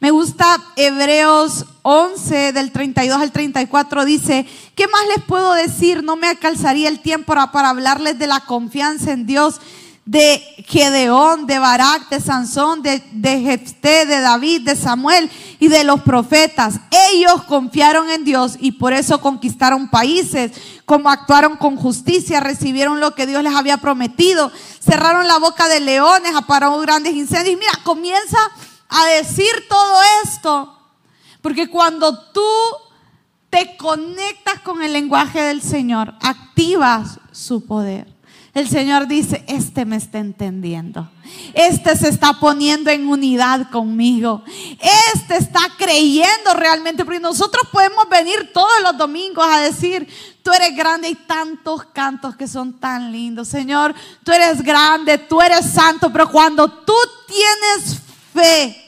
Me 0.00 0.10
gusta 0.10 0.62
Hebreos 0.76 1.64
11 1.82 2.52
del 2.52 2.70
32 2.70 3.20
al 3.20 3.32
34 3.32 4.04
dice, 4.04 4.46
¿qué 4.74 4.86
más 4.88 5.02
les 5.16 5.24
puedo 5.24 5.54
decir? 5.54 6.04
No 6.04 6.16
me 6.16 6.28
alcanzaría 6.28 6.88
el 6.88 7.00
tiempo 7.00 7.26
para, 7.26 7.50
para 7.50 7.70
hablarles 7.70 8.18
de 8.18 8.26
la 8.26 8.40
confianza 8.40 9.12
en 9.12 9.26
Dios 9.26 9.60
de 10.08 10.42
Gedeón, 10.66 11.46
de 11.46 11.58
Barak, 11.58 12.08
de 12.08 12.18
Sansón, 12.18 12.80
de, 12.80 13.02
de 13.12 13.40
Jefté, 13.42 14.06
de 14.06 14.20
David, 14.20 14.62
de 14.62 14.74
Samuel 14.74 15.30
y 15.58 15.68
de 15.68 15.84
los 15.84 16.00
profetas. 16.00 16.80
Ellos 17.12 17.42
confiaron 17.42 18.08
en 18.08 18.24
Dios 18.24 18.56
y 18.58 18.72
por 18.72 18.94
eso 18.94 19.20
conquistaron 19.20 19.90
países, 19.90 20.52
como 20.86 21.10
actuaron 21.10 21.58
con 21.58 21.76
justicia, 21.76 22.40
recibieron 22.40 23.00
lo 23.00 23.14
que 23.14 23.26
Dios 23.26 23.42
les 23.42 23.54
había 23.54 23.76
prometido, 23.76 24.50
cerraron 24.80 25.28
la 25.28 25.38
boca 25.38 25.68
de 25.68 25.80
leones, 25.80 26.34
apagaron 26.34 26.80
grandes 26.80 27.12
incendios. 27.12 27.58
Mira, 27.58 27.72
comienza 27.84 28.38
a 28.88 29.04
decir 29.08 29.66
todo 29.68 30.00
esto, 30.24 30.74
porque 31.42 31.68
cuando 31.68 32.18
tú 32.30 32.48
te 33.50 33.76
conectas 33.76 34.60
con 34.60 34.82
el 34.82 34.94
lenguaje 34.94 35.42
del 35.42 35.60
Señor, 35.60 36.14
activas 36.22 37.20
su 37.30 37.66
poder. 37.66 38.17
El 38.54 38.68
Señor 38.68 39.06
dice, 39.06 39.44
este 39.46 39.84
me 39.84 39.96
está 39.96 40.18
entendiendo. 40.18 41.10
Este 41.52 41.94
se 41.96 42.08
está 42.08 42.34
poniendo 42.40 42.90
en 42.90 43.06
unidad 43.06 43.70
conmigo. 43.70 44.42
Este 45.14 45.36
está 45.36 45.60
creyendo 45.76 46.54
realmente. 46.54 47.04
Porque 47.04 47.20
nosotros 47.20 47.68
podemos 47.70 48.08
venir 48.08 48.50
todos 48.52 48.80
los 48.82 48.96
domingos 48.96 49.46
a 49.46 49.60
decir, 49.60 50.08
tú 50.42 50.50
eres 50.50 50.74
grande 50.74 51.10
y 51.10 51.14
tantos 51.14 51.84
cantos 51.92 52.36
que 52.36 52.48
son 52.48 52.72
tan 52.80 53.12
lindos. 53.12 53.48
Señor, 53.48 53.94
tú 54.24 54.32
eres 54.32 54.62
grande, 54.62 55.18
tú 55.18 55.40
eres 55.40 55.70
santo. 55.70 56.10
Pero 56.10 56.30
cuando 56.30 56.68
tú 56.68 56.94
tienes 57.26 58.00
fe, 58.32 58.87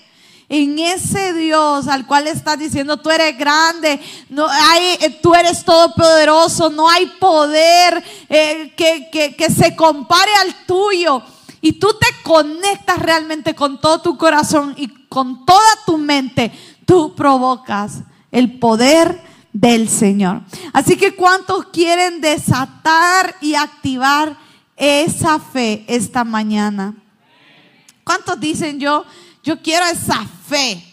en 0.50 0.80
ese 0.80 1.32
Dios 1.32 1.86
al 1.86 2.06
cual 2.06 2.26
estás 2.26 2.58
diciendo, 2.58 2.96
tú 2.96 3.08
eres 3.08 3.38
grande, 3.38 4.00
no 4.28 4.48
hay, 4.48 4.98
eh, 5.00 5.18
tú 5.22 5.32
eres 5.32 5.64
todopoderoso, 5.64 6.70
no 6.70 6.90
hay 6.90 7.06
poder 7.20 8.02
eh, 8.28 8.74
que, 8.76 9.08
que, 9.12 9.36
que 9.36 9.48
se 9.48 9.76
compare 9.76 10.32
al 10.42 10.66
tuyo. 10.66 11.22
Y 11.60 11.74
tú 11.74 11.88
te 12.00 12.08
conectas 12.24 12.98
realmente 12.98 13.54
con 13.54 13.80
todo 13.80 14.00
tu 14.00 14.18
corazón 14.18 14.74
y 14.76 14.88
con 15.08 15.46
toda 15.46 15.70
tu 15.86 15.98
mente, 15.98 16.50
tú 16.84 17.14
provocas 17.14 18.00
el 18.32 18.58
poder 18.58 19.22
del 19.52 19.88
Señor. 19.88 20.42
Así 20.72 20.96
que 20.96 21.14
¿cuántos 21.14 21.66
quieren 21.66 22.20
desatar 22.20 23.36
y 23.40 23.54
activar 23.54 24.36
esa 24.76 25.38
fe 25.38 25.84
esta 25.86 26.24
mañana? 26.24 26.96
¿Cuántos 28.02 28.40
dicen 28.40 28.80
yo? 28.80 29.04
Yo 29.42 29.60
quiero 29.60 29.86
esa 29.86 30.24
fe. 30.26 30.84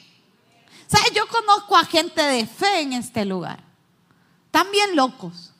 ¿Sabes? 0.88 1.12
Yo 1.14 1.28
conozco 1.28 1.76
a 1.76 1.84
gente 1.84 2.22
de 2.22 2.46
fe 2.46 2.82
en 2.82 2.94
este 2.94 3.26
lugar. 3.26 3.60
Están 4.46 4.72
bien 4.72 4.96
locos. 4.96 5.54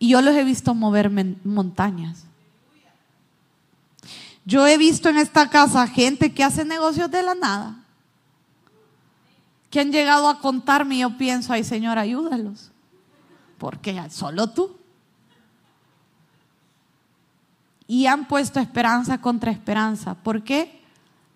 Y 0.00 0.10
yo 0.10 0.22
los 0.22 0.34
he 0.34 0.44
visto 0.44 0.74
mover 0.74 1.10
montañas. 1.44 2.24
Yo 4.44 4.66
he 4.66 4.78
visto 4.78 5.10
en 5.10 5.18
esta 5.18 5.50
casa 5.50 5.86
gente 5.86 6.32
que 6.32 6.44
hace 6.44 6.64
negocios 6.64 7.10
de 7.10 7.22
la 7.22 7.34
nada. 7.34 7.84
Que 9.68 9.80
han 9.80 9.92
llegado 9.92 10.28
a 10.28 10.40
contarme 10.40 10.94
y 10.94 11.00
yo 11.00 11.18
pienso, 11.18 11.52
ay 11.52 11.64
Señor, 11.64 11.98
ayúdalos 11.98 12.70
porque 13.58 14.00
solo 14.10 14.48
tú. 14.48 14.76
Y 17.86 18.06
han 18.06 18.28
puesto 18.28 18.60
esperanza 18.60 19.20
contra 19.20 19.50
esperanza. 19.50 20.14
¿Por 20.14 20.42
qué? 20.42 20.82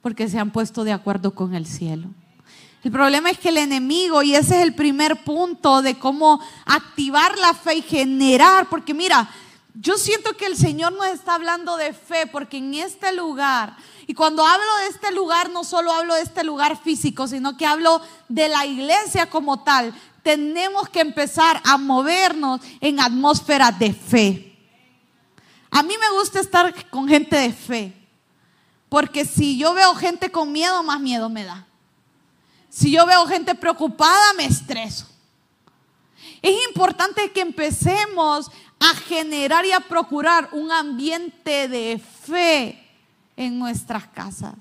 Porque 0.03 0.29
se 0.29 0.39
han 0.39 0.51
puesto 0.51 0.85
de 0.85 0.93
acuerdo 0.93 1.35
con 1.35 1.55
el 1.55 1.67
cielo. 1.67 2.09
El 2.85 2.91
problema 2.91 3.31
es 3.31 3.39
que 3.39 3.51
el 3.51 3.59
enemigo, 3.59 4.23
y 4.23 4.35
ese 4.35 4.57
es 4.57 4.63
el 4.63 4.75
primer 4.75 5.23
punto 5.23 5.83
de 5.83 5.99
cómo 5.99 6.41
activar 6.67 7.39
la 7.39 7.55
fe 7.55 7.77
y 7.77 7.83
generar, 7.83 8.69
porque 8.69 8.93
mira, 8.93 9.31
yo 9.75 9.97
siento 9.97 10.37
que 10.37 10.47
el 10.47 10.57
Señor 10.57 10.93
nos 10.93 11.07
está 11.07 11.37
hablando 11.37 11.77
de 11.77 11.93
fe, 11.93 12.27
porque 12.27 12.59
en 12.59 12.75
este 12.75 13.13
lugar, 13.13 13.77
y 14.07 14.15
cuando 14.15 14.45
hablo 14.45 14.77
de 14.83 14.89
este 14.89 15.13
lugar, 15.13 15.51
no 15.51 15.63
solo 15.63 15.93
hablo 15.93 16.15
de 16.15 16.23
este 16.23 16.43
lugar 16.43 16.77
físico, 16.77 17.29
sino 17.29 17.57
que 17.57 17.67
hablo 17.67 18.01
de 18.29 18.49
la 18.49 18.67
iglesia 18.67 19.31
como 19.31 19.63
tal, 19.63 19.95
tenemos 20.23 20.89
que 20.89 21.01
empezar 21.01 21.61
a 21.65 21.77
movernos 21.77 22.61
en 22.81 23.01
atmósfera 23.01 23.73
de 23.73 23.93
fe. 23.93 24.59
A 25.71 25.83
mí 25.83 25.95
me 25.99 26.19
gusta 26.19 26.41
estar 26.41 26.89
con 26.91 27.09
gente 27.09 27.37
de 27.37 27.53
fe, 27.53 27.93
porque 28.89 29.25
si 29.25 29.59
yo 29.59 29.75
veo 29.75 29.95
gente 29.95 30.31
con 30.31 30.53
miedo, 30.53 30.83
más 30.83 31.01
miedo 31.01 31.29
me 31.29 31.45
da. 31.45 31.67
Si 32.69 32.91
yo 32.91 33.05
veo 33.07 33.27
gente 33.27 33.55
preocupada, 33.55 34.33
me 34.37 34.47
estreso. 34.47 35.07
Es 36.41 36.55
importante 36.69 37.31
que 37.31 37.41
empecemos 37.41 38.51
a 38.81 38.95
generar 38.95 39.65
y 39.65 39.73
a 39.73 39.81
procurar 39.81 40.49
un 40.53 40.73
ambiente 40.73 41.69
de 41.69 42.01
fe 42.25 42.83
en 43.37 43.59
nuestras 43.59 44.07
casas. 44.09 44.57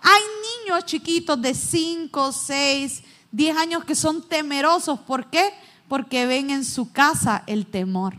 Hay 0.00 0.22
niños 0.64 0.84
chiquitos 0.84 1.40
de 1.40 1.54
5, 1.54 2.32
6, 2.32 3.02
10 3.32 3.56
años 3.56 3.84
que 3.84 3.94
son 3.94 4.22
temerosos. 4.22 5.00
¿Por 5.00 5.26
qué? 5.26 5.52
Porque 5.88 6.26
ven 6.26 6.50
en 6.50 6.64
su 6.64 6.92
casa 6.92 7.42
el 7.46 7.66
temor. 7.66 8.14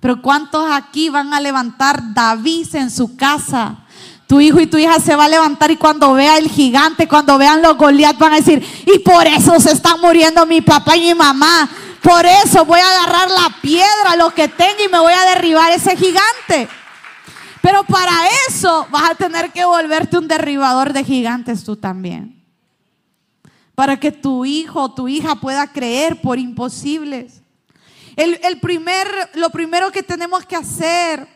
Pero 0.00 0.20
¿cuántos 0.20 0.70
aquí 0.70 1.08
van 1.08 1.32
a 1.32 1.40
levantar 1.40 2.12
David 2.12 2.74
en 2.74 2.90
su 2.90 3.16
casa? 3.16 3.78
Tu 4.26 4.40
hijo 4.40 4.58
y 4.58 4.66
tu 4.66 4.78
hija 4.78 4.98
se 5.00 5.14
va 5.14 5.26
a 5.26 5.28
levantar 5.28 5.70
y 5.70 5.76
cuando 5.76 6.14
vea 6.14 6.38
el 6.38 6.48
gigante, 6.48 7.06
cuando 7.06 7.38
vean 7.38 7.62
los 7.62 7.76
Goliat 7.76 8.18
van 8.18 8.32
a 8.32 8.36
decir, 8.36 8.66
y 8.86 8.98
por 9.00 9.26
eso 9.26 9.60
se 9.60 9.72
están 9.72 10.00
muriendo 10.00 10.44
mi 10.46 10.62
papá 10.62 10.96
y 10.96 11.00
mi 11.00 11.14
mamá. 11.14 11.68
Por 12.02 12.24
eso 12.26 12.64
voy 12.64 12.80
a 12.80 13.02
agarrar 13.02 13.30
la 13.30 13.56
piedra, 13.62 14.16
lo 14.16 14.30
que 14.30 14.48
tengo 14.48 14.82
y 14.84 14.88
me 14.90 14.98
voy 14.98 15.12
a 15.12 15.34
derribar 15.34 15.72
ese 15.72 15.96
gigante. 15.96 16.68
Pero 17.62 17.84
para 17.84 18.12
eso 18.48 18.86
vas 18.90 19.10
a 19.10 19.14
tener 19.14 19.52
que 19.52 19.64
volverte 19.64 20.18
un 20.18 20.28
derribador 20.28 20.92
de 20.92 21.04
gigantes 21.04 21.64
tú 21.64 21.76
también 21.76 22.43
para 23.74 23.98
que 23.98 24.12
tu 24.12 24.44
hijo 24.44 24.80
o 24.80 24.94
tu 24.94 25.08
hija 25.08 25.34
pueda 25.36 25.72
creer 25.72 26.20
por 26.20 26.38
imposibles. 26.38 27.42
El, 28.16 28.60
primer, 28.60 29.08
lo 29.34 29.50
primero 29.50 29.90
que 29.90 30.02
tenemos 30.02 30.46
que 30.46 30.54
hacer 30.54 31.26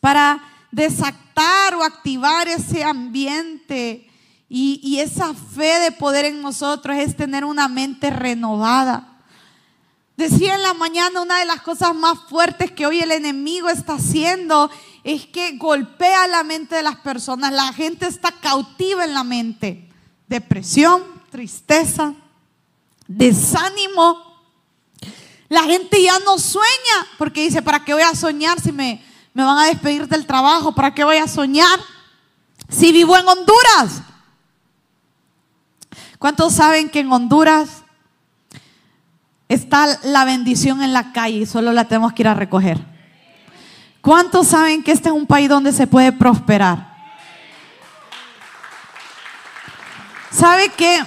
para 0.00 0.42
desatar 0.70 1.74
o 1.74 1.82
activar 1.82 2.48
ese 2.48 2.82
ambiente 2.82 4.08
y, 4.48 4.80
y 4.82 5.00
esa 5.00 5.34
fe 5.34 5.80
de 5.80 5.92
poder 5.92 6.24
en 6.24 6.40
nosotros 6.40 6.96
es 6.96 7.14
tener 7.14 7.44
una 7.44 7.68
mente 7.68 8.08
renovada. 8.08 9.12
Decía 10.16 10.54
en 10.54 10.62
la 10.62 10.72
mañana 10.72 11.20
una 11.20 11.40
de 11.40 11.44
las 11.46 11.60
cosas 11.60 11.94
más 11.94 12.18
fuertes 12.28 12.70
que 12.70 12.86
hoy 12.86 13.00
el 13.00 13.10
enemigo 13.10 13.68
está 13.68 13.94
haciendo 13.94 14.70
es 15.04 15.26
que 15.26 15.56
golpea 15.56 16.26
la 16.26 16.44
mente 16.44 16.76
de 16.76 16.82
las 16.82 16.96
personas. 16.96 17.52
La 17.52 17.72
gente 17.72 18.06
está 18.06 18.32
cautiva 18.32 19.04
en 19.04 19.14
la 19.14 19.24
mente. 19.24 19.88
Depresión, 20.28 21.02
tristeza, 21.32 22.12
desánimo. 23.08 24.18
La 25.48 25.62
gente 25.62 26.02
ya 26.02 26.18
no 26.20 26.38
sueña 26.38 27.06
porque 27.18 27.44
dice, 27.44 27.62
¿para 27.62 27.82
qué 27.84 27.94
voy 27.94 28.02
a 28.02 28.14
soñar 28.14 28.60
si 28.60 28.70
me, 28.70 29.02
me 29.32 29.42
van 29.42 29.58
a 29.58 29.66
despedir 29.66 30.06
del 30.06 30.26
trabajo? 30.26 30.74
¿Para 30.74 30.94
qué 30.94 31.04
voy 31.04 31.16
a 31.16 31.26
soñar 31.26 31.80
si 32.68 32.92
vivo 32.92 33.16
en 33.16 33.26
Honduras? 33.26 34.02
¿Cuántos 36.18 36.52
saben 36.52 36.90
que 36.90 37.00
en 37.00 37.10
Honduras 37.10 37.82
está 39.48 39.98
la 40.04 40.24
bendición 40.26 40.82
en 40.82 40.92
la 40.92 41.12
calle 41.12 41.38
y 41.38 41.46
solo 41.46 41.72
la 41.72 41.88
tenemos 41.88 42.12
que 42.12 42.22
ir 42.22 42.28
a 42.28 42.34
recoger? 42.34 42.78
¿Cuántos 44.02 44.48
saben 44.48 44.82
que 44.82 44.92
este 44.92 45.08
es 45.08 45.14
un 45.14 45.26
país 45.26 45.48
donde 45.48 45.72
se 45.72 45.86
puede 45.86 46.12
prosperar? 46.12 46.92
¿Sabe 50.30 50.70
que 50.70 51.02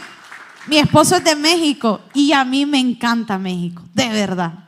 mi 0.68 0.78
esposo 0.78 1.16
es 1.16 1.24
de 1.24 1.36
México 1.36 2.01
y 2.13 2.32
a 2.32 2.43
mí 2.43 2.66
me 2.66 2.80
encanta 2.80 3.38
México, 3.38 3.84
de 3.93 4.09
verdad. 4.09 4.66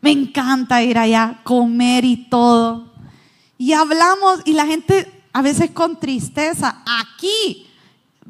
Me 0.00 0.10
encanta 0.10 0.82
ir 0.82 0.98
allá, 0.98 1.40
comer 1.44 2.04
y 2.04 2.16
todo. 2.28 2.92
Y 3.56 3.72
hablamos 3.72 4.40
y 4.44 4.52
la 4.52 4.66
gente 4.66 5.22
a 5.32 5.42
veces 5.42 5.70
con 5.70 5.98
tristeza, 5.98 6.82
aquí 7.00 7.68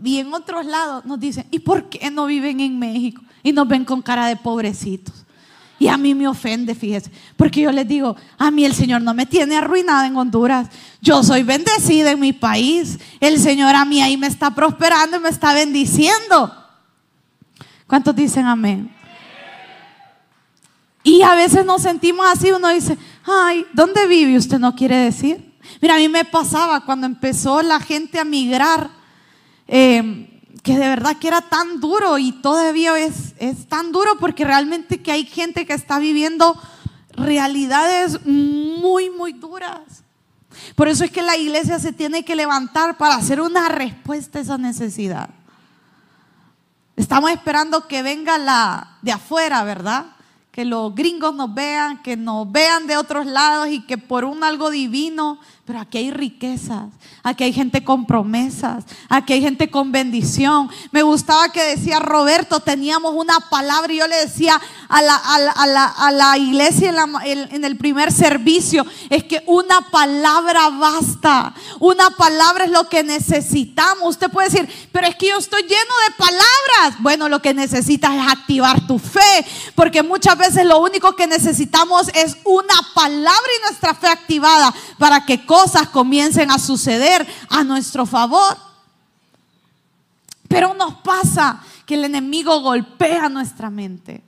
y 0.04 0.18
en 0.18 0.32
otros 0.32 0.66
lados 0.66 1.04
nos 1.04 1.18
dicen, 1.18 1.46
¿y 1.50 1.60
por 1.60 1.88
qué 1.88 2.10
no 2.10 2.26
viven 2.26 2.60
en 2.60 2.78
México? 2.78 3.22
Y 3.42 3.52
nos 3.52 3.66
ven 3.68 3.84
con 3.84 4.02
cara 4.02 4.26
de 4.26 4.36
pobrecitos. 4.36 5.14
Y 5.78 5.88
a 5.88 5.96
mí 5.96 6.14
me 6.14 6.28
ofende, 6.28 6.74
fíjese, 6.74 7.10
porque 7.36 7.60
yo 7.60 7.72
les 7.72 7.88
digo, 7.88 8.16
a 8.38 8.50
mí 8.52 8.64
el 8.64 8.74
Señor 8.74 9.02
no 9.02 9.14
me 9.14 9.26
tiene 9.26 9.56
arruinada 9.56 10.06
en 10.06 10.16
Honduras. 10.16 10.68
Yo 11.00 11.24
soy 11.24 11.42
bendecida 11.42 12.12
en 12.12 12.20
mi 12.20 12.32
país. 12.32 12.98
El 13.18 13.40
Señor 13.40 13.74
a 13.74 13.84
mí 13.84 14.00
ahí 14.00 14.16
me 14.16 14.28
está 14.28 14.54
prosperando 14.54 15.16
y 15.16 15.20
me 15.20 15.28
está 15.28 15.52
bendiciendo. 15.54 16.61
¿Cuántos 17.86 18.14
dicen 18.14 18.46
amén? 18.46 18.94
Y 21.02 21.22
a 21.22 21.34
veces 21.34 21.66
nos 21.66 21.82
sentimos 21.82 22.26
así, 22.26 22.52
uno 22.52 22.68
dice, 22.68 22.96
ay, 23.24 23.66
¿dónde 23.72 24.06
vive? 24.06 24.36
Usted 24.36 24.58
no 24.58 24.74
quiere 24.74 24.96
decir. 24.96 25.58
Mira, 25.80 25.96
a 25.96 25.98
mí 25.98 26.08
me 26.08 26.24
pasaba 26.24 26.84
cuando 26.84 27.06
empezó 27.06 27.62
la 27.62 27.80
gente 27.80 28.18
a 28.18 28.24
migrar. 28.24 28.90
Eh, 29.66 30.28
que 30.62 30.78
de 30.78 30.88
verdad 30.88 31.16
que 31.16 31.28
era 31.28 31.40
tan 31.40 31.80
duro 31.80 32.18
y 32.18 32.32
todavía 32.32 32.96
es, 32.96 33.34
es 33.38 33.66
tan 33.66 33.90
duro 33.90 34.12
porque 34.18 34.44
realmente 34.44 35.02
que 35.02 35.10
hay 35.10 35.26
gente 35.26 35.66
que 35.66 35.72
está 35.72 35.98
viviendo 35.98 36.56
realidades 37.16 38.24
muy, 38.24 39.10
muy 39.10 39.32
duras. 39.32 40.04
Por 40.76 40.88
eso 40.88 41.04
es 41.04 41.10
que 41.10 41.22
la 41.22 41.36
iglesia 41.36 41.78
se 41.78 41.92
tiene 41.92 42.24
que 42.24 42.36
levantar 42.36 42.96
para 42.96 43.16
hacer 43.16 43.40
una 43.40 43.68
respuesta 43.68 44.38
a 44.38 44.42
esa 44.42 44.58
necesidad. 44.58 45.30
Estamos 46.96 47.30
esperando 47.30 47.88
que 47.88 48.02
venga 48.02 48.36
la 48.36 48.98
de 49.00 49.12
afuera, 49.12 49.64
¿verdad? 49.64 50.06
Que 50.50 50.64
los 50.66 50.94
gringos 50.94 51.34
nos 51.34 51.54
vean, 51.54 52.02
que 52.02 52.16
nos 52.16 52.50
vean 52.52 52.86
de 52.86 52.98
otros 52.98 53.24
lados 53.24 53.68
y 53.68 53.80
que 53.86 53.96
por 53.96 54.24
un 54.24 54.44
algo 54.44 54.70
divino 54.70 55.38
pero 55.64 55.78
aquí 55.78 55.98
hay 55.98 56.10
riquezas, 56.10 56.86
aquí 57.22 57.44
hay 57.44 57.52
gente 57.52 57.84
con 57.84 58.04
promesas, 58.04 58.84
aquí 59.08 59.34
hay 59.34 59.40
gente 59.40 59.70
con 59.70 59.92
bendición. 59.92 60.68
Me 60.90 61.04
gustaba 61.04 61.50
que 61.50 61.62
decía 61.62 62.00
Roberto, 62.00 62.58
teníamos 62.58 63.14
una 63.14 63.38
palabra 63.48 63.92
y 63.92 63.98
yo 63.98 64.08
le 64.08 64.16
decía 64.16 64.60
a 64.88 65.02
la, 65.02 65.14
a 65.14 66.10
la, 66.10 66.36
iglesia 66.36 66.92
en, 67.24 67.64
el 67.64 67.76
primer 67.76 68.10
servicio, 68.10 68.84
es 69.08 69.22
que 69.22 69.44
una 69.46 69.88
palabra 69.90 70.68
basta, 70.70 71.54
una 71.78 72.10
palabra 72.10 72.64
es 72.64 72.70
lo 72.72 72.88
que 72.88 73.04
necesitamos. 73.04 74.10
Usted 74.10 74.30
puede 74.32 74.50
decir, 74.50 74.68
pero 74.90 75.06
es 75.06 75.14
que 75.14 75.28
yo 75.28 75.38
estoy 75.38 75.62
lleno 75.62 75.74
de 76.08 76.14
palabras. 76.18 77.00
Bueno, 77.00 77.28
lo 77.28 77.40
que 77.40 77.54
necesitas 77.54 78.12
es 78.16 78.32
activar 78.32 78.84
tu 78.88 78.98
fe, 78.98 79.46
porque 79.76 80.02
muchas 80.02 80.36
veces 80.36 80.66
lo 80.66 80.80
único 80.80 81.14
que 81.14 81.28
necesitamos 81.28 82.08
es 82.14 82.36
una 82.44 82.74
palabra 82.94 83.48
y 83.58 83.62
nuestra 83.62 83.94
fe 83.94 84.08
activada 84.08 84.74
para 84.98 85.24
que 85.24 85.46
cosas 85.52 85.86
comiencen 85.88 86.50
a 86.50 86.58
suceder 86.58 87.26
a 87.50 87.62
nuestro 87.62 88.06
favor. 88.06 88.56
Pero 90.48 90.72
nos 90.72 90.94
pasa 90.94 91.62
que 91.84 91.92
el 91.94 92.06
enemigo 92.06 92.62
golpea 92.62 93.28
nuestra 93.28 93.68
mente. 93.68 94.22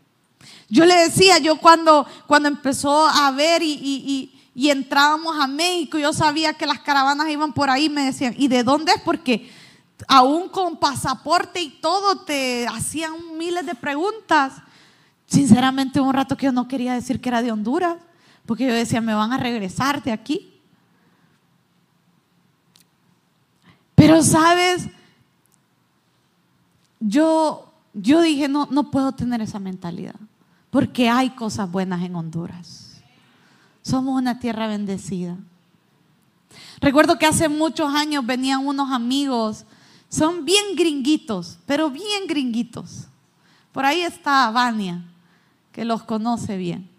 Yo 0.69 0.85
le 0.85 0.95
decía, 0.95 1.39
yo 1.39 1.57
cuando, 1.57 2.07
cuando 2.27 2.51
empezó 2.51 3.09
a 3.09 3.31
ver 3.31 3.63
y, 3.63 4.31
y, 4.55 4.69
entrábamos 4.69 5.41
a 5.41 5.47
México, 5.47 5.97
yo 5.97 6.13
sabía 6.13 6.53
que 6.53 6.67
las 6.67 6.81
caravanas 6.81 7.31
iban 7.31 7.55
por 7.55 7.71
ahí, 7.71 7.89
me 7.89 8.05
decían, 8.05 8.35
¿y 8.37 8.49
de 8.49 8.63
dónde 8.63 8.93
es? 8.93 9.01
Porque 9.01 9.51
aún 10.07 10.51
con 10.51 10.77
pasaporte 10.77 11.59
y 11.59 11.71
todo 11.71 12.19
te 12.19 12.67
hacían 12.67 13.39
miles 13.39 13.65
de 13.65 13.75
preguntas. 13.75 14.53
Sinceramente, 15.25 16.01
un 16.01 16.13
rato 16.13 16.37
que 16.37 16.45
yo 16.45 16.53
no 16.53 16.69
quería 16.69 16.93
decir 16.93 17.19
que 17.23 17.31
era 17.31 17.41
de 17.41 17.51
Honduras, 17.51 17.97
porque 18.45 18.67
yo 18.67 18.75
decía, 18.75 19.01
me 19.01 19.15
van 19.15 19.33
a 19.33 19.39
regresar 19.39 20.03
de 20.03 20.13
aquí. 20.13 20.54
Pero 24.07 24.23
sabes, 24.23 24.89
yo, 27.01 27.73
yo 27.95 28.21
dije, 28.21 28.49
no, 28.49 28.69
no 28.71 28.91
puedo 28.91 29.13
tener 29.13 29.41
esa 29.41 29.59
mentalidad, 29.59 30.17
porque 30.71 31.09
hay 31.09 31.31
cosas 31.31 31.71
buenas 31.71 32.03
en 32.03 32.15
Honduras. 32.15 33.01
Somos 33.81 34.21
una 34.21 34.39
tierra 34.39 34.67
bendecida. 34.67 35.39
Recuerdo 36.81 37.19
que 37.19 37.25
hace 37.25 37.49
muchos 37.49 37.95
años 37.95 38.27
venían 38.27 38.67
unos 38.67 38.93
amigos, 38.93 39.65
son 40.11 40.45
bien 40.45 40.77
gringuitos, 40.77 41.59
pero 41.65 41.89
bien 41.89 42.27
gringuitos. 42.29 43.07
Por 43.73 43.87
ahí 43.87 44.03
está 44.03 44.51
Vania, 44.51 45.03
que 45.73 45.87
los 45.87 46.03
conoce 46.03 46.59
bien. 46.59 46.94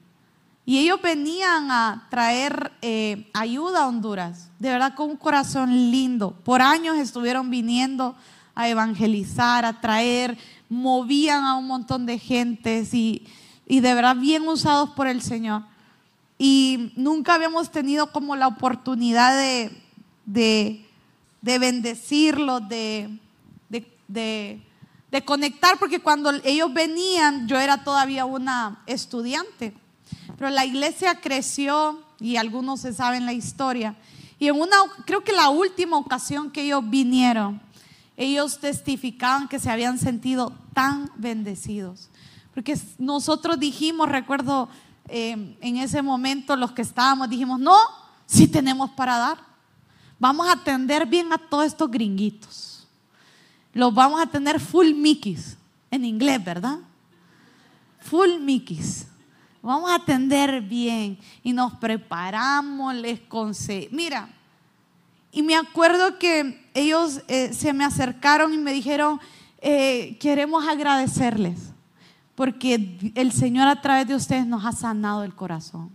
Y 0.67 0.79
ellos 0.79 0.99
venían 0.99 1.69
a 1.69 2.07
traer 2.09 2.71
eh, 2.81 3.29
ayuda 3.33 3.83
a 3.83 3.87
Honduras, 3.87 4.49
de 4.57 4.69
verdad 4.69 4.95
con 4.95 5.11
un 5.11 5.17
corazón 5.17 5.91
lindo. 5.91 6.31
Por 6.43 6.63
años 6.63 6.97
estuvieron 6.97 7.51
viniendo 7.51 8.15
a 8.55 8.67
evangelizar, 8.67 9.63
a 9.63 9.79
traer, 9.79 10.35
movían 10.67 11.43
a 11.43 11.55
un 11.55 11.67
montón 11.67 12.07
de 12.07 12.17
gentes 12.17 12.95
y, 12.95 13.27
de 13.67 13.93
verdad 13.93 14.15
bien 14.15 14.47
usados 14.47 14.89
por 14.91 15.05
el 15.05 15.21
Señor. 15.21 15.63
Y 16.39 16.91
nunca 16.95 17.35
habíamos 17.35 17.71
tenido 17.71 18.11
como 18.11 18.35
la 18.35 18.47
oportunidad 18.47 19.37
de, 19.37 19.83
de, 20.25 20.83
de 21.41 21.59
bendecirlos, 21.59 22.67
de, 22.67 23.19
de, 24.07 24.61
de 25.11 25.25
conectar, 25.25 25.77
porque 25.77 25.99
cuando 25.99 26.31
ellos 26.43 26.73
venían 26.73 27.47
yo 27.47 27.59
era 27.59 27.83
todavía 27.83 28.25
una 28.25 28.81
estudiante. 28.87 29.73
Pero 30.37 30.49
la 30.49 30.65
iglesia 30.65 31.19
creció 31.21 31.99
y 32.19 32.37
algunos 32.37 32.81
se 32.81 32.93
saben 32.93 33.25
la 33.25 33.33
historia. 33.33 33.95
Y 34.39 34.47
en 34.47 34.59
una, 34.59 34.75
creo 35.05 35.23
que 35.23 35.31
la 35.31 35.49
última 35.49 35.97
ocasión 35.97 36.51
que 36.51 36.63
ellos 36.63 36.83
vinieron, 36.89 37.61
ellos 38.17 38.59
testificaban 38.59 39.47
que 39.47 39.59
se 39.59 39.69
habían 39.69 39.97
sentido 39.97 40.53
tan 40.73 41.09
bendecidos. 41.15 42.09
Porque 42.53 42.77
nosotros 42.97 43.59
dijimos, 43.59 44.09
recuerdo 44.09 44.69
eh, 45.07 45.57
en 45.61 45.77
ese 45.77 46.01
momento 46.01 46.55
los 46.55 46.71
que 46.71 46.81
estábamos, 46.81 47.29
dijimos, 47.29 47.59
no, 47.59 47.77
sí 48.25 48.47
tenemos 48.47 48.89
para 48.91 49.17
dar. 49.17 49.37
Vamos 50.19 50.47
a 50.47 50.53
atender 50.53 51.05
bien 51.05 51.31
a 51.33 51.37
todos 51.37 51.65
estos 51.65 51.91
gringuitos. 51.91 52.87
Los 53.73 53.93
vamos 53.93 54.21
a 54.21 54.25
tener 54.25 54.59
full 54.59 54.93
mickeys, 54.93 55.57
en 55.91 56.05
inglés, 56.05 56.43
¿verdad? 56.43 56.79
Full 57.99 58.39
mickeys 58.39 59.07
vamos 59.65 59.89
a 59.89 59.95
atender 59.95 60.61
bien 60.61 61.17
y 61.41 61.51
nos 61.51 61.73
preparamos, 61.73 62.93
les 62.93 63.19
conseguimos. 63.19 63.93
Mira, 63.93 64.29
y 65.31 65.41
me 65.41 65.55
acuerdo 65.55 66.19
que 66.19 66.63
ellos 66.73 67.21
eh, 67.27 67.51
se 67.51 67.73
me 67.73 67.83
acercaron 67.83 68.53
y 68.53 68.57
me 68.57 68.71
dijeron, 68.71 69.19
eh, 69.59 70.17
queremos 70.19 70.67
agradecerles 70.67 71.73
porque 72.35 73.11
el 73.15 73.31
Señor 73.31 73.67
a 73.67 73.81
través 73.81 74.07
de 74.07 74.15
ustedes 74.15 74.45
nos 74.45 74.65
ha 74.65 74.71
sanado 74.71 75.23
el 75.23 75.33
corazón. 75.33 75.89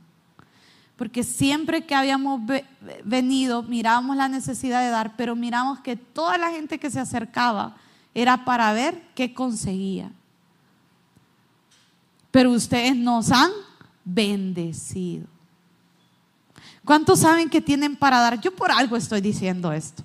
Porque 0.97 1.23
siempre 1.23 1.87
que 1.87 1.95
habíamos 1.95 2.41
venido, 3.05 3.63
mirábamos 3.63 4.17
la 4.17 4.29
necesidad 4.29 4.83
de 4.83 4.91
dar, 4.91 5.17
pero 5.17 5.37
miramos 5.37 5.81
que 5.81 5.97
toda 5.97 6.37
la 6.37 6.51
gente 6.51 6.79
que 6.79 6.91
se 6.91 7.01
acercaba 7.01 7.77
era 8.15 8.45
para 8.45 8.73
ver 8.73 9.03
qué 9.15 9.33
conseguía 9.33 10.13
pero 12.31 12.51
ustedes 12.51 12.97
nos 12.97 13.31
han 13.31 13.51
bendecido. 14.05 15.27
¿Cuántos 16.85 17.21
saben 17.21 17.49
que 17.49 17.61
tienen 17.61 17.97
para 17.97 18.21
dar? 18.21 18.41
Yo 18.41 18.55
por 18.55 18.73
algo 18.73 18.97
estoy 18.97 19.21
diciendo 19.21 19.73
esto. 19.73 20.03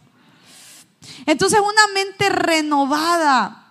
Entonces 1.26 1.60
una 1.60 1.94
mente 1.94 2.30
renovada. 2.30 3.62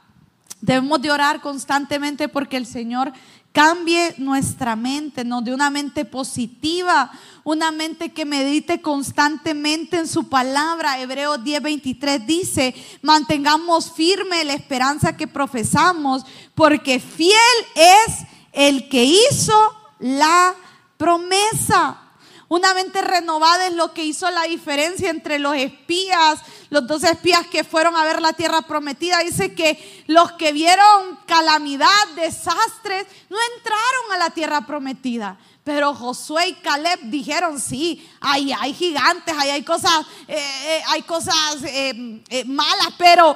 Debemos 0.60 1.02
de 1.02 1.10
orar 1.10 1.40
constantemente 1.40 2.28
porque 2.28 2.56
el 2.56 2.66
Señor 2.66 3.12
cambie 3.52 4.16
nuestra 4.18 4.74
mente, 4.74 5.24
¿no? 5.24 5.40
De 5.40 5.54
una 5.54 5.70
mente 5.70 6.04
positiva, 6.04 7.12
una 7.44 7.70
mente 7.70 8.12
que 8.12 8.24
medite 8.24 8.80
constantemente 8.80 9.98
en 9.98 10.08
su 10.08 10.28
palabra. 10.28 10.98
Hebreos 10.98 11.38
10:23 11.38 12.26
dice, 12.26 12.74
mantengamos 13.00 13.92
firme 13.92 14.42
la 14.44 14.54
esperanza 14.54 15.16
que 15.16 15.28
profesamos, 15.28 16.24
porque 16.56 16.98
fiel 16.98 17.36
es 17.76 18.26
el 18.54 18.88
que 18.88 19.04
hizo 19.04 19.76
la 19.98 20.54
promesa. 20.96 22.00
Una 22.48 22.72
mente 22.74 23.02
renovada 23.02 23.66
es 23.66 23.72
lo 23.72 23.92
que 23.92 24.04
hizo 24.04 24.30
la 24.30 24.44
diferencia 24.44 25.10
entre 25.10 25.38
los 25.38 25.56
espías, 25.56 26.40
los 26.70 26.86
dos 26.86 27.02
espías 27.02 27.46
que 27.48 27.64
fueron 27.64 27.96
a 27.96 28.04
ver 28.04 28.22
la 28.22 28.32
tierra 28.32 28.62
prometida. 28.62 29.18
Dice 29.18 29.54
que 29.54 30.04
los 30.06 30.32
que 30.32 30.52
vieron 30.52 31.18
calamidad, 31.26 31.88
desastres, 32.14 33.06
no 33.28 33.36
entraron 33.56 34.12
a 34.12 34.18
la 34.18 34.30
tierra 34.30 34.60
prometida. 34.66 35.38
Pero 35.64 35.94
Josué 35.94 36.48
y 36.48 36.54
Caleb 36.54 37.00
dijeron, 37.04 37.58
sí, 37.58 38.06
hay, 38.20 38.52
hay 38.52 38.74
gigantes, 38.74 39.34
hay 39.36 39.62
cosas, 39.62 40.06
eh, 40.28 40.36
eh, 40.36 40.82
hay 40.88 41.02
cosas 41.02 41.34
eh, 41.64 42.44
malas, 42.46 42.88
pero 42.98 43.34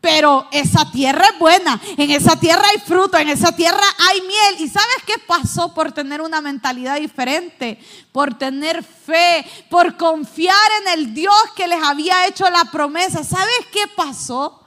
pero 0.00 0.48
esa 0.50 0.90
tierra 0.90 1.26
es 1.32 1.38
buena, 1.38 1.78
en 1.98 2.10
esa 2.10 2.36
tierra 2.36 2.62
hay 2.72 2.78
fruto, 2.80 3.18
en 3.18 3.28
esa 3.28 3.52
tierra 3.52 3.84
hay 3.98 4.20
miel. 4.22 4.54
¿Y 4.60 4.68
sabes 4.68 4.96
qué 5.06 5.14
pasó 5.26 5.74
por 5.74 5.92
tener 5.92 6.22
una 6.22 6.40
mentalidad 6.40 6.98
diferente? 6.98 7.78
Por 8.10 8.38
tener 8.38 8.82
fe, 8.82 9.44
por 9.68 9.98
confiar 9.98 10.56
en 10.82 10.98
el 10.98 11.14
Dios 11.14 11.34
que 11.54 11.68
les 11.68 11.82
había 11.82 12.26
hecho 12.26 12.48
la 12.48 12.64
promesa. 12.66 13.24
¿Sabes 13.24 13.66
qué 13.70 13.82
pasó? 13.94 14.64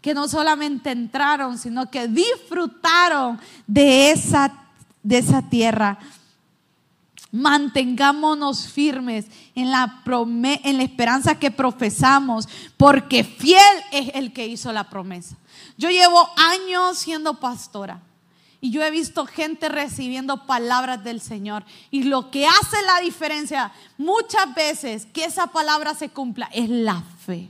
Que 0.00 0.14
no 0.14 0.28
solamente 0.28 0.90
entraron, 0.90 1.58
sino 1.58 1.90
que 1.90 2.08
disfrutaron 2.08 3.38
de 3.66 4.12
esa, 4.12 4.50
de 5.02 5.18
esa 5.18 5.42
tierra 5.42 5.98
Mantengámonos 7.32 8.66
firmes 8.66 9.26
en 9.54 9.70
la, 9.70 10.02
en 10.04 10.76
la 10.76 10.82
esperanza 10.82 11.38
que 11.38 11.50
profesamos, 11.50 12.48
porque 12.76 13.22
fiel 13.22 13.60
es 13.92 14.10
el 14.14 14.32
que 14.32 14.46
hizo 14.46 14.72
la 14.72 14.90
promesa. 14.90 15.36
Yo 15.76 15.90
llevo 15.90 16.28
años 16.36 16.98
siendo 16.98 17.38
pastora 17.38 18.02
y 18.60 18.70
yo 18.70 18.82
he 18.82 18.90
visto 18.90 19.24
gente 19.26 19.68
recibiendo 19.68 20.46
palabras 20.46 21.02
del 21.02 21.20
Señor. 21.20 21.64
Y 21.90 22.02
lo 22.02 22.30
que 22.30 22.46
hace 22.46 22.82
la 22.84 23.00
diferencia 23.00 23.72
muchas 23.96 24.54
veces 24.54 25.06
que 25.06 25.24
esa 25.24 25.46
palabra 25.46 25.94
se 25.94 26.10
cumpla 26.10 26.50
es 26.52 26.68
la 26.68 27.02
fe. 27.24 27.48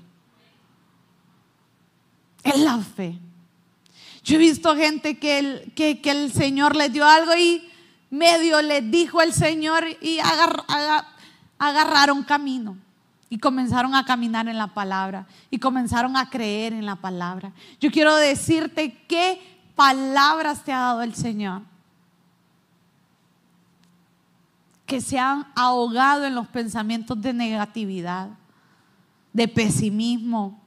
Es 2.44 2.58
la 2.58 2.78
fe. 2.78 3.18
Yo 4.22 4.36
he 4.36 4.38
visto 4.38 4.76
gente 4.76 5.18
que 5.18 5.38
el, 5.38 5.72
que, 5.74 6.00
que 6.00 6.10
el 6.10 6.32
Señor 6.32 6.76
le 6.76 6.90
dio 6.90 7.04
algo 7.06 7.34
y 7.34 7.69
medio 8.10 8.60
le 8.60 8.82
dijo 8.82 9.22
el 9.22 9.32
Señor 9.32 9.84
y 10.00 10.18
agarraron 11.58 12.22
camino. 12.24 12.76
Y 13.32 13.38
comenzaron 13.38 13.94
a 13.94 14.04
caminar 14.04 14.48
en 14.48 14.58
la 14.58 14.66
palabra. 14.66 15.26
Y 15.50 15.58
comenzaron 15.58 16.16
a 16.16 16.28
creer 16.28 16.72
en 16.72 16.84
la 16.84 16.96
palabra. 16.96 17.52
Yo 17.78 17.92
quiero 17.92 18.16
decirte 18.16 19.04
qué 19.06 19.40
palabras 19.76 20.64
te 20.64 20.72
ha 20.72 20.80
dado 20.80 21.02
el 21.02 21.14
Señor. 21.14 21.62
Que 24.84 25.00
se 25.00 25.16
han 25.16 25.46
ahogado 25.54 26.24
en 26.24 26.34
los 26.34 26.48
pensamientos 26.48 27.22
de 27.22 27.32
negatividad, 27.32 28.30
de 29.32 29.46
pesimismo. 29.46 30.60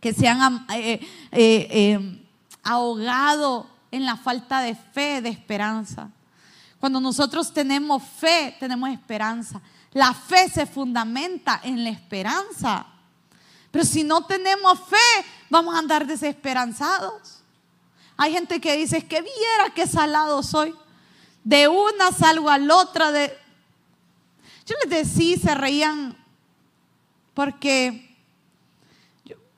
Que 0.00 0.14
se 0.14 0.26
han 0.26 0.64
eh, 0.70 1.00
eh, 1.32 1.68
eh, 1.70 2.26
ahogado 2.62 3.68
en 3.90 4.06
la 4.06 4.16
falta 4.16 4.60
de 4.60 4.74
fe, 4.74 5.20
de 5.20 5.28
esperanza. 5.28 6.10
Cuando 6.80 7.00
nosotros 7.00 7.52
tenemos 7.52 8.02
fe, 8.02 8.56
tenemos 8.60 8.90
esperanza. 8.90 9.60
La 9.92 10.12
fe 10.12 10.48
se 10.48 10.66
fundamenta 10.66 11.60
en 11.64 11.82
la 11.82 11.90
esperanza. 11.90 12.86
Pero 13.70 13.84
si 13.84 14.04
no 14.04 14.24
tenemos 14.26 14.78
fe, 14.80 15.26
vamos 15.48 15.74
a 15.74 15.78
andar 15.78 16.06
desesperanzados. 16.06 17.42
Hay 18.16 18.32
gente 18.32 18.60
que 18.60 18.76
dice, 18.76 19.06
que 19.06 19.20
viera 19.20 19.74
qué 19.74 19.86
salado 19.86 20.42
soy. 20.42 20.74
De 21.44 21.68
una 21.68 22.12
salgo 22.12 22.50
a 22.50 22.58
la 22.58 22.76
otra. 22.76 23.12
De... 23.12 23.36
Yo 24.66 24.74
les 24.82 24.90
decía, 24.90 25.36
se 25.38 25.54
reían, 25.54 26.16
porque 27.34 28.16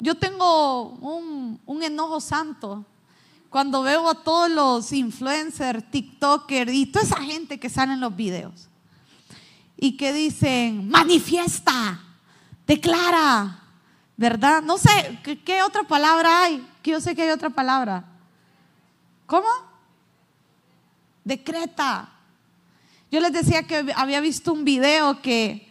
yo, 0.01 0.15
tengo 0.17 0.91
un, 0.91 1.61
un 1.65 1.83
enojo 1.83 2.21
santo 2.21 2.85
cuando 3.51 3.83
veo 3.83 4.09
a 4.09 4.23
todos 4.23 4.51
los 4.51 4.93
influencers, 4.93 5.91
TikTokers 5.91 6.73
y 6.73 6.87
toda 6.87 7.05
esa 7.05 7.23
gente 7.23 7.59
que 7.59 7.71
sale 7.71 7.95
en 7.95 8.01
los 8.01 8.15
videos 8.15 8.69
y 9.77 9.97
que 9.97 10.13
dicen, 10.13 10.89
manifiesta, 10.89 12.01
declara, 12.67 13.63
¿verdad? 14.17 14.63
No 14.63 14.77
sé, 14.77 15.19
¿qué, 15.23 15.63
otra 15.63 15.85
palabra 15.85 16.43
hay? 16.43 16.67
Que 16.83 16.91
yo 16.91 17.01
sé 17.01 17.15
que 17.15 17.23
hay 17.23 17.31
otra 17.31 17.51
palabra. 17.51 18.05
¿Cómo? 19.25 19.47
Decreta. 21.25 22.11
Yo 23.11 23.21
les 23.21 23.33
decía 23.33 23.63
que 23.63 23.93
había 23.95 24.21
visto 24.21 24.53
un 24.53 24.65
video 24.65 25.23
que 25.23 25.71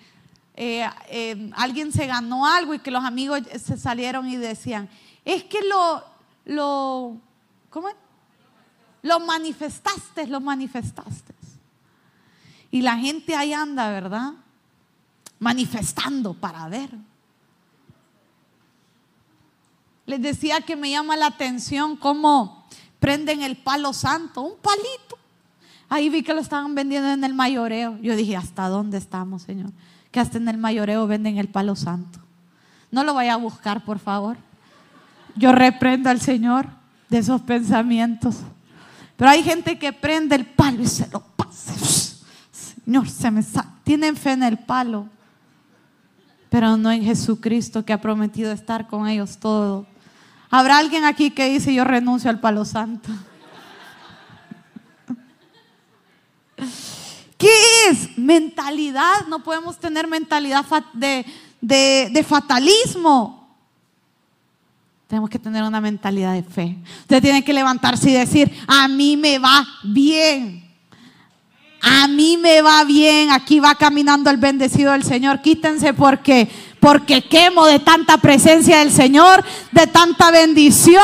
eh, 0.55 0.89
eh, 1.09 1.51
alguien 1.55 1.91
se 1.91 2.07
ganó 2.07 2.47
algo 2.47 2.73
y 2.73 2.79
que 2.79 2.89
los 2.89 3.03
amigos 3.03 3.41
se 3.63 3.77
salieron 3.77 4.27
y 4.29 4.37
decían, 4.37 4.89
es 5.25 5.43
que 5.43 5.59
lo, 5.61 6.03
lo 6.45 7.21
¿Cómo? 7.69 7.87
Lo 9.01 9.19
manifestaste, 9.19 10.27
lo 10.27 10.41
manifestaste. 10.41 11.33
Y 12.71 12.81
la 12.81 12.97
gente 12.97 13.35
ahí 13.35 13.53
anda, 13.53 13.89
¿verdad? 13.89 14.33
Manifestando 15.39 16.33
para 16.33 16.67
ver. 16.67 16.89
Les 20.05 20.21
decía 20.21 20.61
que 20.61 20.75
me 20.75 20.91
llama 20.91 21.17
la 21.17 21.27
atención 21.27 21.97
cómo 21.97 22.65
prenden 22.99 23.41
el 23.43 23.57
palo 23.57 23.93
santo, 23.93 24.41
un 24.41 24.57
palito. 24.57 25.17
Ahí 25.89 26.09
vi 26.09 26.23
que 26.23 26.33
lo 26.33 26.41
estaban 26.41 26.75
vendiendo 26.75 27.09
en 27.09 27.23
el 27.23 27.33
mayoreo. 27.33 27.97
Yo 28.01 28.15
dije, 28.15 28.35
¿hasta 28.35 28.67
dónde 28.67 28.97
estamos, 28.97 29.43
Señor? 29.43 29.71
Que 30.11 30.19
hasta 30.19 30.37
en 30.37 30.47
el 30.49 30.57
mayoreo 30.57 31.07
venden 31.07 31.37
el 31.37 31.47
palo 31.47 31.75
santo. 31.75 32.19
No 32.91 33.03
lo 33.03 33.13
vaya 33.13 33.33
a 33.33 33.37
buscar, 33.37 33.85
por 33.85 33.99
favor. 33.99 34.37
Yo 35.35 35.51
reprendo 35.51 36.09
al 36.09 36.19
Señor 36.19 36.67
de 37.09 37.17
esos 37.19 37.41
pensamientos. 37.41 38.37
Pero 39.15 39.31
hay 39.31 39.43
gente 39.43 39.79
que 39.79 39.93
prende 39.93 40.35
el 40.35 40.45
palo 40.45 40.83
y 40.83 40.87
se 40.87 41.07
lo 41.09 41.21
pasa. 41.21 41.73
Señor, 42.85 43.09
se 43.09 43.31
me 43.31 43.43
Tienen 43.83 44.15
fe 44.15 44.31
en 44.31 44.43
el 44.43 44.59
palo, 44.59 45.07
pero 46.49 46.77
no 46.77 46.91
en 46.91 47.03
Jesucristo 47.03 47.83
que 47.83 47.93
ha 47.93 48.01
prometido 48.01 48.51
estar 48.51 48.87
con 48.87 49.07
ellos 49.07 49.37
todo. 49.37 49.85
¿Habrá 50.49 50.77
alguien 50.77 51.03
aquí 51.03 51.31
que 51.31 51.49
dice 51.49 51.73
yo 51.73 51.83
renuncio 51.83 52.29
al 52.29 52.39
palo 52.39 52.63
santo? 52.63 53.09
¿Qué 57.37 57.49
es? 57.89 58.17
Mentalidad. 58.17 59.27
No 59.27 59.43
podemos 59.43 59.77
tener 59.77 60.07
mentalidad 60.07 60.65
de, 60.93 61.25
de 61.59 62.25
fatalismo. 62.27 63.36
Tenemos 65.07 65.29
que 65.29 65.39
tener 65.39 65.63
una 65.63 65.79
mentalidad 65.79 66.33
de 66.33 66.43
fe. 66.43 66.75
Usted 67.01 67.21
tiene 67.21 67.43
que 67.43 67.53
levantarse 67.53 68.09
y 68.09 68.13
decir, 68.13 68.51
a 68.67 68.87
mí 68.87 69.15
me 69.15 69.39
va 69.39 69.65
bien. 69.83 70.65
A 71.81 72.07
mí 72.09 72.35
me 72.35 72.61
va 72.61 72.83
bien. 72.83 73.31
Aquí 73.31 73.59
va 73.61 73.75
caminando 73.75 74.29
el 74.29 74.37
bendecido 74.37 74.91
del 74.91 75.03
Señor. 75.03 75.41
Quítense 75.41 75.93
porque 75.93 76.49
porque 76.79 77.23
quemo 77.27 77.65
de 77.65 77.79
tanta 77.79 78.17
presencia 78.17 78.79
del 78.79 78.91
Señor, 78.91 79.43
de 79.71 79.87
tanta 79.87 80.31
bendición. 80.31 81.03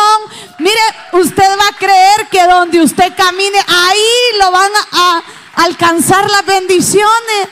Mire, 0.59 0.79
usted 1.13 1.43
va 1.43 1.67
a 1.67 1.77
creer 1.77 2.29
que 2.31 2.43
donde 2.43 2.81
usted 2.81 3.13
camine, 3.15 3.57
ahí 3.67 4.39
lo 4.39 4.51
van 4.51 4.71
a, 4.91 5.23
alcanzar 5.55 6.29
las 6.29 6.45
bendiciones. 6.45 7.47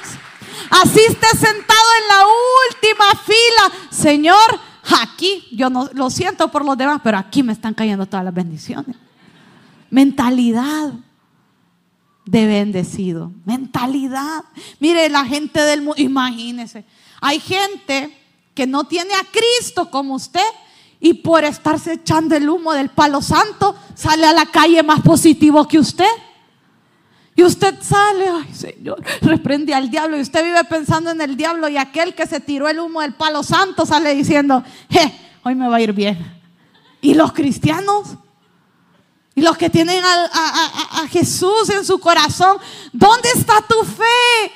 Así 0.70 1.00
esté 1.08 1.28
sentado 1.38 1.90
en 2.02 2.08
la 2.08 2.26
última 2.70 3.06
fila. 3.26 3.86
Señor, 3.92 4.60
Aquí, 5.00 5.48
yo 5.52 5.70
no 5.70 5.90
lo 5.94 6.10
siento 6.10 6.50
por 6.50 6.66
los 6.66 6.78
demás, 6.78 7.02
pero 7.04 7.18
aquí 7.18 7.44
me 7.44 7.54
están 7.54 7.74
cayendo 7.74 8.06
todas 8.06 8.26
las 8.26 8.34
bendiciones. 8.34 8.96
Mentalidad 9.90 10.94
de 12.26 12.46
bendecido. 12.46 13.32
Mentalidad. 13.46 14.44
Mire, 14.80 15.10
la 15.10 15.26
gente 15.26 15.62
del 15.62 15.82
mundo, 15.82 16.02
imagínese. 16.02 16.86
Hay 17.20 17.40
gente 17.40 18.18
que 18.54 18.68
no 18.68 18.86
tiene 18.86 19.14
a 19.14 19.26
Cristo 19.32 19.90
como 19.90 20.16
usted 20.16 20.42
y 21.00 21.16
por 21.16 21.44
estarse 21.44 21.94
echando 21.94 22.36
el 22.36 22.50
humo 22.50 22.74
del 22.74 22.90
palo 22.90 23.22
santo 23.22 23.76
sale 23.96 24.26
a 24.26 24.34
la 24.34 24.46
calle 24.46 24.84
más 24.84 25.02
positivo 25.02 25.68
que 25.68 25.80
usted. 25.80 26.06
Usted 27.44 27.82
sale, 27.82 28.28
ay 28.30 28.54
Señor, 28.54 29.04
reprende 29.22 29.74
al 29.74 29.90
diablo. 29.90 30.18
Y 30.18 30.22
usted 30.22 30.44
vive 30.44 30.64
pensando 30.66 31.12
en 31.12 31.22
el 31.22 31.36
diablo 31.36 31.70
y 31.70 31.78
aquel 31.78 32.14
que 32.14 32.26
se 32.26 32.40
tiró 32.40 32.68
el 32.68 32.80
humo 32.80 33.02
del 33.02 33.14
palo 33.14 33.44
santo 33.44 33.86
sale 33.86 34.14
diciendo, 34.14 34.64
je, 34.90 35.14
hoy 35.44 35.56
me 35.56 35.68
va 35.68 35.78
a 35.78 35.82
ir 35.82 35.94
bien. 35.94 36.42
¿Y 37.02 37.14
los 37.14 37.34
cristianos? 37.34 38.18
Y 39.34 39.42
los 39.42 39.58
que 39.58 39.70
tienen 39.70 40.04
a, 40.04 41.08
Jesús 41.10 41.70
en 41.70 41.86
su 41.86 42.00
corazón, 42.00 42.58
¿dónde 42.94 43.30
está 43.36 43.56
tu 43.62 43.84
fe? 43.84 44.52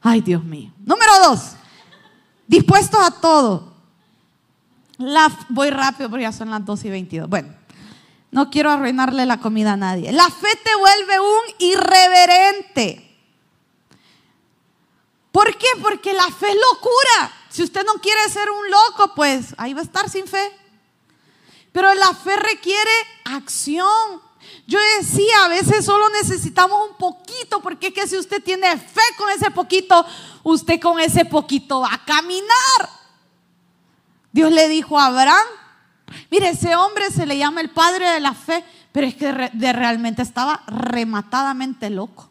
Ay, 0.00 0.20
Dios 0.20 0.42
mío. 0.42 0.72
Número 0.84 1.12
dos, 1.24 1.52
dispuestos 2.46 3.00
a 3.00 3.10
todo. 3.10 3.74
La, 4.98 5.30
voy 5.48 5.70
rápido 5.70 6.08
porque 6.10 6.22
ya 6.22 6.32
son 6.32 6.50
las 6.50 6.64
2 6.64 6.84
y 6.84 6.90
22. 6.90 7.28
Bueno, 7.28 7.48
no 8.30 8.50
quiero 8.50 8.70
arruinarle 8.70 9.26
la 9.26 9.40
comida 9.40 9.72
a 9.72 9.76
nadie. 9.76 10.12
La 10.12 10.30
fe 10.30 10.48
te 10.62 10.74
vuelve 10.76 11.20
un 11.20 11.54
irreverente. 11.58 13.06
¿Por 15.32 15.56
qué? 15.56 15.68
Porque 15.82 16.12
la 16.12 16.28
fe 16.28 16.48
es 16.48 16.56
locura. 16.72 17.32
Si 17.48 17.62
usted 17.62 17.84
no 17.84 17.94
quiere 17.94 18.28
ser 18.28 18.48
un 18.50 18.70
loco, 18.70 19.14
pues 19.14 19.54
ahí 19.58 19.74
va 19.74 19.80
a 19.80 19.84
estar 19.84 20.08
sin 20.08 20.26
fe. 20.26 20.56
Pero 21.72 21.92
la 21.94 22.14
fe 22.14 22.36
requiere 22.36 22.90
acción. 23.24 24.22
Yo 24.66 24.78
decía, 24.98 25.44
a 25.44 25.48
veces 25.48 25.84
solo 25.84 26.08
necesitamos 26.10 26.90
un 26.90 26.96
poquito, 26.96 27.60
porque 27.60 27.88
es 27.88 27.94
que 27.94 28.06
si 28.06 28.16
usted 28.16 28.42
tiene 28.42 28.76
fe 28.76 29.02
con 29.18 29.28
ese 29.30 29.50
poquito, 29.50 30.04
usted 30.42 30.80
con 30.80 31.00
ese 31.00 31.24
poquito 31.24 31.80
va 31.80 31.94
a 31.94 32.04
caminar. 32.04 33.00
Dios 34.32 34.52
le 34.52 34.68
dijo 34.68 34.98
a 34.98 35.06
Abraham, 35.06 35.46
mire, 36.30 36.50
ese 36.50 36.74
hombre 36.76 37.10
se 37.10 37.26
le 37.26 37.38
llama 37.38 37.60
el 37.60 37.70
padre 37.70 38.08
de 38.10 38.20
la 38.20 38.34
fe, 38.34 38.64
pero 38.92 39.06
es 39.06 39.14
que 39.14 39.50
de 39.52 39.72
realmente 39.72 40.22
estaba 40.22 40.62
rematadamente 40.66 41.90
loco. 41.90 42.28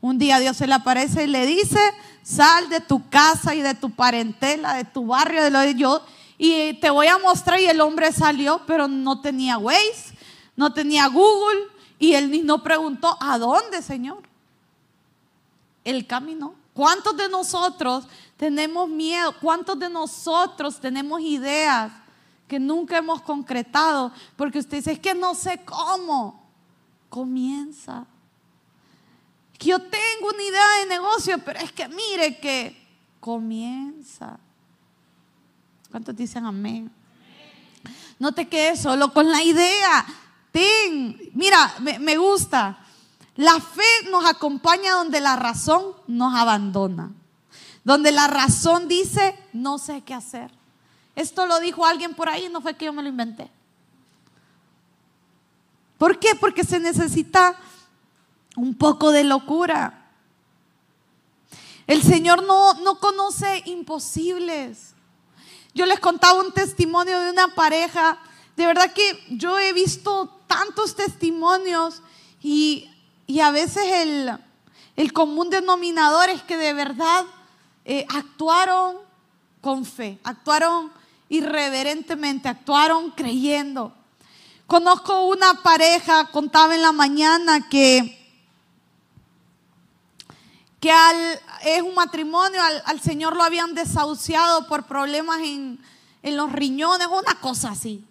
Un 0.00 0.18
día 0.18 0.38
Dios 0.38 0.56
se 0.56 0.66
le 0.66 0.74
aparece 0.74 1.24
y 1.24 1.26
le 1.26 1.44
dice, 1.46 1.80
sal 2.22 2.68
de 2.68 2.80
tu 2.80 3.08
casa 3.08 3.54
y 3.54 3.62
de 3.62 3.74
tu 3.74 3.90
parentela, 3.90 4.74
de 4.74 4.84
tu 4.84 5.06
barrio, 5.06 5.42
de 5.42 5.50
lo 5.50 5.60
de 5.60 5.74
yo, 5.74 6.02
y 6.36 6.74
te 6.74 6.90
voy 6.90 7.08
a 7.08 7.18
mostrar. 7.18 7.58
Y 7.58 7.66
el 7.66 7.80
hombre 7.80 8.12
salió, 8.12 8.62
pero 8.66 8.86
no 8.86 9.20
tenía 9.20 9.58
Waze, 9.58 10.16
no 10.54 10.72
tenía 10.72 11.06
Google, 11.08 11.60
y 11.98 12.14
él 12.14 12.46
no 12.46 12.62
preguntó, 12.62 13.16
¿a 13.20 13.38
dónde, 13.38 13.82
Señor? 13.82 14.22
El 15.82 16.06
camino. 16.06 16.54
¿Cuántos 16.74 17.16
de 17.16 17.28
nosotros 17.28 18.04
tenemos 18.36 18.88
miedo? 18.88 19.34
¿Cuántos 19.40 19.76
de 19.78 19.88
nosotros 19.88 20.78
tenemos 20.78 21.20
ideas 21.20 21.90
que 22.48 22.58
nunca 22.58 22.98
hemos 22.98 23.22
concretado? 23.22 24.12
Porque 24.36 24.58
usted 24.58 24.78
dice, 24.78 24.92
es 24.92 24.98
que 24.98 25.14
no 25.14 25.34
sé 25.34 25.60
cómo. 25.64 26.48
Comienza 27.08 28.06
que 29.58 29.70
yo 29.70 29.80
tengo 29.80 30.28
una 30.32 30.42
idea 30.42 30.78
de 30.80 30.86
negocio, 30.86 31.38
pero 31.44 31.58
es 31.58 31.72
que 31.72 31.88
mire 31.88 32.38
que 32.38 32.80
comienza. 33.18 34.38
¿Cuántos 35.90 36.14
dicen 36.14 36.46
amén? 36.46 36.90
No 38.20 38.32
te 38.32 38.48
quedes 38.48 38.80
solo 38.80 39.12
con 39.12 39.30
la 39.30 39.42
idea. 39.42 40.06
Ten, 40.52 41.30
mira, 41.34 41.74
me, 41.80 41.98
me 41.98 42.16
gusta. 42.16 42.78
La 43.34 43.60
fe 43.60 44.08
nos 44.10 44.24
acompaña 44.24 44.94
donde 44.94 45.20
la 45.20 45.36
razón 45.36 45.94
nos 46.06 46.34
abandona. 46.34 47.12
Donde 47.82 48.12
la 48.12 48.28
razón 48.28 48.86
dice, 48.86 49.36
no 49.52 49.78
sé 49.78 50.02
qué 50.02 50.14
hacer. 50.14 50.52
Esto 51.18 51.46
lo 51.46 51.58
dijo 51.58 51.84
alguien 51.84 52.14
por 52.14 52.28
ahí, 52.28 52.48
no 52.48 52.60
fue 52.60 52.76
que 52.76 52.84
yo 52.84 52.92
me 52.92 53.02
lo 53.02 53.08
inventé. 53.08 53.50
¿Por 55.98 56.20
qué? 56.20 56.36
Porque 56.36 56.62
se 56.62 56.78
necesita 56.78 57.56
un 58.54 58.72
poco 58.76 59.10
de 59.10 59.24
locura. 59.24 60.12
El 61.88 62.04
Señor 62.04 62.44
no, 62.44 62.72
no 62.74 63.00
conoce 63.00 63.64
imposibles. 63.66 64.94
Yo 65.74 65.86
les 65.86 65.98
contaba 65.98 66.38
un 66.38 66.52
testimonio 66.52 67.18
de 67.18 67.32
una 67.32 67.52
pareja. 67.52 68.20
De 68.56 68.66
verdad 68.66 68.92
que 68.92 69.24
yo 69.30 69.58
he 69.58 69.72
visto 69.72 70.40
tantos 70.46 70.94
testimonios 70.94 72.00
y, 72.40 72.88
a 73.42 73.50
veces 73.50 73.82
el, 73.92 74.38
el, 74.94 75.12
común 75.12 75.50
denominador 75.50 76.28
es 76.28 76.44
que 76.44 76.56
de 76.56 76.74
verdad 76.74 77.26
eh, 77.84 78.06
actuaron 78.08 78.98
con 79.60 79.84
fe, 79.84 80.20
actuaron 80.22 80.92
irreverentemente, 81.28 82.48
actuaron 82.48 83.10
creyendo. 83.10 83.92
Conozco 84.66 85.26
una 85.26 85.62
pareja, 85.62 86.26
contaba 86.30 86.74
en 86.74 86.82
la 86.82 86.92
mañana 86.92 87.68
que 87.68 88.18
que 90.80 90.92
al, 90.92 91.16
es 91.64 91.82
un 91.82 91.94
matrimonio, 91.94 92.60
al, 92.84 93.00
Señor 93.00 93.36
lo 93.36 93.42
habían 93.42 93.74
desahuciado 93.74 94.68
por 94.68 94.84
problemas 94.84 95.40
en, 95.40 95.80
en 96.22 96.36
los 96.36 96.52
riñones, 96.52 97.08
una 97.08 97.34
cosa 97.40 97.70
así. 97.70 98.04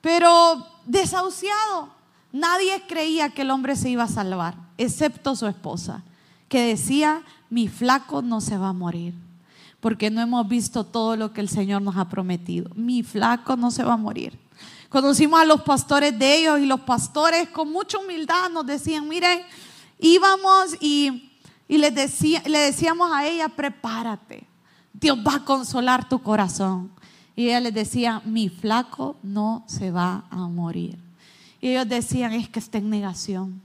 Pero 0.00 0.66
desahuciado, 0.84 1.90
nadie 2.32 2.82
creía 2.88 3.30
que 3.30 3.42
el 3.42 3.50
hombre 3.50 3.76
se 3.76 3.88
iba 3.88 4.04
a 4.04 4.08
salvar, 4.08 4.56
excepto 4.78 5.36
su 5.36 5.46
esposa, 5.46 6.02
que 6.48 6.60
decía, 6.60 7.22
mi 7.50 7.68
flaco 7.68 8.22
no 8.22 8.40
se 8.40 8.58
va 8.58 8.68
a 8.68 8.72
morir, 8.72 9.14
porque 9.80 10.10
no 10.10 10.20
hemos 10.20 10.48
visto 10.48 10.84
todo 10.84 11.16
lo 11.16 11.32
que 11.32 11.40
el 11.40 11.48
Señor 11.48 11.82
nos 11.82 11.96
ha 11.96 12.08
prometido. 12.08 12.70
Mi 12.74 13.02
flaco 13.02 13.56
no 13.56 13.70
se 13.70 13.84
va 13.84 13.94
a 13.94 13.98
morir. 13.98 14.38
Conocimos 14.88 15.40
a 15.40 15.44
los 15.44 15.62
pastores 15.62 16.18
de 16.18 16.38
ellos 16.38 16.60
y 16.60 16.66
los 16.66 16.80
pastores 16.80 17.48
con 17.48 17.70
mucha 17.70 17.98
humildad 17.98 18.50
nos 18.50 18.66
decían, 18.66 19.08
miren, 19.08 19.40
íbamos 19.98 20.76
y 20.80 21.26
y 21.68 21.78
le, 21.78 21.90
decía, 21.90 22.42
le 22.46 22.58
decíamos 22.58 23.10
a 23.12 23.26
ella, 23.26 23.48
prepárate, 23.48 24.46
Dios 24.92 25.18
va 25.26 25.36
a 25.36 25.44
consolar 25.44 26.08
tu 26.08 26.22
corazón. 26.22 26.90
Y 27.34 27.46
ella 27.48 27.60
les 27.60 27.74
decía, 27.74 28.22
mi 28.24 28.48
flaco 28.48 29.16
no 29.22 29.64
se 29.66 29.90
va 29.90 30.24
a 30.30 30.36
morir. 30.48 30.96
Y 31.60 31.68
ellos 31.68 31.88
decían, 31.88 32.32
es 32.32 32.48
que 32.48 32.60
está 32.60 32.78
en 32.78 32.88
negación. 32.88 33.60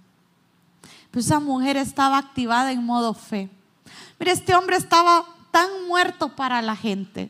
Pues 1.12 1.26
esa 1.26 1.40
mujer 1.40 1.78
estaba 1.78 2.18
activada 2.18 2.72
en 2.72 2.84
modo 2.84 3.14
fe. 3.14 3.50
Mire, 4.20 4.32
este 4.32 4.56
hombre 4.56 4.78
estaba 4.78 5.26
tan 5.52 5.88
muerto 5.88 6.36
para 6.36 6.62
la 6.62 6.76
gente 6.76 7.30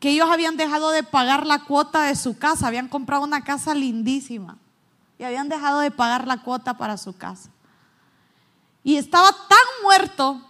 que 0.00 0.10
ellos 0.10 0.28
habían 0.30 0.56
dejado 0.56 0.90
de 0.90 1.02
pagar 1.02 1.46
la 1.46 1.64
cuota 1.64 2.02
de 2.02 2.16
su 2.16 2.38
casa, 2.38 2.66
habían 2.66 2.88
comprado 2.88 3.24
una 3.24 3.42
casa 3.42 3.74
lindísima 3.74 4.58
y 5.18 5.24
habían 5.24 5.48
dejado 5.48 5.80
de 5.80 5.90
pagar 5.90 6.26
la 6.26 6.42
cuota 6.42 6.76
para 6.76 6.96
su 6.96 7.16
casa. 7.16 7.50
Y 8.82 8.96
estaba 8.96 9.30
tan 9.30 9.82
muerto 9.82 10.46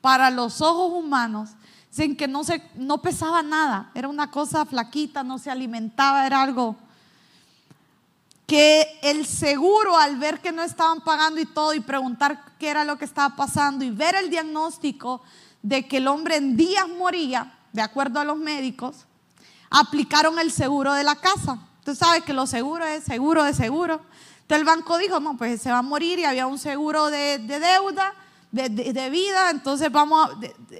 para 0.00 0.30
los 0.30 0.60
ojos 0.60 0.92
humanos, 0.92 1.50
sin 1.90 2.16
que 2.16 2.26
no, 2.26 2.42
se, 2.42 2.68
no 2.74 3.00
pesaba 3.00 3.42
nada. 3.42 3.90
Era 3.94 4.08
una 4.08 4.30
cosa 4.30 4.64
flaquita, 4.64 5.22
no 5.22 5.38
se 5.38 5.50
alimentaba, 5.50 6.26
era 6.26 6.42
algo 6.42 6.76
que 8.50 8.98
el 9.02 9.26
seguro 9.26 9.96
al 9.96 10.16
ver 10.16 10.40
que 10.40 10.50
no 10.50 10.62
estaban 10.62 11.00
pagando 11.02 11.40
y 11.40 11.46
todo 11.46 11.72
y 11.72 11.78
preguntar 11.78 12.42
qué 12.58 12.70
era 12.70 12.84
lo 12.84 12.98
que 12.98 13.04
estaba 13.04 13.36
pasando 13.36 13.84
y 13.84 13.90
ver 13.90 14.16
el 14.16 14.28
diagnóstico 14.28 15.22
de 15.62 15.86
que 15.86 15.98
el 15.98 16.08
hombre 16.08 16.36
en 16.36 16.56
días 16.56 16.88
moría, 16.88 17.58
de 17.72 17.82
acuerdo 17.82 18.20
a 18.20 18.24
los 18.24 18.36
médicos, 18.36 19.06
aplicaron 19.70 20.38
el 20.38 20.50
seguro 20.50 20.94
de 20.94 21.04
la 21.04 21.16
casa. 21.16 21.58
Usted 21.78 21.94
sabe 21.94 22.22
que 22.22 22.32
lo 22.32 22.46
seguro 22.46 22.84
es 22.84 23.04
seguro 23.04 23.44
de 23.44 23.54
seguro. 23.54 24.00
Entonces 24.42 24.58
el 24.58 24.64
banco 24.64 24.98
dijo, 24.98 25.20
no, 25.20 25.36
pues 25.36 25.62
se 25.62 25.70
va 25.70 25.78
a 25.78 25.82
morir 25.82 26.18
y 26.18 26.24
había 26.24 26.46
un 26.46 26.58
seguro 26.58 27.10
de, 27.10 27.38
deuda, 27.38 28.14
de, 28.50 29.10
vida, 29.10 29.50
entonces 29.50 29.92
vamos 29.92 30.28
a, 30.28 30.38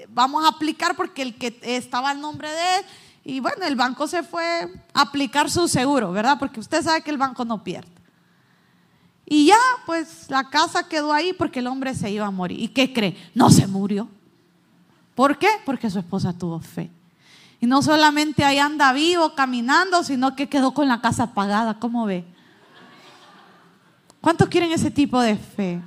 vamos 0.08 0.44
a 0.44 0.48
aplicar 0.48 0.96
porque 0.96 1.22
el 1.22 1.38
que 1.38 1.58
estaba 1.62 2.10
el 2.10 2.20
nombre 2.20 2.50
de 2.50 2.76
él, 2.76 2.84
y 3.24 3.40
bueno, 3.40 3.64
el 3.66 3.76
banco 3.76 4.06
se 4.06 4.22
fue 4.22 4.72
a 4.92 5.02
aplicar 5.02 5.50
su 5.50 5.68
seguro, 5.68 6.10
¿verdad? 6.10 6.36
Porque 6.38 6.58
usted 6.58 6.82
sabe 6.82 7.02
que 7.02 7.10
el 7.10 7.18
banco 7.18 7.44
no 7.44 7.62
pierde. 7.62 7.90
Y 9.26 9.46
ya, 9.46 9.58
pues 9.86 10.28
la 10.28 10.50
casa 10.50 10.88
quedó 10.88 11.12
ahí 11.12 11.32
porque 11.32 11.60
el 11.60 11.68
hombre 11.68 11.94
se 11.94 12.10
iba 12.10 12.26
a 12.26 12.30
morir. 12.32 12.58
¿Y 12.58 12.68
qué 12.68 12.92
cree? 12.92 13.16
No 13.34 13.50
se 13.50 13.68
murió. 13.68 14.08
¿Por 15.14 15.38
qué? 15.38 15.48
Porque 15.64 15.90
su 15.90 15.98
esposa 15.98 16.32
tuvo 16.36 16.60
fe. 16.60 16.90
Y 17.60 17.66
no 17.66 17.82
solamente 17.82 18.44
ahí 18.44 18.58
anda 18.58 18.92
vivo, 18.92 19.34
caminando, 19.34 20.02
sino 20.02 20.34
que 20.34 20.48
quedó 20.48 20.72
con 20.72 20.88
la 20.88 21.00
casa 21.00 21.34
pagada, 21.34 21.78
¿cómo 21.78 22.06
ve? 22.06 22.24
¿Cuántos 24.20 24.48
quieren 24.48 24.72
ese 24.72 24.90
tipo 24.90 25.20
de 25.20 25.36
fe? 25.36 25.80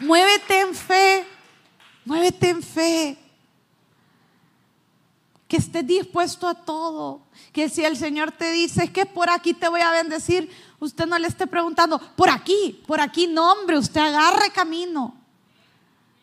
Muévete 0.00 0.60
en 0.60 0.74
fe, 0.74 1.26
muévete 2.04 2.50
en 2.50 2.62
fe. 2.62 3.23
Que 5.54 5.60
estés 5.60 5.86
dispuesto 5.86 6.48
a 6.48 6.54
todo. 6.54 7.20
Que 7.52 7.68
si 7.68 7.84
el 7.84 7.96
Señor 7.96 8.32
te 8.32 8.50
dice, 8.50 8.82
es 8.82 8.90
que 8.90 9.06
por 9.06 9.30
aquí 9.30 9.54
te 9.54 9.68
voy 9.68 9.82
a 9.82 9.92
bendecir, 9.92 10.50
usted 10.80 11.06
no 11.06 11.16
le 11.16 11.28
esté 11.28 11.46
preguntando, 11.46 12.00
por 12.16 12.28
aquí, 12.28 12.82
por 12.88 13.00
aquí, 13.00 13.28
no 13.28 13.52
hombre, 13.52 13.78
usted 13.78 14.00
agarre 14.00 14.50
camino. 14.50 15.14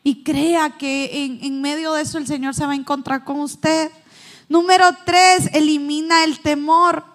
Y 0.04 0.22
crea 0.22 0.72
que 0.78 1.40
en, 1.42 1.62
medio 1.62 1.94
de 1.94 2.02
eso 2.02 2.18
el 2.18 2.28
Señor 2.28 2.56
se 2.56 2.66
va 2.66 2.74
a 2.74 2.76
encontrar 2.76 3.24
con 3.24 3.40
usted. 3.40 3.90
Número 4.50 4.84
tres, 5.06 5.50
elimina 5.54 6.26
el 6.26 6.42
temor. 6.42 7.06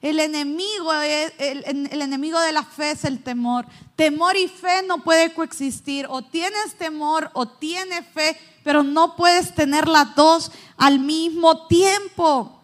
El 0.00 0.20
enemigo, 0.20 0.92
el, 0.92 2.00
enemigo 2.00 2.38
de 2.38 2.52
la 2.52 2.62
fe 2.62 2.92
es 2.92 3.04
el 3.04 3.24
temor. 3.24 3.66
Temor 3.96 4.36
y 4.36 4.46
fe 4.46 4.84
no 4.86 5.02
puede 5.02 5.34
coexistir. 5.34 6.06
O 6.10 6.22
tienes 6.22 6.76
temor 6.78 7.28
o 7.32 7.48
tienes 7.48 8.06
fe, 8.14 8.38
pero 8.66 8.82
no 8.82 9.14
puedes 9.14 9.54
tener 9.54 9.86
las 9.86 10.16
dos 10.16 10.50
al 10.76 10.98
mismo 10.98 11.68
tiempo. 11.68 12.60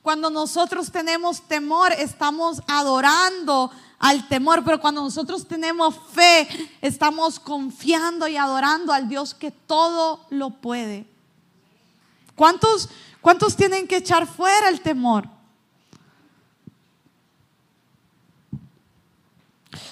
Cuando 0.00 0.30
nosotros 0.30 0.92
tenemos 0.92 1.42
temor, 1.48 1.90
estamos 1.90 2.62
adorando 2.68 3.68
al 3.98 4.28
temor, 4.28 4.62
pero 4.64 4.80
cuando 4.80 5.02
nosotros 5.02 5.48
tenemos 5.48 5.96
fe, 6.12 6.46
estamos 6.80 7.40
confiando 7.40 8.28
y 8.28 8.36
adorando 8.36 8.92
al 8.92 9.08
Dios 9.08 9.34
que 9.34 9.50
todo 9.50 10.24
lo 10.30 10.50
puede. 10.50 11.04
¿Cuántos, 12.36 12.88
cuántos 13.20 13.56
tienen 13.56 13.88
que 13.88 13.96
echar 13.96 14.28
fuera 14.28 14.68
el 14.68 14.82
temor? 14.82 15.28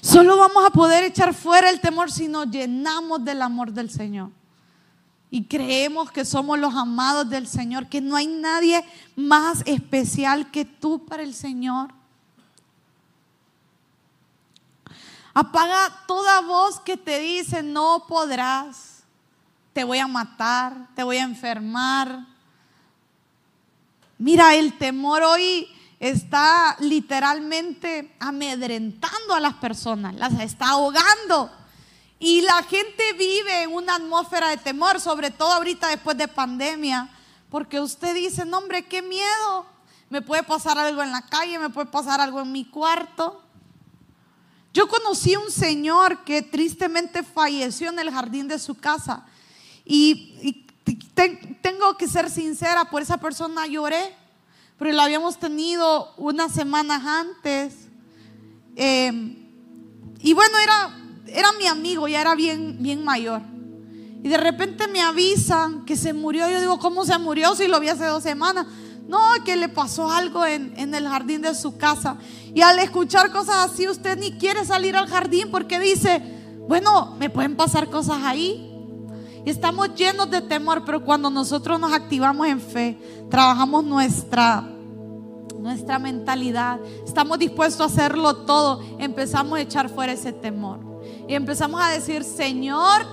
Solo 0.01 0.37
vamos 0.37 0.65
a 0.65 0.71
poder 0.71 1.03
echar 1.03 1.35
fuera 1.35 1.69
el 1.69 1.81
temor 1.81 2.13
si 2.13 2.29
nos 2.29 2.47
llenamos 2.47 3.25
del 3.25 3.43
amor 3.43 3.73
del 3.73 3.91
Señor 3.91 4.31
y 5.35 5.45
creemos 5.45 6.13
que 6.13 6.27
somos 6.27 6.59
los 6.59 6.75
amados 6.75 7.31
del 7.31 7.49
Señor, 7.49 7.89
que 7.89 8.03
no 8.03 8.17
hay 8.17 8.27
nadie 8.27 8.85
más 9.17 9.63
especial 9.65 10.51
que 10.51 10.67
tú 10.67 11.07
para 11.07 11.23
el 11.23 11.33
Señor. 11.33 11.91
Apaga 15.33 16.05
toda 16.07 16.43
voz 16.43 16.81
que 16.81 16.99
te 16.99 17.19
dice, 17.21 17.63
no 17.63 18.05
podrás, 18.07 19.05
te 19.73 19.85
voy 19.85 20.01
a 20.01 20.07
matar, 20.07 20.89
te 20.95 21.03
voy 21.03 21.17
a 21.17 21.23
enfermar. 21.23 22.27
Mira, 24.19 24.55
el 24.55 24.77
temor 24.77 25.23
hoy 25.23 25.67
está 25.99 26.77
literalmente 26.79 28.15
amedrentando 28.21 29.33
a 29.33 29.41
las 29.41 29.55
personas, 29.55 30.15
las 30.15 30.39
está 30.41 30.73
ahogando. 30.73 31.51
Y 32.25 32.41
la 32.43 32.63
gente 32.63 33.03
vive 33.15 33.65
en 33.65 33.73
una 33.73 33.97
atmósfera 33.97 34.51
de 34.51 34.57
temor, 34.57 35.01
sobre 35.01 35.33
todo 35.33 35.51
ahorita 35.55 35.89
después 35.89 36.17
de 36.17 36.29
pandemia, 36.29 37.09
porque 37.51 37.81
usted 37.81 38.15
dice, 38.15 38.45
no 38.45 38.59
hombre, 38.59 38.85
qué 38.85 39.03
miedo, 39.03 39.67
me 40.09 40.23
puede 40.23 40.45
pasar 40.45 40.79
algo 40.79 41.03
en 41.03 41.11
la 41.11 41.23
calle, 41.23 41.59
me 41.59 41.69
puede 41.69 41.89
pasar 41.89 42.21
algo 42.21 42.41
en 42.41 42.53
mi 42.53 42.65
cuarto. 42.65 43.43
Yo 44.73 44.87
conocí 44.87 45.35
a 45.35 45.41
un 45.41 45.51
señor 45.51 46.23
que 46.23 46.43
tristemente 46.43 47.25
falleció 47.25 47.89
en 47.89 47.99
el 47.99 48.13
jardín 48.13 48.47
de 48.47 48.61
su 48.61 48.77
casa 48.77 49.27
y, 49.85 50.69
tengo 51.61 51.97
que 51.97 52.07
ser 52.07 52.31
sincera, 52.31 52.89
por 52.89 53.03
esa 53.03 53.17
persona 53.17 53.67
lloré, 53.67 54.15
pero 54.79 54.93
lo 54.93 55.03
habíamos 55.03 55.41
tenido 55.41 56.15
unas 56.17 56.53
semanas 56.53 57.05
antes. 57.05 57.89
Eh, 58.77 59.11
y 60.21 60.33
bueno, 60.35 60.59
era 60.59 61.02
era 61.35 61.53
mi 61.59 61.67
amigo, 61.67 62.09
ya 62.09 62.21
era 62.21 62.35
bien, 62.35 62.77
bien 62.81 63.05
mayor. 63.05 63.43
Y 64.23 64.29
de 64.29 64.37
repente 64.37 64.87
me 64.87 65.01
avisan 65.01 65.85
que 65.85 65.97
se 65.97 66.13
murió. 66.13 66.49
Yo 66.49 66.61
digo, 66.61 66.79
¿cómo 66.79 67.05
se 67.05 67.19
murió 67.19 67.55
si 67.57 67.67
lo 67.67 67.81
vi 67.81 67.89
hace 67.89 68.05
dos 68.05 68.23
semanas? 68.23 68.67
No, 69.09 69.19
que 69.45 69.57
le 69.57 69.69
pasó 69.69 70.11
algo 70.11 70.47
en, 70.47 70.73
en, 70.77 70.95
el 70.95 71.09
jardín 71.09 71.43
de 71.43 71.55
su 71.55 71.77
casa. 71.77 72.17
Y 72.55 72.61
al 72.61 72.79
escuchar 72.79 73.33
cosas 73.33 73.71
así, 73.71 73.89
usted 73.89 74.17
ni 74.19 74.33
quiere 74.39 74.65
salir 74.65 74.97
al 74.97 75.09
jardín 75.09 75.51
porque 75.51 75.81
dice, 75.81 76.23
bueno, 76.69 77.17
me 77.19 77.31
pueden 77.31 77.57
pasar 77.57 77.91
cosas 77.91 78.19
ahí. 78.23 78.69
Y 79.45 79.51
estamos 79.51 79.97
llenos 79.97 80.31
de 80.31 80.41
temor, 80.41 80.85
pero 80.85 81.05
cuando 81.05 81.29
nosotros 81.29 81.81
nos 81.81 81.93
activamos 81.93 82.47
en 82.47 82.61
fe, 82.61 82.97
trabajamos 83.29 83.85
nuestra, 83.85 84.61
nuestra 85.59 85.99
mentalidad, 85.99 86.79
estamos 87.05 87.41
dispuestos 87.41 87.81
a 87.81 87.93
hacerlo 87.93 88.37
todo, 88.45 88.81
empezamos 89.01 89.59
a 89.59 89.63
echar 89.63 89.89
fuera 89.89 90.13
ese 90.13 90.33
temor. 90.33 90.92
Y 91.33 91.35
empezamos 91.35 91.81
a 91.81 91.89
decir, 91.89 92.25
Señor, 92.25 93.07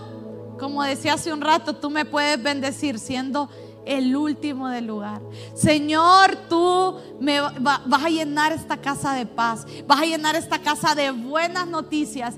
como 0.59 0.83
decía 0.83 1.13
hace 1.13 1.31
un 1.31 1.39
rato, 1.39 1.77
tú 1.77 1.89
me 1.89 2.03
puedes 2.03 2.43
bendecir 2.43 2.99
siendo 2.99 3.49
el 3.85 4.13
último 4.13 4.67
del 4.67 4.87
lugar. 4.87 5.21
Señor, 5.55 6.35
tú 6.49 6.97
me 7.21 7.39
vas 7.39 8.03
a 8.03 8.09
llenar 8.09 8.51
esta 8.51 8.75
casa 8.75 9.13
de 9.13 9.25
paz, 9.25 9.65
vas 9.87 10.01
a 10.01 10.05
llenar 10.05 10.35
esta 10.35 10.59
casa 10.59 10.95
de 10.95 11.11
buenas 11.11 11.65
noticias. 11.65 12.35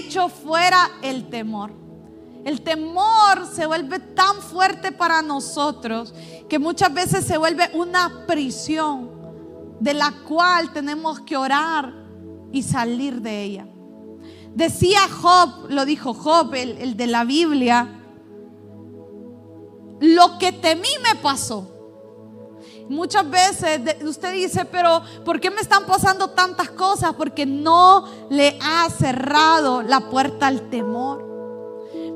Echo 0.00 0.28
fuera 0.28 0.90
el 1.02 1.30
temor. 1.30 1.70
El 2.44 2.60
temor 2.62 3.46
se 3.46 3.64
vuelve 3.66 4.00
tan 4.00 4.42
fuerte 4.42 4.90
para 4.90 5.22
nosotros 5.22 6.12
que 6.48 6.58
muchas 6.58 6.92
veces 6.92 7.24
se 7.24 7.38
vuelve 7.38 7.70
una 7.74 8.26
prisión 8.26 9.08
de 9.78 9.94
la 9.94 10.10
cual 10.26 10.72
tenemos 10.72 11.20
que 11.20 11.36
orar 11.36 11.94
y 12.50 12.64
salir 12.64 13.20
de 13.20 13.44
ella. 13.44 13.68
Decía 14.54 15.00
Job, 15.08 15.70
lo 15.70 15.84
dijo 15.86 16.12
Job, 16.12 16.54
el, 16.54 16.96
de 16.96 17.06
la 17.06 17.24
Biblia, 17.24 17.88
lo 20.00 20.38
que 20.38 20.52
temí 20.52 20.88
me 21.02 21.18
pasó. 21.20 21.68
Muchas 22.88 23.30
veces 23.30 23.80
usted 24.04 24.34
dice, 24.34 24.66
pero 24.66 25.02
¿por 25.24 25.40
qué 25.40 25.50
me 25.50 25.62
están 25.62 25.86
pasando 25.86 26.30
tantas 26.30 26.68
cosas? 26.70 27.14
Porque 27.14 27.46
no 27.46 28.06
le 28.28 28.58
ha 28.60 28.90
cerrado 28.90 29.82
la 29.82 30.00
puerta 30.10 30.48
al 30.48 30.68
temor. 30.68 31.32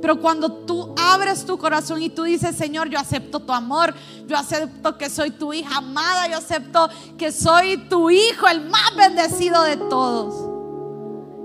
Pero 0.03 0.21
cuando 0.21 0.53
tú 0.53 0.95
abres 0.99 1.47
tu 1.47 1.57
corazón 1.57 2.03
y 2.03 2.11
tú 2.11 2.25
dices, 2.25 2.55
Señor, 2.55 2.91
yo 2.91 2.99
acepto 2.99 3.41
tu 3.41 3.53
amor, 3.53 3.95
yo 4.27 4.37
acepto 4.37 4.99
que 4.99 5.09
soy 5.09 5.31
tu 5.31 5.55
hija 5.55 5.79
amada, 5.79 6.29
yo 6.29 6.37
acepto 6.37 6.91
que 7.17 7.33
soy 7.33 7.89
tu 7.89 8.11
hijo, 8.11 8.47
el 8.47 8.69
más 8.69 8.95
bendecido 8.95 9.63
de 9.63 9.79
todos. 9.79 10.56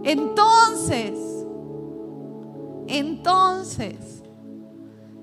Entonces, 0.03 1.17
entonces, 2.87 4.23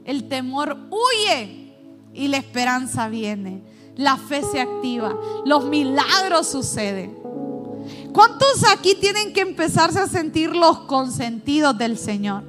el 0.04 0.28
temor 0.28 0.76
huye 0.90 1.76
y 2.14 2.28
la 2.28 2.38
esperanza 2.38 3.08
viene. 3.08 3.62
La 3.96 4.16
fe 4.16 4.42
se 4.42 4.60
activa, 4.60 5.18
los 5.44 5.64
milagros 5.66 6.46
suceden. 6.46 7.18
¿Cuántos 8.12 8.64
aquí 8.72 8.94
tienen 8.94 9.32
que 9.32 9.40
empezarse 9.40 9.98
a 9.98 10.06
sentir 10.06 10.54
los 10.54 10.80
consentidos 10.80 11.76
del 11.76 11.98
Señor? 11.98 12.44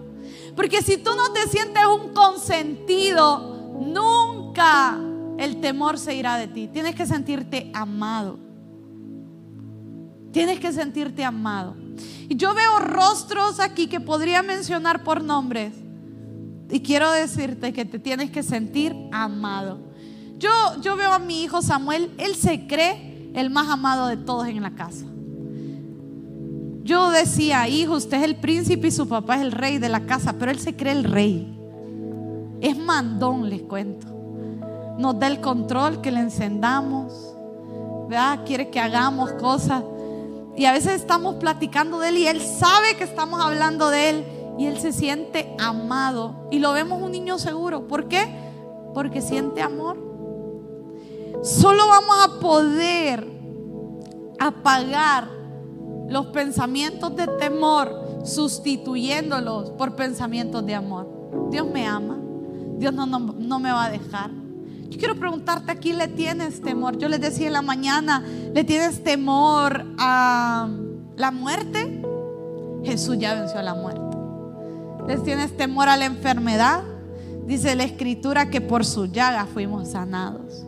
Porque 0.55 0.82
si 0.82 0.97
tú 0.97 1.11
no 1.15 1.32
te 1.32 1.47
sientes 1.47 1.84
un 1.86 2.13
consentido, 2.13 3.77
nunca 3.80 4.99
el 5.38 5.59
temor 5.59 5.97
se 5.97 6.15
irá 6.15 6.38
de 6.38 6.47
ti. 6.47 6.67
Tienes 6.67 6.95
que 6.95 7.05
sentirte 7.05 7.71
amado. 7.73 8.38
Tienes 10.32 10.59
que 10.59 10.71
sentirte 10.71 11.23
amado. 11.23 11.75
Y 12.28 12.36
yo 12.36 12.54
veo 12.54 12.80
rostros 12.80 13.60
aquí 13.60 13.88
que 13.88 14.00
podría 14.00 14.43
mencionar 14.43 15.04
por 15.04 15.24
nombres. 15.24 15.74
Y 16.70 16.82
quiero 16.82 17.12
decirte 17.12 17.74
que 17.74 17.86
te 17.86 18.00
tienes 18.00 18.30
que 18.32 18.43
sentir 18.43 18.95
amado. 19.12 19.80
Yo, 20.38 20.50
yo 20.82 20.95
veo 20.95 21.12
a 21.12 21.20
mi 21.20 21.43
hijo 21.43 21.62
Samuel, 21.62 22.12
él 22.18 22.36
se 22.36 22.68
cree 22.68 23.32
el 23.34 23.50
más 23.50 23.70
amado 23.70 24.08
de 24.08 24.18
todos 24.18 24.47
en 24.47 24.62
la 24.62 24.72
casa. 24.72 25.06
Yo 26.84 27.12
decía, 27.12 27.68
hijo, 27.68 27.93
usted 27.93 28.18
es 28.18 28.24
el 28.24 28.36
príncipe 28.38 28.88
y 28.88 28.91
su 28.91 29.08
papá 29.08 29.36
es 29.36 29.41
el 29.41 29.52
rey 29.52 29.78
de 29.78 29.89
la 29.89 30.06
casa, 30.06 30.34
pero 30.39 30.50
él 30.50 30.60
se 30.60 30.76
cree 30.76 30.93
el 30.93 31.04
rey. 31.04 31.56
Es 32.62 32.78
mandón, 32.78 33.50
les 33.50 33.62
cuento. 33.62 34.08
Nos 34.97 35.20
da 35.20 35.28
el 35.28 35.39
control, 35.39 36.02
que 36.02 36.12
le 36.12 36.20
encendamos, 36.20 37.14
¿verdad? 38.10 38.39
Quiere 38.45 38.70
que 38.70 38.80
hagamos 38.80 39.34
cosas. 39.34 39.84
Y 40.60 40.66
a 40.66 40.74
veces 40.74 40.91
estamos 40.99 41.36
platicando 41.36 41.99
de 41.99 42.10
Él 42.10 42.18
y 42.18 42.28
Él 42.28 42.41
sabe 42.41 42.97
que 42.97 43.05
estamos 43.05 43.39
hablando 43.41 43.89
de 43.89 44.10
Él 44.10 44.26
y 44.57 44.66
Él 44.66 44.78
se 44.78 44.91
siente 44.91 45.55
amado. 45.57 46.49
Y 46.51 46.60
lo 46.60 46.74
vemos 46.74 47.01
un 47.01 47.14
niño 47.14 47.39
seguro. 47.39 47.88
¿Por 47.88 48.10
qué? 48.10 48.28
Porque 48.93 49.22
siente 49.22 49.62
amor. 49.62 49.95
Solo 51.43 51.88
vamos 51.88 52.18
a 52.26 52.39
poder 52.41 53.26
apagar 54.38 55.30
los 56.10 56.26
pensamientos 56.26 57.16
de 57.16 57.28
temor 57.28 58.20
sustituyéndolos 58.26 59.70
por 59.72 59.95
pensamientos 59.95 60.66
de 60.66 60.76
amor. 60.76 61.07
Dios 61.51 61.68
me 61.68 61.88
ama. 61.88 62.20
Dios 62.78 62.93
no, 62.93 63.05
no, 63.05 63.20
no 63.20 63.60
me 63.60 63.72
va 63.72 63.86
a 63.86 63.89
dejar. 63.89 64.30
Yo 64.89 64.97
quiero 64.97 65.15
preguntarte, 65.15 65.71
¿a 65.71 65.75
quién 65.75 65.97
le 65.99 66.07
tienes 66.07 66.61
temor? 66.61 66.97
Yo 66.97 67.07
les 67.09 67.21
decía 67.21 67.47
en 67.47 67.53
la 67.53 67.61
mañana, 67.61 68.23
¿le 68.53 68.63
tienes 68.63 69.03
temor 69.03 69.85
a 69.99 70.67
la 71.15 71.31
muerte? 71.31 72.01
Jesús 72.83 73.17
ya 73.19 73.35
venció 73.35 73.61
la 73.61 73.75
muerte. 73.75 74.17
¿Les 75.07 75.23
tienes 75.23 75.55
temor 75.55 75.89
a 75.89 75.97
la 75.97 76.05
enfermedad? 76.05 76.83
Dice 77.45 77.75
la 77.75 77.83
escritura 77.83 78.49
que 78.49 78.61
por 78.61 78.83
su 78.83 79.05
llaga 79.05 79.45
fuimos 79.45 79.89
sanados. 79.89 80.65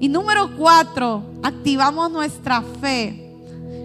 Y 0.00 0.08
número 0.08 0.56
cuatro, 0.56 1.22
activamos 1.44 2.10
nuestra 2.10 2.62
fe 2.62 3.21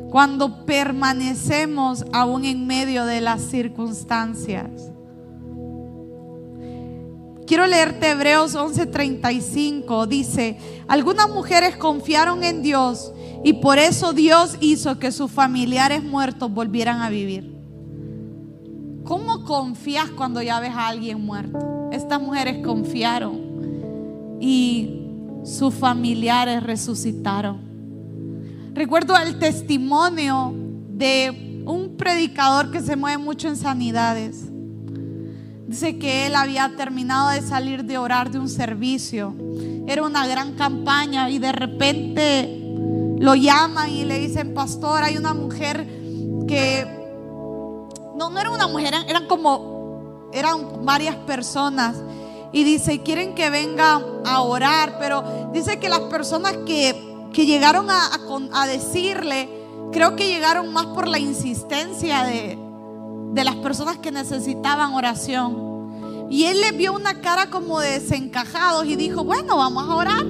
cuando 0.10 0.66
permanecemos 0.66 2.06
aún 2.14 2.46
en 2.46 2.66
medio 2.66 3.06
de 3.06 3.22
las 3.22 3.42
circunstancias. 3.42 4.92
Quiero 7.46 7.66
leerte 7.66 8.12
Hebreos 8.12 8.56
11:35. 8.56 10.06
Dice, 10.06 10.58
algunas 10.88 11.30
mujeres 11.30 11.78
confiaron 11.78 12.44
en 12.44 12.62
Dios 12.62 13.14
y 13.44 13.54
por 13.54 13.80
eso 13.80 14.12
Dios 14.12 14.58
hizo 14.60 15.00
que 15.00 15.12
sus 15.14 15.32
familiares 15.32 16.04
muertos 16.04 16.52
volvieran 16.52 17.02
a 17.02 17.10
vivir. 17.10 17.56
¿Cómo 19.06 19.46
confías 19.46 20.10
cuando 20.10 20.42
ya 20.42 20.60
ves 20.60 20.74
a 20.74 20.90
alguien 20.90 21.26
muerto? 21.26 21.90
Estas 21.94 22.22
mujeres 22.22 22.58
confiaron 22.66 24.38
y 24.42 25.06
sus 25.44 25.74
familiares 25.74 26.62
resucitaron. 26.62 27.67
Recuerdo 28.78 29.18
el 29.18 29.40
testimonio 29.40 30.54
de 30.54 31.64
un 31.66 31.98
predicador 31.98 32.70
que 32.70 32.80
se 32.80 32.96
mueve 32.96 33.18
mucho 33.18 33.48
en 33.48 33.58
sanidades. 33.58 34.44
Dice 35.66 35.98
que 35.98 36.28
él 36.28 36.36
había 36.36 36.72
terminado 36.78 37.30
de 37.30 37.42
salir 37.42 37.86
de 37.86 37.98
orar 37.98 38.30
de 38.30 38.38
un 38.38 38.48
servicio. 38.48 39.34
Era 39.88 40.04
una 40.04 40.28
gran 40.28 40.54
campaña 40.54 41.28
y 41.32 41.40
de 41.40 41.52
repente 41.54 42.76
lo 43.18 43.34
llaman 43.34 43.90
y 43.90 44.06
le 44.06 44.20
dicen, 44.20 44.54
pastor, 44.54 45.02
hay 45.02 45.18
una 45.18 45.34
mujer 45.34 45.88
que 46.48 46.86
no, 48.16 48.30
no 48.30 48.40
era 48.40 48.52
una 48.52 48.68
mujer, 48.68 48.94
eran, 49.08 49.26
como, 49.26 50.30
eran 50.32 50.86
varias 50.86 51.16
personas. 51.16 51.96
Y 52.54 52.64
dice, 52.64 53.02
quieren 53.02 53.34
que 53.34 53.50
venga 53.50 54.00
a 54.24 54.42
orar, 54.42 54.98
pero 55.00 55.50
dice 55.52 55.80
que 55.80 55.90
las 55.90 56.02
personas 56.02 56.56
que, 56.68 57.07
llegaron 57.46 57.88
a, 57.90 58.66
decirle, 58.66 59.50
creo 59.92 60.16
que 60.16 60.28
llegaron 60.28 60.74
más 60.74 60.88
por 60.88 61.08
la 61.08 61.20
insistencia 61.20 62.24
de, 62.24 62.58
las 63.36 63.56
personas 63.58 63.98
que 64.00 64.12
necesitaban 64.12 64.94
oración. 64.94 66.28
Y 66.30 66.46
él 66.46 66.60
le 66.60 66.72
vio 66.72 66.94
una 66.94 67.22
cara 67.22 67.50
como 67.50 67.80
de 67.80 68.00
desencajados 68.00 68.86
y 68.86 68.96
dijo, 68.96 69.24
bueno, 69.24 69.58
vamos 69.58 69.88
a 69.88 69.96
orar. 69.96 70.26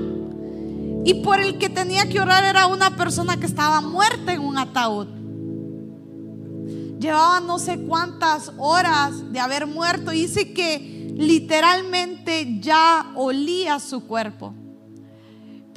Y 1.06 1.22
por 1.24 1.40
el 1.40 1.58
que 1.58 1.70
tenía 1.70 2.10
que 2.10 2.20
orar 2.20 2.44
era 2.44 2.68
una 2.68 2.98
persona 2.98 3.38
que 3.38 3.46
estaba 3.46 3.80
muerta 3.80 4.34
en 4.34 4.42
un 4.42 4.58
ataúd. 4.58 5.08
Llevaba 7.00 7.40
no 7.40 7.60
sé 7.60 7.80
cuántas 7.80 8.52
horas 8.58 9.32
de 9.32 9.40
haber 9.40 9.68
muerto. 9.68 10.12
Y 10.12 10.22
dice 10.22 10.54
que 10.54 11.14
literalmente 11.16 12.60
ya 12.60 13.12
olía 13.16 13.80
su 13.80 14.06
cuerpo. 14.06 14.54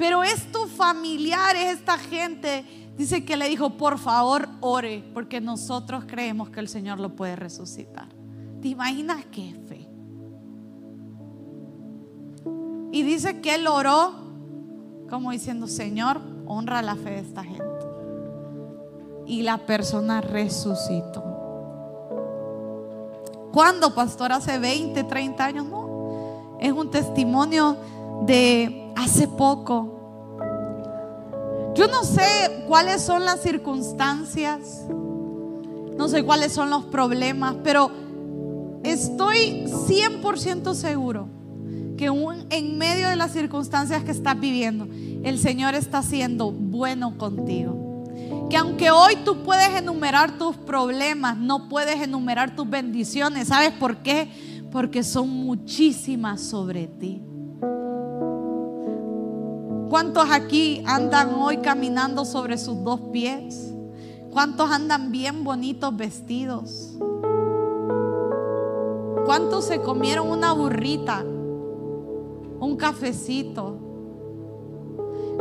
Pero 0.01 0.23
estos 0.23 0.71
familiares, 0.71 1.77
esta 1.77 1.95
gente, 1.95 2.65
dice 2.97 3.23
que 3.23 3.37
le 3.37 3.47
dijo, 3.47 3.77
por 3.77 3.99
favor, 3.99 4.49
ore, 4.59 5.03
porque 5.13 5.39
nosotros 5.39 6.05
creemos 6.07 6.49
que 6.49 6.59
el 6.59 6.67
Señor 6.67 6.99
lo 6.99 7.15
puede 7.15 7.35
resucitar. 7.35 8.07
¿Te 8.63 8.69
imaginas 8.69 9.23
qué 9.31 9.53
fe? 9.69 9.87
Y 12.91 13.03
dice 13.03 13.41
que 13.41 13.53
él 13.53 13.67
oró 13.67 14.13
como 15.07 15.29
diciendo, 15.29 15.67
Señor, 15.67 16.19
honra 16.47 16.81
la 16.81 16.95
fe 16.95 17.11
de 17.11 17.19
esta 17.19 17.43
gente 17.43 17.85
y 19.27 19.43
la 19.43 19.59
persona 19.59 20.19
resucitó. 20.21 21.23
¿Cuándo, 23.53 23.93
pastor? 23.93 24.31
Hace 24.31 24.57
20, 24.57 25.03
30 25.03 25.45
años, 25.45 25.67
no. 25.67 26.57
Es 26.59 26.71
un 26.71 26.89
testimonio 26.89 27.77
de 28.25 28.80
hace 29.03 29.27
poco. 29.27 29.97
Yo 31.75 31.87
no 31.87 32.03
sé 32.03 32.63
cuáles 32.67 33.01
son 33.01 33.25
las 33.25 33.41
circunstancias, 33.41 34.85
no 34.89 36.07
sé 36.07 36.23
cuáles 36.23 36.51
son 36.51 36.69
los 36.69 36.83
problemas, 36.85 37.55
pero 37.63 37.91
estoy 38.83 39.65
100% 39.65 40.73
seguro 40.73 41.27
que 41.97 42.07
en 42.49 42.77
medio 42.77 43.09
de 43.09 43.15
las 43.15 43.31
circunstancias 43.31 44.03
que 44.03 44.11
estás 44.11 44.39
viviendo, 44.39 44.87
el 45.23 45.37
Señor 45.37 45.75
está 45.75 46.01
siendo 46.01 46.51
bueno 46.51 47.17
contigo 47.17 47.81
que 48.49 48.57
aunque 48.57 48.91
hoy 48.91 49.15
tú 49.23 49.43
puedes 49.43 49.69
enumerar 49.69 50.37
tus 50.37 50.57
problemas, 50.57 51.37
no 51.37 51.69
puedes 51.69 52.01
enumerar 52.01 52.53
tus 52.53 52.69
bendiciones. 52.69 53.47
¿Sabes 53.47 53.71
por 53.71 53.97
qué? 53.97 54.29
Porque 54.71 55.03
son 55.03 55.29
muchísimas 55.29 56.41
sobre 56.41 56.87
ti. 56.87 57.21
¿Cuántos 59.91 60.31
aquí 60.31 60.81
andan 60.87 61.33
hoy 61.33 61.57
caminando 61.57 62.23
sobre 62.23 62.57
sus 62.57 62.81
dos 62.81 63.01
pies? 63.11 63.73
¿Cuántos 64.31 64.71
andan 64.71 65.11
bien 65.11 65.43
bonitos 65.43 65.93
vestidos? 65.97 66.93
¿Cuántos 69.25 69.65
se 69.65 69.81
comieron 69.81 70.29
una 70.29 70.53
burrita? 70.53 71.25
Un 72.61 72.77
cafecito 72.77 73.75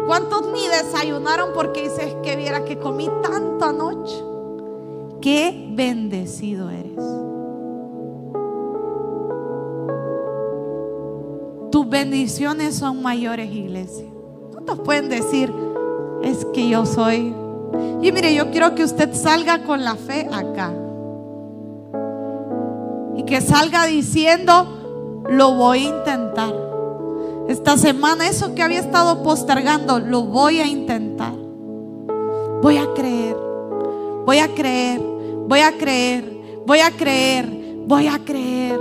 ¿Cuántos 0.04 0.48
ni 0.52 0.66
desayunaron 0.66 1.50
porque 1.54 1.82
dices 1.82 2.16
que 2.24 2.34
viera 2.34 2.64
que 2.64 2.76
comí 2.76 3.08
tanto 3.22 3.64
anoche? 3.66 4.16
Qué 5.20 5.70
bendecido 5.76 6.70
eres. 6.70 7.04
Tus 11.70 11.88
bendiciones 11.88 12.74
son 12.74 13.00
mayores, 13.00 13.52
iglesia. 13.52 14.10
¿Cuántos 14.60 14.84
pueden 14.84 15.08
decir, 15.08 15.50
es 16.22 16.44
que 16.52 16.68
yo 16.68 16.84
soy? 16.84 17.34
Y 18.02 18.12
mire, 18.12 18.34
yo 18.34 18.50
quiero 18.50 18.74
que 18.74 18.84
usted 18.84 19.14
salga 19.14 19.64
con 19.64 19.82
la 19.84 19.94
fe 19.94 20.28
acá. 20.30 20.70
Y 23.16 23.22
que 23.22 23.40
salga 23.40 23.86
diciendo, 23.86 25.24
lo 25.30 25.54
voy 25.54 25.86
a 25.86 25.88
intentar. 25.88 26.54
Esta 27.48 27.78
semana, 27.78 28.28
eso 28.28 28.54
que 28.54 28.62
había 28.62 28.80
estado 28.80 29.22
postergando, 29.22 29.98
lo 29.98 30.24
voy 30.24 30.60
a 30.60 30.66
intentar. 30.66 31.32
Voy 32.60 32.76
a 32.76 32.92
creer, 32.92 33.36
voy 34.26 34.38
a 34.40 34.54
creer, 34.54 35.00
voy 35.48 35.60
a 35.60 35.72
creer, 35.72 36.42
voy 36.66 36.80
a 36.80 36.90
creer, 36.90 37.48
voy 37.86 38.08
a 38.08 38.18
creer. 38.18 38.78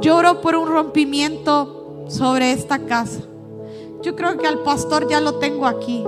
Lloro 0.00 0.40
por 0.40 0.56
un 0.56 0.68
rompimiento 0.68 2.04
sobre 2.08 2.52
esta 2.52 2.78
casa. 2.78 3.20
Yo 4.04 4.14
creo 4.14 4.36
que 4.36 4.46
al 4.46 4.58
pastor 4.58 5.08
ya 5.08 5.18
lo 5.18 5.36
tengo 5.36 5.66
aquí. 5.66 6.04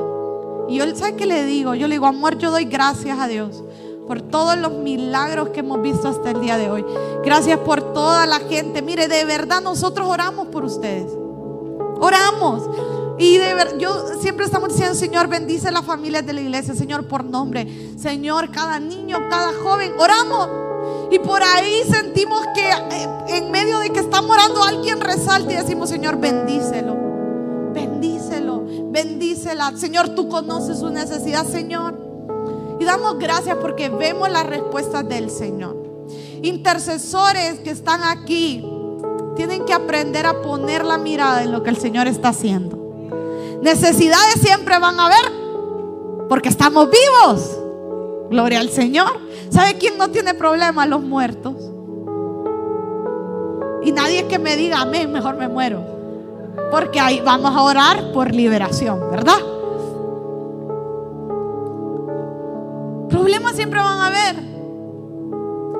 Y 0.68 0.76
yo, 0.76 0.96
¿sabe 0.96 1.16
qué 1.16 1.24
le 1.24 1.46
digo? 1.46 1.74
Yo 1.74 1.88
le 1.88 1.94
digo, 1.94 2.06
amor, 2.06 2.36
yo 2.36 2.50
doy 2.50 2.66
gracias 2.66 3.18
a 3.18 3.26
Dios 3.26 3.64
por 4.06 4.20
todos 4.20 4.58
los 4.58 4.72
milagros 4.72 5.48
que 5.48 5.60
hemos 5.60 5.80
visto 5.80 6.06
hasta 6.08 6.30
el 6.30 6.42
día 6.42 6.58
de 6.58 6.70
hoy. 6.70 6.84
Gracias 7.24 7.58
por 7.60 7.94
toda 7.94 8.26
la 8.26 8.40
gente. 8.40 8.82
Mire, 8.82 9.08
de 9.08 9.24
verdad 9.24 9.62
nosotros 9.62 10.06
oramos 10.08 10.48
por 10.48 10.62
ustedes. 10.64 11.10
Oramos. 11.98 12.68
Y 13.18 13.38
de 13.38 13.76
yo 13.78 14.08
siempre 14.20 14.44
estamos 14.44 14.68
diciendo, 14.68 14.94
Señor, 14.94 15.28
bendice 15.28 15.72
las 15.72 15.86
familias 15.86 16.26
de 16.26 16.34
la 16.34 16.42
iglesia, 16.42 16.74
Señor, 16.74 17.08
por 17.08 17.24
nombre. 17.24 17.66
Señor, 17.98 18.50
cada 18.50 18.78
niño, 18.78 19.16
cada 19.30 19.54
joven, 19.54 19.94
oramos. 19.98 20.50
Y 21.10 21.18
por 21.18 21.42
ahí 21.42 21.82
sentimos 21.90 22.42
que 22.54 22.68
eh, 22.68 23.08
en 23.28 23.50
medio 23.50 23.78
de 23.78 23.88
que 23.88 24.00
estamos 24.00 24.30
orando, 24.30 24.62
alguien 24.62 25.00
resalta 25.00 25.50
y 25.50 25.56
decimos, 25.56 25.88
Señor, 25.88 26.18
bendícelo. 26.18 27.05
Bendícela. 28.96 29.76
Señor, 29.76 30.14
tú 30.14 30.26
conoces 30.30 30.78
su 30.78 30.88
necesidad, 30.88 31.46
Señor. 31.46 31.98
Y 32.80 32.84
damos 32.86 33.18
gracias 33.18 33.58
porque 33.60 33.90
vemos 33.90 34.30
la 34.30 34.42
respuesta 34.42 35.02
del 35.02 35.28
Señor. 35.28 35.76
Intercesores 36.40 37.60
que 37.60 37.68
están 37.68 38.02
aquí 38.04 38.66
tienen 39.36 39.66
que 39.66 39.74
aprender 39.74 40.24
a 40.24 40.40
poner 40.40 40.82
la 40.82 40.96
mirada 40.96 41.42
en 41.42 41.52
lo 41.52 41.62
que 41.62 41.68
el 41.68 41.76
Señor 41.76 42.06
está 42.06 42.30
haciendo. 42.30 42.78
Necesidades 43.60 44.40
siempre 44.40 44.78
van 44.78 44.98
a 44.98 45.04
haber 45.04 46.26
porque 46.30 46.48
estamos 46.48 46.88
vivos. 46.88 47.54
Gloria 48.30 48.60
al 48.60 48.70
Señor. 48.70 49.12
¿Sabe 49.50 49.74
quién 49.74 49.98
no 49.98 50.08
tiene 50.08 50.32
problema? 50.32 50.86
Los 50.86 51.02
muertos. 51.02 51.54
Y 53.84 53.92
nadie 53.92 54.26
que 54.26 54.38
me 54.38 54.56
diga 54.56 54.80
amén, 54.80 55.12
mejor 55.12 55.36
me 55.36 55.48
muero. 55.48 55.95
Porque 56.70 57.00
ahí 57.00 57.20
vamos 57.24 57.54
a 57.54 57.62
orar 57.62 58.12
por 58.12 58.34
liberación, 58.34 59.00
¿verdad? 59.10 59.38
Problemas 63.08 63.52
siempre 63.54 63.80
van 63.80 63.98
a 64.00 64.06
haber. 64.08 64.36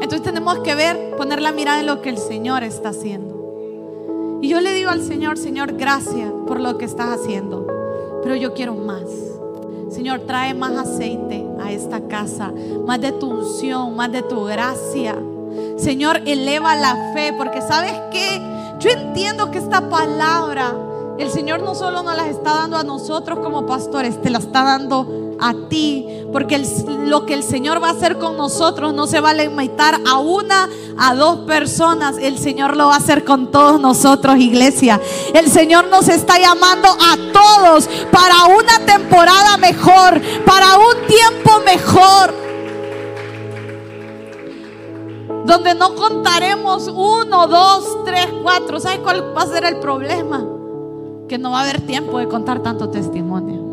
Entonces 0.01 0.23
tenemos 0.23 0.59
que 0.61 0.75
ver, 0.75 1.17
poner 1.17 1.43
la 1.43 1.53
mirada 1.53 1.81
en 1.81 1.87
lo 1.87 2.01
que 2.03 2.11
el 2.11 2.19
Señor 2.19 2.63
está 2.63 2.91
haciendo. 2.91 4.39
Y 4.41 4.49
yo 4.49 4.61
le 4.61 4.75
digo 4.75 4.91
al 4.91 5.03
Señor, 5.03 5.39
Señor, 5.39 5.73
gracias 5.73 6.31
por 6.47 6.61
lo 6.61 6.79
que 6.79 6.85
estás 6.85 7.21
haciendo. 7.21 7.67
Pero 8.23 8.37
yo 8.37 8.55
quiero 8.55 8.75
más. 8.75 9.03
Señor, 9.91 10.21
trae 10.21 10.53
más 10.53 10.77
aceite 10.77 11.47
a 11.61 11.73
esta 11.73 12.07
casa, 12.07 12.53
más 12.87 13.01
de 13.01 13.13
tu 13.13 13.29
unción, 13.29 13.97
más 13.97 14.13
de 14.13 14.23
tu 14.23 14.45
gracia. 14.45 15.17
Señor, 15.77 16.21
eleva 16.27 16.77
la 16.77 17.13
fe, 17.15 17.33
porque 17.37 17.63
sabes 17.63 17.93
que 18.11 18.56
yo 18.79 18.91
entiendo 18.91 19.51
que 19.51 19.59
esta 19.59 19.89
palabra, 19.89 20.75
el 21.19 21.31
Señor 21.31 21.61
no 21.63 21.75
solo 21.75 22.03
nos 22.03 22.17
la 22.17 22.29
está 22.29 22.55
dando 22.55 22.77
a 22.77 22.83
nosotros 22.83 23.39
como 23.41 23.67
pastores, 23.67 24.21
te 24.21 24.31
la 24.31 24.39
está 24.39 24.65
dando 24.65 25.35
a 25.41 25.55
ti, 25.69 26.07
porque 26.33 26.63
lo 27.07 27.27
que 27.27 27.35
el 27.35 27.43
Señor 27.43 27.83
va 27.83 27.89
a 27.89 27.93
hacer 27.93 28.19
con 28.19 28.37
nosotros 28.37 28.95
no 28.95 29.07
se 29.07 29.21
va 29.21 29.31
a 29.31 29.35
limitar 29.35 30.01
a 30.07 30.19
una, 30.19 30.69
a 30.99 31.15
dos 31.15 31.41
personas, 31.41 32.17
el 32.19 32.39
Señor 32.39 32.77
lo 32.77 32.89
va 32.89 32.95
a 32.95 32.99
hacer 32.99 33.25
con 33.25 33.51
todos 33.51 33.81
nosotros, 33.81 34.37
iglesia. 34.37 35.01
El 35.35 35.51
Señor 35.51 35.89
nos 35.89 36.09
está 36.09 36.39
llamando 36.39 36.89
a 36.89 37.17
todos 37.33 37.89
para 38.11 38.45
una 38.47 38.79
temporada 38.85 39.57
mejor, 39.59 40.21
para 40.45 40.77
un 40.79 41.07
tiempo 41.07 41.61
mejor. 41.65 42.46
Donde 45.47 45.75
no 45.75 45.95
contaremos 45.95 46.89
uno, 46.89 47.47
dos, 47.47 48.05
tres, 48.05 48.27
cuatro. 48.43 48.81
¿Sabes 48.81 48.99
cuál 48.99 49.37
va 49.37 49.43
a 49.43 49.47
ser 49.47 49.65
el 49.65 49.79
problema? 49.79 50.45
Que 51.29 51.39
no 51.39 51.53
va 51.53 51.61
a 51.61 51.63
haber 51.63 51.87
tiempo 51.87 52.19
de 52.19 52.27
contar 52.27 52.61
tanto 52.61 52.91
testimonio. 52.91 53.66